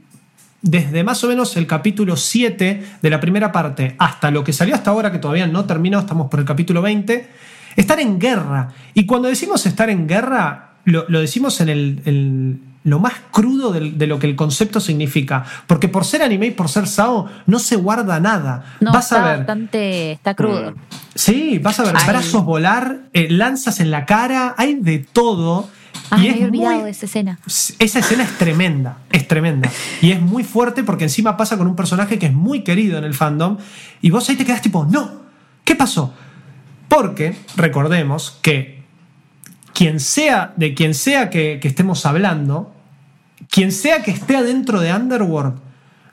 [0.63, 4.75] desde más o menos el capítulo 7 de la primera parte hasta lo que salió
[4.75, 7.27] hasta ahora, que todavía no terminó, estamos por el capítulo 20,
[7.77, 8.69] estar en guerra.
[8.95, 13.73] Y cuando decimos estar en guerra, lo, lo decimos en el, el- lo más crudo
[13.73, 15.45] del- de, lo que el concepto significa.
[15.67, 18.77] Porque por ser anime y por ser Sao, no se guarda nada.
[18.81, 19.37] No, Vas está a ver.
[19.39, 20.13] bastante.
[20.13, 20.75] Está crudo.
[21.15, 22.09] Sí, vas a ver Ay.
[22.09, 25.69] brazos volar, eh, lanzas en la cara, hay de todo.
[26.09, 27.39] Ay, y me es había olvidado muy- de esa escena.
[27.47, 29.69] esa escena es tremenda, es tremenda.
[30.01, 33.05] Y es muy fuerte porque encima pasa con un personaje que es muy querido en
[33.05, 33.59] el fandom.
[34.01, 35.21] Y vos ahí te quedas tipo, no,
[35.65, 36.15] ¿qué pasó?
[36.91, 38.83] Porque recordemos que
[39.73, 42.75] quien sea, de quien sea que, que estemos hablando,
[43.49, 45.55] quien sea que esté adentro de Underworld,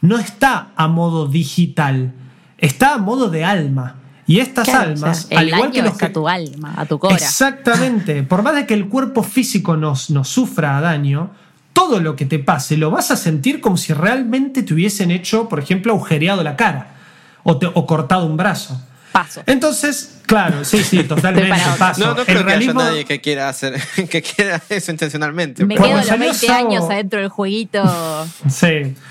[0.01, 2.13] no está a modo digital,
[2.59, 3.95] está a modo de alma.
[4.27, 6.85] Y estas Claro, o almas, sea, al igual que los es a tu alma, a
[6.85, 7.15] tu cora.
[7.15, 8.21] Exactamente.
[8.23, 11.31] Por más de que el cuerpo físico nos, nos sufra daño,
[11.73, 15.49] todo lo que te pase lo vas a sentir como si realmente te hubiesen hecho,
[15.49, 16.95] por ejemplo, agujereado la cara
[17.43, 18.79] o, te- o cortado un brazo.
[19.11, 19.41] Paso.
[19.45, 21.51] Entonces, claro, sí, sí, totalmente.
[21.79, 22.01] paso.
[22.01, 25.65] No, no El creo que realismo- haya nadie que quiera hacer, que quiera eso intencionalmente.
[25.65, 28.67] Me quedo los salió 20 Sao- años adentro del jueguito, Sí.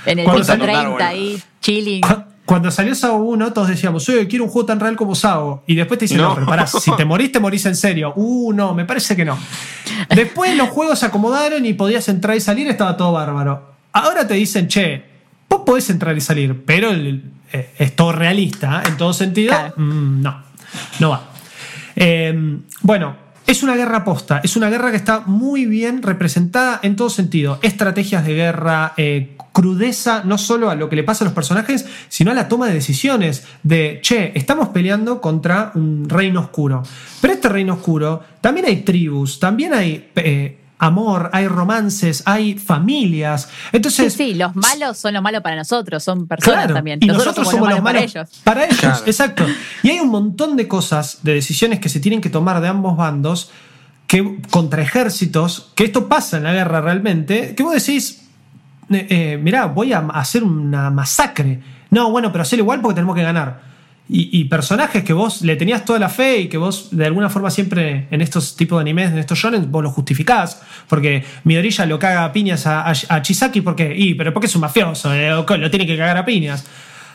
[0.06, 2.01] en el Cuando salió- 30 ahí, chilling.
[2.02, 5.64] Cu- Cuando salió Sao 1, todos decíamos, "Eh, quiero un juego tan real como Sao.
[5.66, 6.35] Y después te dicen, no, No.
[6.36, 8.12] pero pará, si te morís, te morís en serio.
[8.14, 9.36] Uh, no, me parece que no.
[10.14, 13.74] Después los juegos se acomodaron y podías entrar y salir, estaba todo bárbaro.
[13.93, 15.02] Ahora te dicen, che,
[15.48, 18.89] vos podés entrar y salir, pero el- eh, es todo realista, ¿eh?
[18.89, 19.51] en todo sentido.
[19.51, 19.74] Claro.
[19.77, 20.43] Mm, no,
[21.01, 21.31] no va.
[21.94, 23.16] Eh, bueno,
[23.47, 27.59] es una guerra posta, es una guerra que está muy bien representada en todo sentido.
[27.62, 31.86] Estrategias de guerra, eh, crudeza, no solo a lo que le pasa a los personajes,
[32.09, 36.82] sino a la toma de decisiones de, che, estamos peleando contra un reino oscuro.
[37.20, 40.10] Pero este reino oscuro también hay tribus, también hay...
[40.16, 43.48] eh, amor, hay romances, hay familias.
[43.73, 46.98] Entonces, sí, los malos son los malos para nosotros, son personas Claro, también.
[47.03, 48.40] Y nosotros, somos los malos para ellos.
[48.44, 49.03] Para ellos, Claro.
[49.07, 49.47] exacto.
[49.82, 52.97] Y hay un montón de cosas, de decisiones que se tienen que tomar de ambos
[52.97, 53.51] bandos,
[54.07, 58.23] que contra ejércitos, que esto pasa en la guerra realmente, que vos decís,
[58.90, 61.61] eh, eh, mirá, voy a hacer una masacre.
[61.90, 63.62] No, bueno, pero hacerlo igual porque tenemos que ganar.
[64.09, 67.51] Y, personajes que vos le tenías toda la fe y que vos de alguna forma
[67.51, 70.62] siempre en estos tipos de animes, en estos shonen, vos lo justificás.
[70.89, 74.61] Porque Midoriya lo caga a piñas a, a, Chisaki porque, y, pero porque es un
[74.61, 76.65] mafioso, eh, lo tiene que cagar a piñas.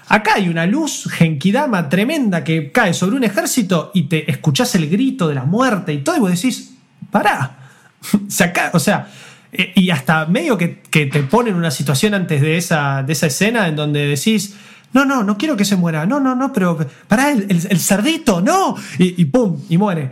[0.10, 4.90] Acá hay una luz genkidama tremenda que cae sobre un ejército y te escuchás el
[4.90, 6.74] grito de la muerte y todo, y vos decís,
[7.10, 7.58] pará.
[8.28, 9.08] Se acá- o sea,
[9.54, 13.28] eh, y hasta medio que, que te ponen una situación antes de esa, de esa
[13.28, 14.58] escena en donde decís,
[14.94, 16.78] no, no, no quiero que se muera, no, no, no, pero
[17.08, 20.12] pará, el, el- el cerdito, no, y, y pum, y muere.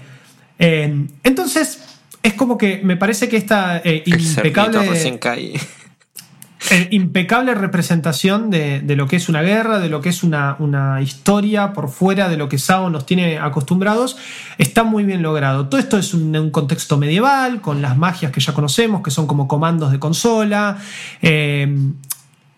[0.58, 1.82] Eh, entonces,
[2.24, 4.78] es como que me parece que esta eh, impecable
[6.72, 10.58] eh, impecable representación de, de lo que es una guerra, de lo que es una,
[10.60, 14.18] una historia por fuera de lo que Sao nos tiene acostumbrados,
[14.58, 15.68] está muy bien logrado.
[15.70, 19.26] Todo esto es un, un contexto medieval, con las magias que ya conocemos, que son
[19.28, 20.78] como comandos de consola.
[21.22, 21.74] Eh,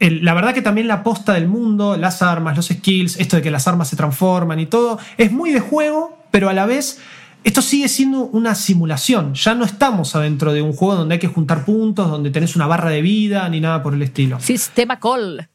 [0.01, 3.41] el- la verdad que también la posta del mundo, las armas, los skills, esto de
[3.41, 6.99] que las armas se transforman y todo, es muy de juego, pero a la vez
[7.43, 9.33] esto sigue siendo una simulación.
[9.33, 12.67] Ya no estamos adentro de un juego donde hay que juntar puntos, donde tenés una
[12.67, 14.39] barra de vida, ni nada por el estilo.
[14.39, 15.47] Sistema Call.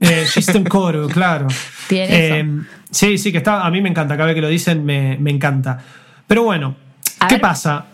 [0.00, 1.48] Eh, System Core, claro.
[1.88, 2.48] Tiene Eh,
[2.90, 3.66] sí, sí, que está.
[3.66, 4.14] A mí me encanta.
[4.16, 5.78] Cada vez que lo dicen, me, me encanta.
[6.26, 6.76] Pero bueno,
[7.18, 7.42] A ¿qué ver.
[7.42, 7.84] pasa?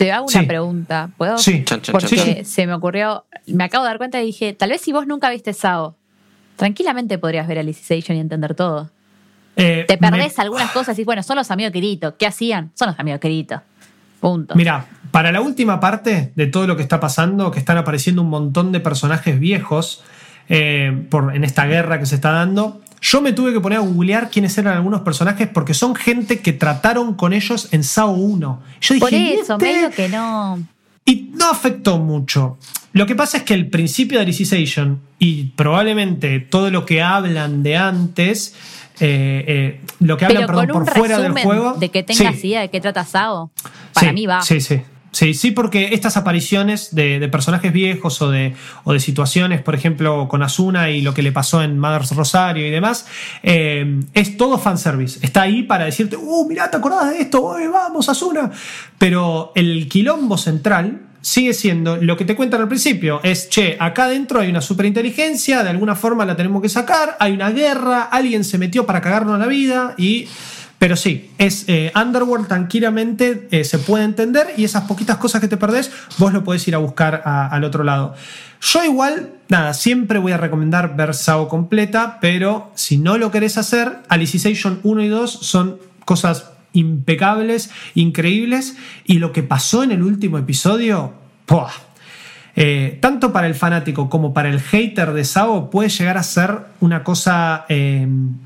[0.00, 0.46] Te hago una Sí.
[0.46, 1.10] pregunta.
[1.18, 1.36] ¿Puedo?
[1.36, 1.62] Sí,
[1.92, 2.44] Porque sí, sí.
[2.46, 5.28] se me ocurrió, me acabo de dar cuenta y dije, tal vez si vos nunca
[5.28, 5.94] viste Sao,
[6.56, 8.88] tranquilamente podrías ver Alicization y entender todo.
[9.56, 12.16] Eh, Te perdés me- algunas cosas y bueno, son los amigos Kirito.
[12.16, 12.70] ¿Qué hacían?
[12.76, 13.60] Son los amigos Kirito.
[14.20, 14.54] Punto.
[14.54, 18.30] Mira, para la última parte de todo lo que está pasando, que están apareciendo un
[18.30, 20.02] montón de personajes viejos
[20.48, 23.82] eh, por, en esta guerra que se está dando, yo me tuve que poner a
[23.82, 28.62] googlear quiénes eran algunos personajes porque son gente que trataron con ellos en SAO 1.
[28.80, 29.64] Yo dije, Por "¿Y eso, este?".
[29.64, 30.58] medio que no.
[31.04, 32.58] Y no afectó mucho.
[32.92, 37.62] Lo que pasa es que el principio de Alicization y probablemente todo lo que hablan
[37.62, 38.54] de antes,
[39.00, 41.74] eh, eh, lo que hablan Pero perdón, por fuera del juego.
[41.74, 42.48] de que tengas Sí.
[42.48, 43.50] idea de qué trata Sao,
[43.94, 44.42] para Sí, mí va.
[44.42, 44.82] Sí, sí.
[45.12, 48.54] Sí, sí, porque estas apariciones de, personajes viejos o de,
[48.84, 52.66] o de situaciones, por ejemplo, con Asuna y lo que le pasó en Mother's Rosario
[52.66, 53.06] y demás,
[53.42, 55.18] eh, es todo fanservice.
[55.22, 57.44] Está ahí para decirte, uh, mirá, ¿te acordás de esto?
[57.44, 58.50] Oye, vamos, Asuna.
[58.98, 63.20] Pero el quilombo central sigue siendo lo que te cuentan al principio.
[63.24, 67.32] Es, che, acá adentro hay una superinteligencia, de alguna forma la tenemos que sacar, hay
[67.32, 70.28] una guerra, alguien se metió para cagarnos la vida y...
[70.80, 75.46] Pero sí, es eh, Underworld tranquilamente eh, se puede entender y esas poquitas cosas que
[75.46, 78.14] te perdés, vos lo podés ir a buscar al otro lado.
[78.62, 83.58] Yo igual, nada, siempre voy a recomendar ver SAO completa, pero si no lo querés
[83.58, 90.02] hacer, Alicization 1 y 2 son cosas impecables, increíbles, y lo que pasó en el
[90.02, 91.12] último episodio,
[91.44, 91.72] ¡puah!
[92.56, 96.60] Eh, tanto para el fanático como para el hater de Sao puede llegar a ser
[96.80, 98.38] una cosa que,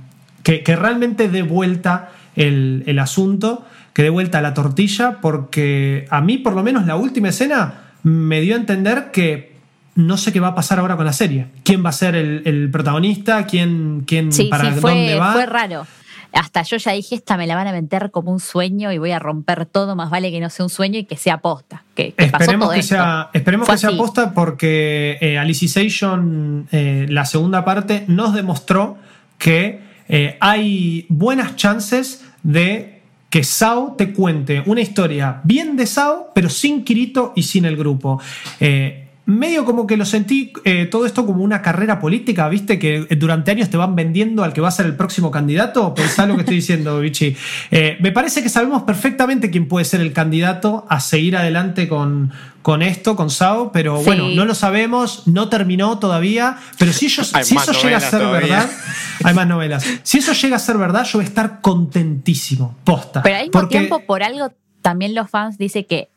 [0.43, 6.39] que realmente dé vuelta el, el asunto, que dé vuelta la tortilla, porque a mí
[6.39, 9.55] por lo menos la última escena me dio a entender que
[9.95, 11.47] no sé qué va a pasar ahora con la serie.
[11.63, 13.47] ¿Quién va a ser el, el protagonista?
[13.47, 15.33] ¿Quién, quién Sí, para sí, dónde va?
[15.33, 15.87] fue raro.
[16.33, 19.13] Hasta yo ya dije, esta me la van a meter como un sueño y voy
[19.13, 21.85] a romper todo, más vale que no sea un sueño y que sea posta.
[21.95, 22.95] Que, que pasó Esperemos que esto.
[22.97, 28.99] sea, esperemos Fue que sea posta porque eh, Alicization, eh, la segunda parte, nos demostró
[29.39, 36.31] que eh, hay buenas chances de que Sao te cuente una historia bien de Sao,
[36.33, 38.21] pero sin Kirito y sin el grupo.
[38.61, 42.79] Eh, medio como que lo sentí eh, todo esto como una carrera política, ¿viste?
[42.79, 45.95] Que durante años te van vendiendo al que va a ser el próximo candidato.
[45.95, 47.35] Pensá lo que estoy diciendo, Vichy.
[47.71, 52.33] Eh, me parece que sabemos perfectamente quién puede ser el candidato a seguir adelante con,
[52.63, 54.05] con esto, con Sao, pero Sí.
[54.05, 58.21] bueno, no lo sabemos, no terminó todavía, pero si, ellos, si eso llega a ser
[58.21, 58.41] todavía.
[58.59, 58.71] verdad,
[59.25, 59.87] hay más novelas.
[60.03, 63.23] Si eso llega a ser verdad, yo voy a estar contentísimo, posta.
[63.23, 64.53] Pero al mismo Porque- tiempo, por algo,
[64.83, 66.09] también los fans dicen que,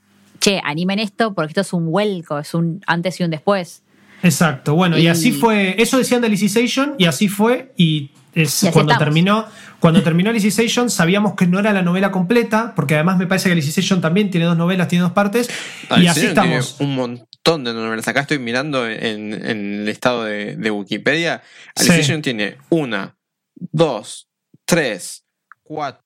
[0.48, 3.84] che, animen esto porque esto es un vuelco, es un antes y un después.
[4.24, 8.64] Exacto, bueno, y, Y- así fue, eso decían de Alicization y así fue y es
[8.64, 9.14] Y así cuando estamos.
[9.14, 9.46] terminó
[9.80, 13.54] cuando terminó Alicization sabíamos que no era la novela completa, porque además me parece que
[13.54, 15.54] Alicization también tiene dos novelas, tiene dos partes y
[15.86, 16.82] así Alicization tiene estamos.
[16.82, 18.08] un montón de novelas.
[18.08, 21.44] Acá estoy mirando en, en el estado de, de Wikipedia.
[21.76, 21.90] Sí.
[21.92, 23.16] Alicization tiene una,
[23.56, 24.28] dos,
[24.66, 25.24] tres,
[25.62, 26.04] cuatro,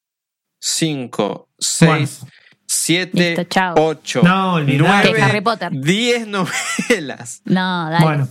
[0.60, 2.34] cinco, seis, Bueno.
[2.74, 3.76] Siete, Listo, chao.
[3.78, 5.14] ocho, No, olvidate.
[5.14, 5.70] Que Harry Potter.
[5.72, 7.42] nueve, diez novelas.
[7.46, 8.04] No, dale.
[8.06, 8.28] Bueno,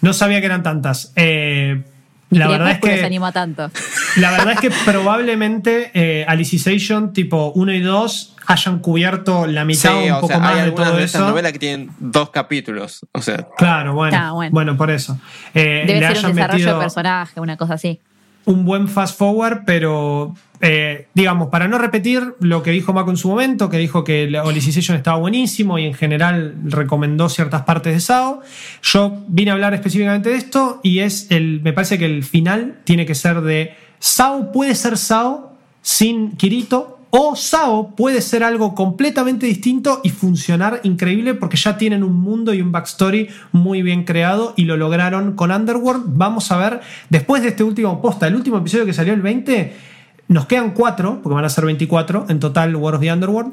[0.00, 1.12] no sabía que eran tantas.
[1.16, 1.82] Eh,
[2.30, 3.70] la verdad es se que anima tanto.
[4.16, 9.90] La verdad es que probablemente eh, Alicization tipo 1 y 2 hayan cubierto la mitad
[10.00, 11.18] Sí, un o poco sea, hay más de algunas todo de eso.
[11.20, 13.06] novelas que tienen dos capítulos.
[13.12, 14.50] O sea, Claro, bueno, Ah, bueno.
[14.52, 14.76] bueno.
[14.78, 15.18] por eso.
[15.54, 18.00] Eh, Debe ser un desarrollo de personaje, una cosa así.
[18.46, 23.16] un buen fast forward, pero eh, digamos, para no repetir lo que dijo Mako en
[23.16, 27.94] su momento, que dijo que la Alicization estaba buenísimo y en general recomendó ciertas partes
[27.94, 28.42] de SAO,
[28.80, 32.78] yo vine a hablar específicamente de esto y es el, me parece que el final
[32.84, 35.52] tiene que ser de SAO puede ser SAO
[35.82, 42.04] sin Kirito o SAO puede ser algo completamente distinto y funcionar increíble porque ya tienen
[42.04, 46.04] un mundo y un backstory muy bien creado y lo lograron con Underworld.
[46.06, 46.80] Vamos a ver,
[47.10, 49.91] después de este último posta, el último episodio que salió el 20,
[50.28, 53.52] nos quedan cuatro, porque van a ser 24 en total World of the Underworld,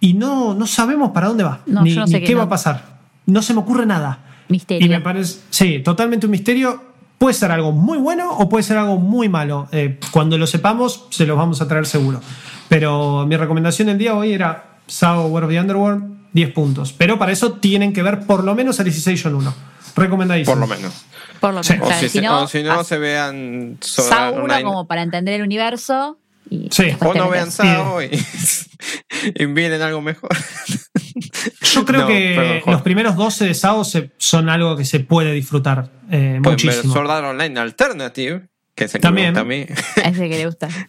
[0.00, 2.34] y no, no sabemos para dónde va, No, ni, yo no sé ni qué qué
[2.34, 2.98] va a pasar.
[3.26, 4.18] No se me ocurre nada.
[4.48, 4.86] Misterio.
[4.86, 6.82] Y me parece, sí, totalmente un misterio.
[7.16, 9.68] Puede ser algo muy bueno o puede ser algo muy malo.
[9.72, 12.20] Eh, cuando lo sepamos, se los vamos a traer seguro.
[12.68, 16.92] Pero mi recomendación del día de hoy era Sao World of the Underworld, 10 puntos.
[16.92, 19.54] Pero para eso tienen que ver por lo menos Alicization 1.
[19.96, 20.52] Recomendadísimo.
[20.56, 21.04] Por lo menos.
[21.40, 21.72] Por lo Sí.
[21.74, 21.88] menos.
[21.88, 24.42] O si, si se- no, o si no, haz se vean Sword Sao Art 1
[24.44, 24.62] Online.
[24.64, 26.18] como para entender el universo.
[26.50, 26.94] Y Sí.
[27.00, 27.50] O no vean.
[27.50, 28.10] Sao y,
[29.34, 30.30] y miren algo mejor.
[31.72, 35.32] Yo creo No, que los primeros 12 de SAO se- son algo que se puede
[35.32, 36.92] disfrutar eh, Pueden ver muchísimo.
[36.92, 39.34] Sword Art Online Alternative, que es el También.
[39.34, 40.14] que me gusta a mí.
[40.16, 40.68] Ese que le gusta.
[40.68, 40.86] Ese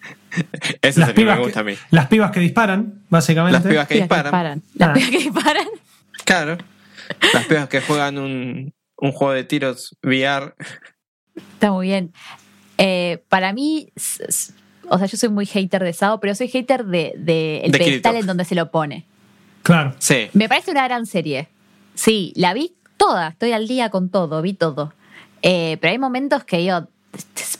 [0.82, 1.74] es Las el que me pibas, gusta a mí.
[1.74, 3.60] que, las pibas que disparan, básicamente.
[3.60, 4.64] Las pibas que Pibas disparan.
[4.76, 4.94] Las Ah.
[4.94, 5.68] pibas que disparan.
[6.26, 6.58] Claro.
[7.34, 10.54] Las pibas que juegan un, un juego de tiros VR.
[11.36, 12.14] Está muy bien.
[12.78, 13.90] Eh, para mí,
[14.90, 17.78] o sea, yo soy muy hater de Sao, pero soy hater de, de el De
[17.78, 18.20] pedestal Kirito.
[18.22, 19.06] en donde se lo pone.
[19.64, 19.96] Claro.
[20.00, 20.30] Sí.
[20.34, 21.48] Me parece una gran serie.
[21.96, 24.94] Sí, la vi toda, estoy al día con todo, vi todo.
[25.42, 26.88] Eh, pero hay momentos que yo,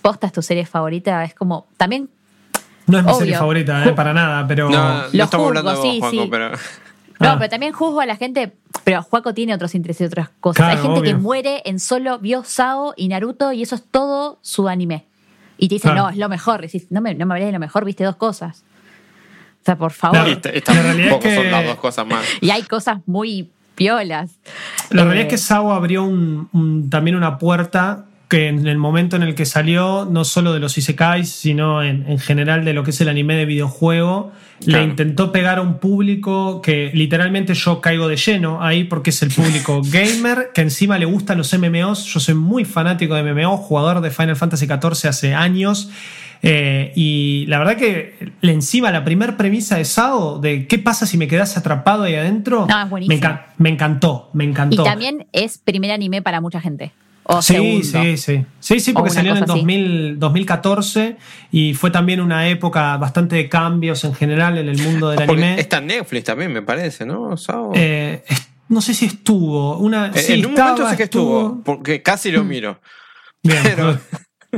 [0.02, 2.10] postas tu serie favorita, es como, también,
[2.88, 3.20] No es mi Obvio.
[3.20, 4.70] serie favorita, eh, para nada, pero.
[4.70, 6.28] No, no Lo estamos hablando de juzgo, vos, sí, Juanco, sí.
[6.30, 6.50] pero.
[6.52, 6.58] no,
[7.20, 7.36] Ah.
[7.40, 8.54] pero también juzgo a la gente,
[8.86, 10.58] pero Juaco tiene otros intereses y otras cosas.
[10.66, 14.40] Claro, hay gente que muere en solo vio Sao y Naruto y eso es todo
[14.42, 15.06] su anime.
[15.58, 16.06] Y te dicen, Claro.
[16.08, 16.60] no, es lo mejor.
[16.64, 18.64] Y decís, no me, no me hablé de lo mejor, viste dos cosas.
[19.62, 20.18] O sea, por favor.
[20.18, 20.46] La realidad
[21.14, 22.24] es que- son las dos cosas más.
[22.42, 24.32] Y hay cosas muy piolas.
[24.92, 28.78] La Eh, realidad es que Sao abrió un- un- también una puerta que en el
[28.78, 32.74] momento en el que salió, no solo de los isekais, sino en, en general de
[32.74, 34.32] lo que es el anime de videojuego,
[34.64, 34.84] Claro.
[34.86, 39.22] le intentó pegar a un público que literalmente yo caigo de lleno ahí porque es
[39.22, 42.06] el público gamer, que encima le gustan los MMOs.
[42.06, 45.90] Yo soy muy fanático de MMO, jugador de Final Fantasy XIV hace años.
[46.42, 51.06] Eh, y la verdad que le encima la primer premisa de Sao de qué pasa
[51.06, 53.20] si me quedas atrapado ahí adentro No, es me,
[53.58, 54.84] me encantó, me Y encantó.
[54.84, 56.92] también es primer anime para mucha gente.
[57.28, 57.84] O Sí, segundo.
[57.84, 58.46] sí, sí.
[58.60, 59.60] Sí, sí, porque salió en el cosa así.
[59.62, 61.18] 2000, 2014
[61.52, 65.24] y fue también una época bastante de cambios en general en el mundo del Ah,
[65.24, 65.60] anime.
[65.60, 67.36] está en Netflix también, me parece, ¿no?
[67.36, 67.72] Sao.
[67.74, 68.24] Eh,
[68.70, 69.78] no sé si estuvo.
[69.80, 72.80] Una, Eh, sí, en un estaba, momento sé que estuvo, porque casi lo miro.
[73.42, 74.00] Bien, pero-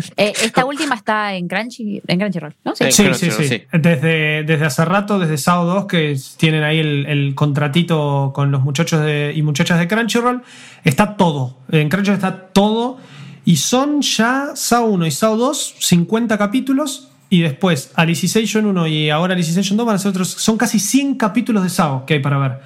[0.17, 2.75] Eh, esta última está en Crunchy, en Crunchyroll, ¿no?
[2.75, 2.85] Sí.
[2.85, 3.47] En Sí, sí, sí.
[3.47, 3.63] sí.
[3.73, 8.61] Desde, desde hace rato, desde SAO 2, que tienen ahí el, el contratito con los
[8.61, 10.41] muchachos de- y muchachas de Crunchyroll,
[10.83, 11.57] está todo.
[11.71, 12.97] En Crunchyroll está todo.
[13.45, 17.09] Y son ya SAO 1 y SAO 2, 50 capítulos.
[17.29, 20.29] Y después Alicization 1 y ahora Alicization 2 van a ser otros.
[20.29, 22.59] Son casi 100 capítulos de SAO que hay para ver.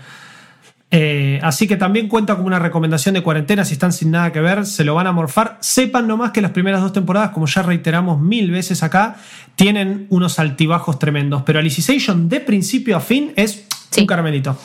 [0.94, 3.64] Eh, así que también cuenta como una recomendación de cuarentena.
[3.64, 5.58] Si están sin nada que ver, se lo van a morfar.
[5.62, 9.16] Sepan nomás que las primeras dos temporadas, como ya reiteramos mil veces acá,
[9.56, 11.44] tienen unos altibajos tremendos.
[11.44, 14.02] Pero Alicization, de principio a fin, es Sí.
[14.02, 14.58] un caramelito.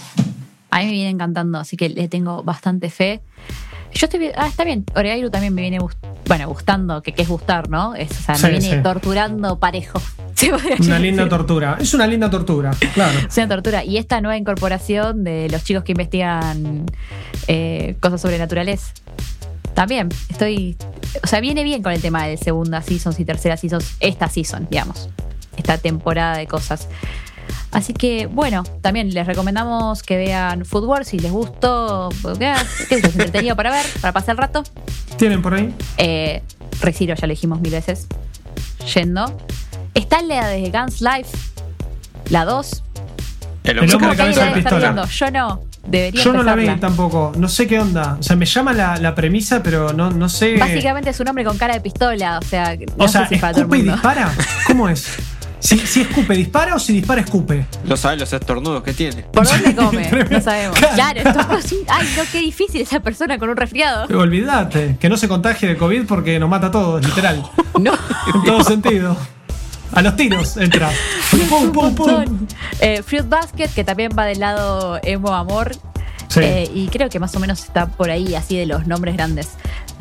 [0.70, 3.20] A mí me viene encantando, así que le tengo bastante fe.
[3.94, 4.31] Yo estoy.
[4.36, 4.85] Ah, está bien.
[4.94, 5.97] Oregairu también me viene gust-
[6.27, 7.94] bueno, gustando, que, que es gustar, ¿no?
[7.94, 8.82] Es, o sea, Sí, me viene sí.
[8.82, 10.01] torturando parejo.
[10.81, 11.78] Una linda tortura.
[11.81, 13.19] Es una linda tortura, claro.
[13.27, 13.85] Es una tortura.
[13.85, 16.85] Y esta nueva incorporación de los chicos que investigan
[17.48, 18.93] eh, cosas sobrenaturales.
[19.74, 20.77] También estoy.
[21.23, 23.97] O sea, viene bien con el tema de segunda seasons y tercera seasons.
[24.01, 25.09] Esta season, digamos.
[25.57, 26.89] Esta temporada de cosas.
[27.73, 32.09] Así que, bueno, también les recomendamos que vean Food si les gustó.
[32.39, 32.55] ¿Qué
[32.89, 34.62] qué es entretenido para ver, para pasar el rato?
[35.16, 35.74] ¿Tienen por ahí?
[35.98, 36.43] Eh,
[36.81, 38.06] Resiro, ya lo dijimos mil veces.
[38.94, 39.36] Yendo.
[39.94, 41.36] Está la de Guns Life,
[42.31, 42.82] la 2.
[43.64, 45.06] El El hombre hombre Como de que cabeza de pistola.
[45.06, 45.62] Yo no.
[45.86, 47.32] Debería Yo no la vi tampoco.
[47.36, 48.16] No sé qué onda.
[48.18, 50.56] O sea, me llama la, la premisa, pero no, no sé.
[50.56, 52.39] Básicamente es un hombre con cara de pistola.
[52.39, 54.32] O sea, no o sea, sé si para todo el ¿escupe y dispara?
[54.66, 55.16] ¿Cómo es?
[55.58, 57.66] Si, si escupe, dispara o si dispara, escupe.
[57.84, 59.22] No sabes los estornudos que tiene.
[59.22, 60.08] ¿Por dónde come?
[60.30, 60.78] No sabemos.
[60.78, 60.94] Claro.
[60.94, 61.78] Claro, esto sí.
[61.88, 64.06] Ay, no, qué difícil esa persona con un resfriado.
[64.18, 67.42] Olvídate, que no se contagie de COVID porque nos mata a todos, literal.
[67.78, 67.92] No.
[68.34, 69.14] En todo sentido.
[69.92, 70.90] A los tiros entra.
[71.48, 72.46] Pum, pum, pum.
[72.80, 75.72] Eh, Fruit Basket, que también va del lado emo amor.
[76.28, 76.40] Sí.
[76.42, 79.50] Eh, y creo que más o menos está por ahí, así de los nombres grandes.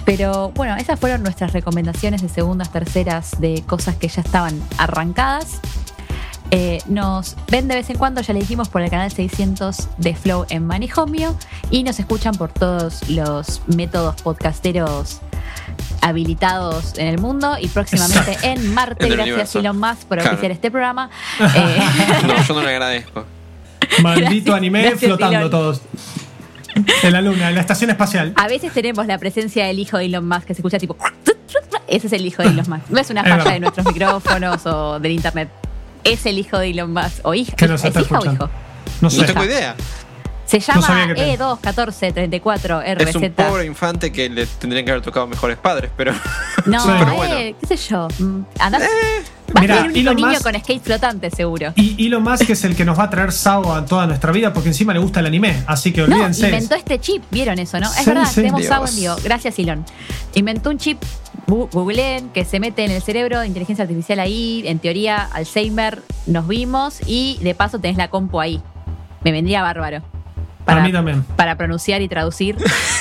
[0.06, 5.60] Pero bueno, esas fueron nuestras recomendaciones de segundas, terceras, de cosas que ya estaban arrancadas.
[6.52, 10.14] Eh, nos ven de vez en cuando, ya le dijimos, por el canal 600 de
[10.16, 11.36] Flow en Manijomio
[11.72, 15.22] y nos escuchan por todos los métodos podcasteros
[16.02, 19.60] habilitados en el mundo y próximamente en Marte, En gracias universo.
[19.60, 20.34] Elon Musk por Claro.
[20.34, 21.10] oficiar este programa.
[21.56, 21.80] Eh,
[22.28, 23.26] No, yo no le agradezco.
[24.04, 25.50] Maldito Gracias, anime gracias, flotando Elon.
[25.52, 25.82] todos.
[27.04, 28.34] En la luna, en la estación espacial.
[28.36, 30.98] A veces tenemos la presencia del hijo de Elon Musk que se escucha tipo.
[31.88, 32.90] Ese es el hijo de Elon Musk.
[32.90, 35.50] No es una falla de nuestros micrófonos o del internet.
[36.04, 37.20] Es el hijo de Elon Musk.
[37.24, 37.56] O hija.
[37.56, 38.46] Que nos ¿Es está hija o escuchando.
[38.46, 38.54] hijo?
[39.02, 39.22] No sé.
[39.22, 39.76] No tengo idea.
[40.46, 43.02] Se llama que te- E21434RZ.
[43.10, 46.14] Es un pobre infante que le tendrían que haber tocado mejores padres, pero.
[46.66, 46.90] No, Sí.
[47.00, 47.36] Pero bueno.
[47.36, 48.08] eh, qué sé yo.
[48.20, 48.82] Mm, Andás.
[49.56, 51.74] Va Mirá, a ser el único Elon niño Musk- con skate flotante, seguro.
[51.76, 54.52] Y Elon Musk es el que nos va a traer Sao a toda nuestra vida
[54.52, 55.64] porque encima le gusta el anime.
[55.68, 56.48] Así que No, olvídense.
[56.48, 57.86] inventó este chip, ¿vieron eso, no?
[57.88, 58.36] Es Sí, verdad, sí.
[58.36, 58.70] tenemos Dios.
[58.74, 59.16] SAO en vivo.
[59.24, 59.86] Gracias, Elon.
[60.34, 61.00] Inventó un chip,
[61.48, 66.48] googleen, que se mete en el cerebro, de inteligencia artificial ahí, en teoría, Alzheimer, nos
[66.48, 68.60] vimos y de paso tenés la compu ahí.
[69.24, 70.02] Me vendría bárbaro.
[70.66, 71.24] Para mí también.
[71.36, 72.58] Para pronunciar y traducir.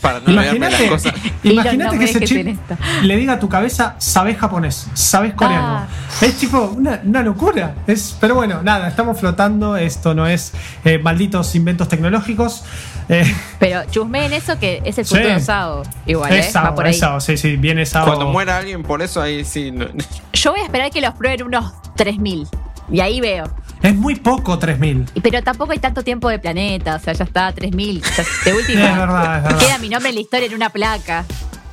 [0.00, 1.14] Para no olvidarme las Imagínate, cosas.
[1.42, 2.58] imagínate no que ese chip
[3.02, 5.78] le diga a tu cabeza, sabes japonés, sabes coreano.
[5.80, 5.86] Ah.
[6.20, 7.74] Es tipo una, una locura.
[7.86, 9.76] Es, pero bueno, nada, estamos flotando.
[9.76, 10.52] Esto no es
[10.84, 12.64] eh, malditos inventos tecnológicos.
[13.08, 13.24] Eh,
[13.58, 15.16] Pero chusme en eso que es el Sí.
[15.16, 15.82] futuro SAO.
[16.06, 16.38] Igual, ¿eh?
[16.38, 17.00] es Va Sao, por es ahí.
[17.00, 18.06] Sao, sí, sí, viene Sao.
[18.06, 19.72] Cuando muera alguien por eso, ahí sí.
[19.72, 19.86] no-
[20.32, 22.46] Yo voy a esperar que los prueben unos 3000.
[22.90, 23.44] Y ahí veo.
[23.82, 25.06] Es muy poco 3000.
[25.14, 28.02] Y- Pero tampoco hay tanto tiempo de planeta, o sea, ya está, 3000.
[28.02, 29.58] ya- De última, Es verdad, es verdad.
[29.58, 31.24] queda mi nombre en la historia en una placa.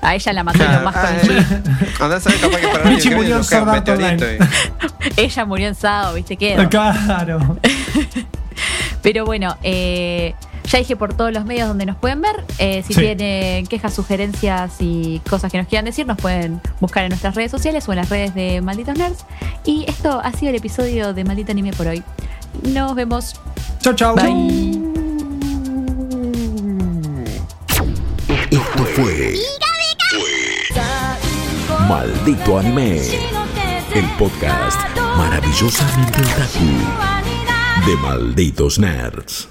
[0.01, 1.31] A ella la mató con Ah, el chip.
[1.31, 4.37] eh, Andá a saber capaz que para Richie murió en Sword Art Online.
[5.17, 6.37] y- Ella murió en Sao, ¿viste?
[6.37, 6.69] Quedó.
[6.69, 7.57] Claro.
[9.01, 10.35] Pero bueno, eh,
[10.69, 12.43] ya dije por todos los medios donde nos pueden ver.
[12.59, 13.01] Eh, si Sí.
[13.01, 17.51] tienen quejas, sugerencias y cosas que nos quieran decir, nos pueden buscar en nuestras redes
[17.51, 19.25] sociales o en las redes de Malditos Nerds.
[19.65, 22.03] Y esto ha sido el episodio de Maldito Anime por hoy.
[22.63, 23.35] Nos vemos.
[23.81, 24.15] Chau, chau.
[24.15, 24.79] Bye.
[28.51, 29.35] Esto fue
[31.87, 32.99] Maldito Anime,
[33.93, 34.79] el podcast
[35.17, 39.48] maravillosamente otaku de Malditos Nerds.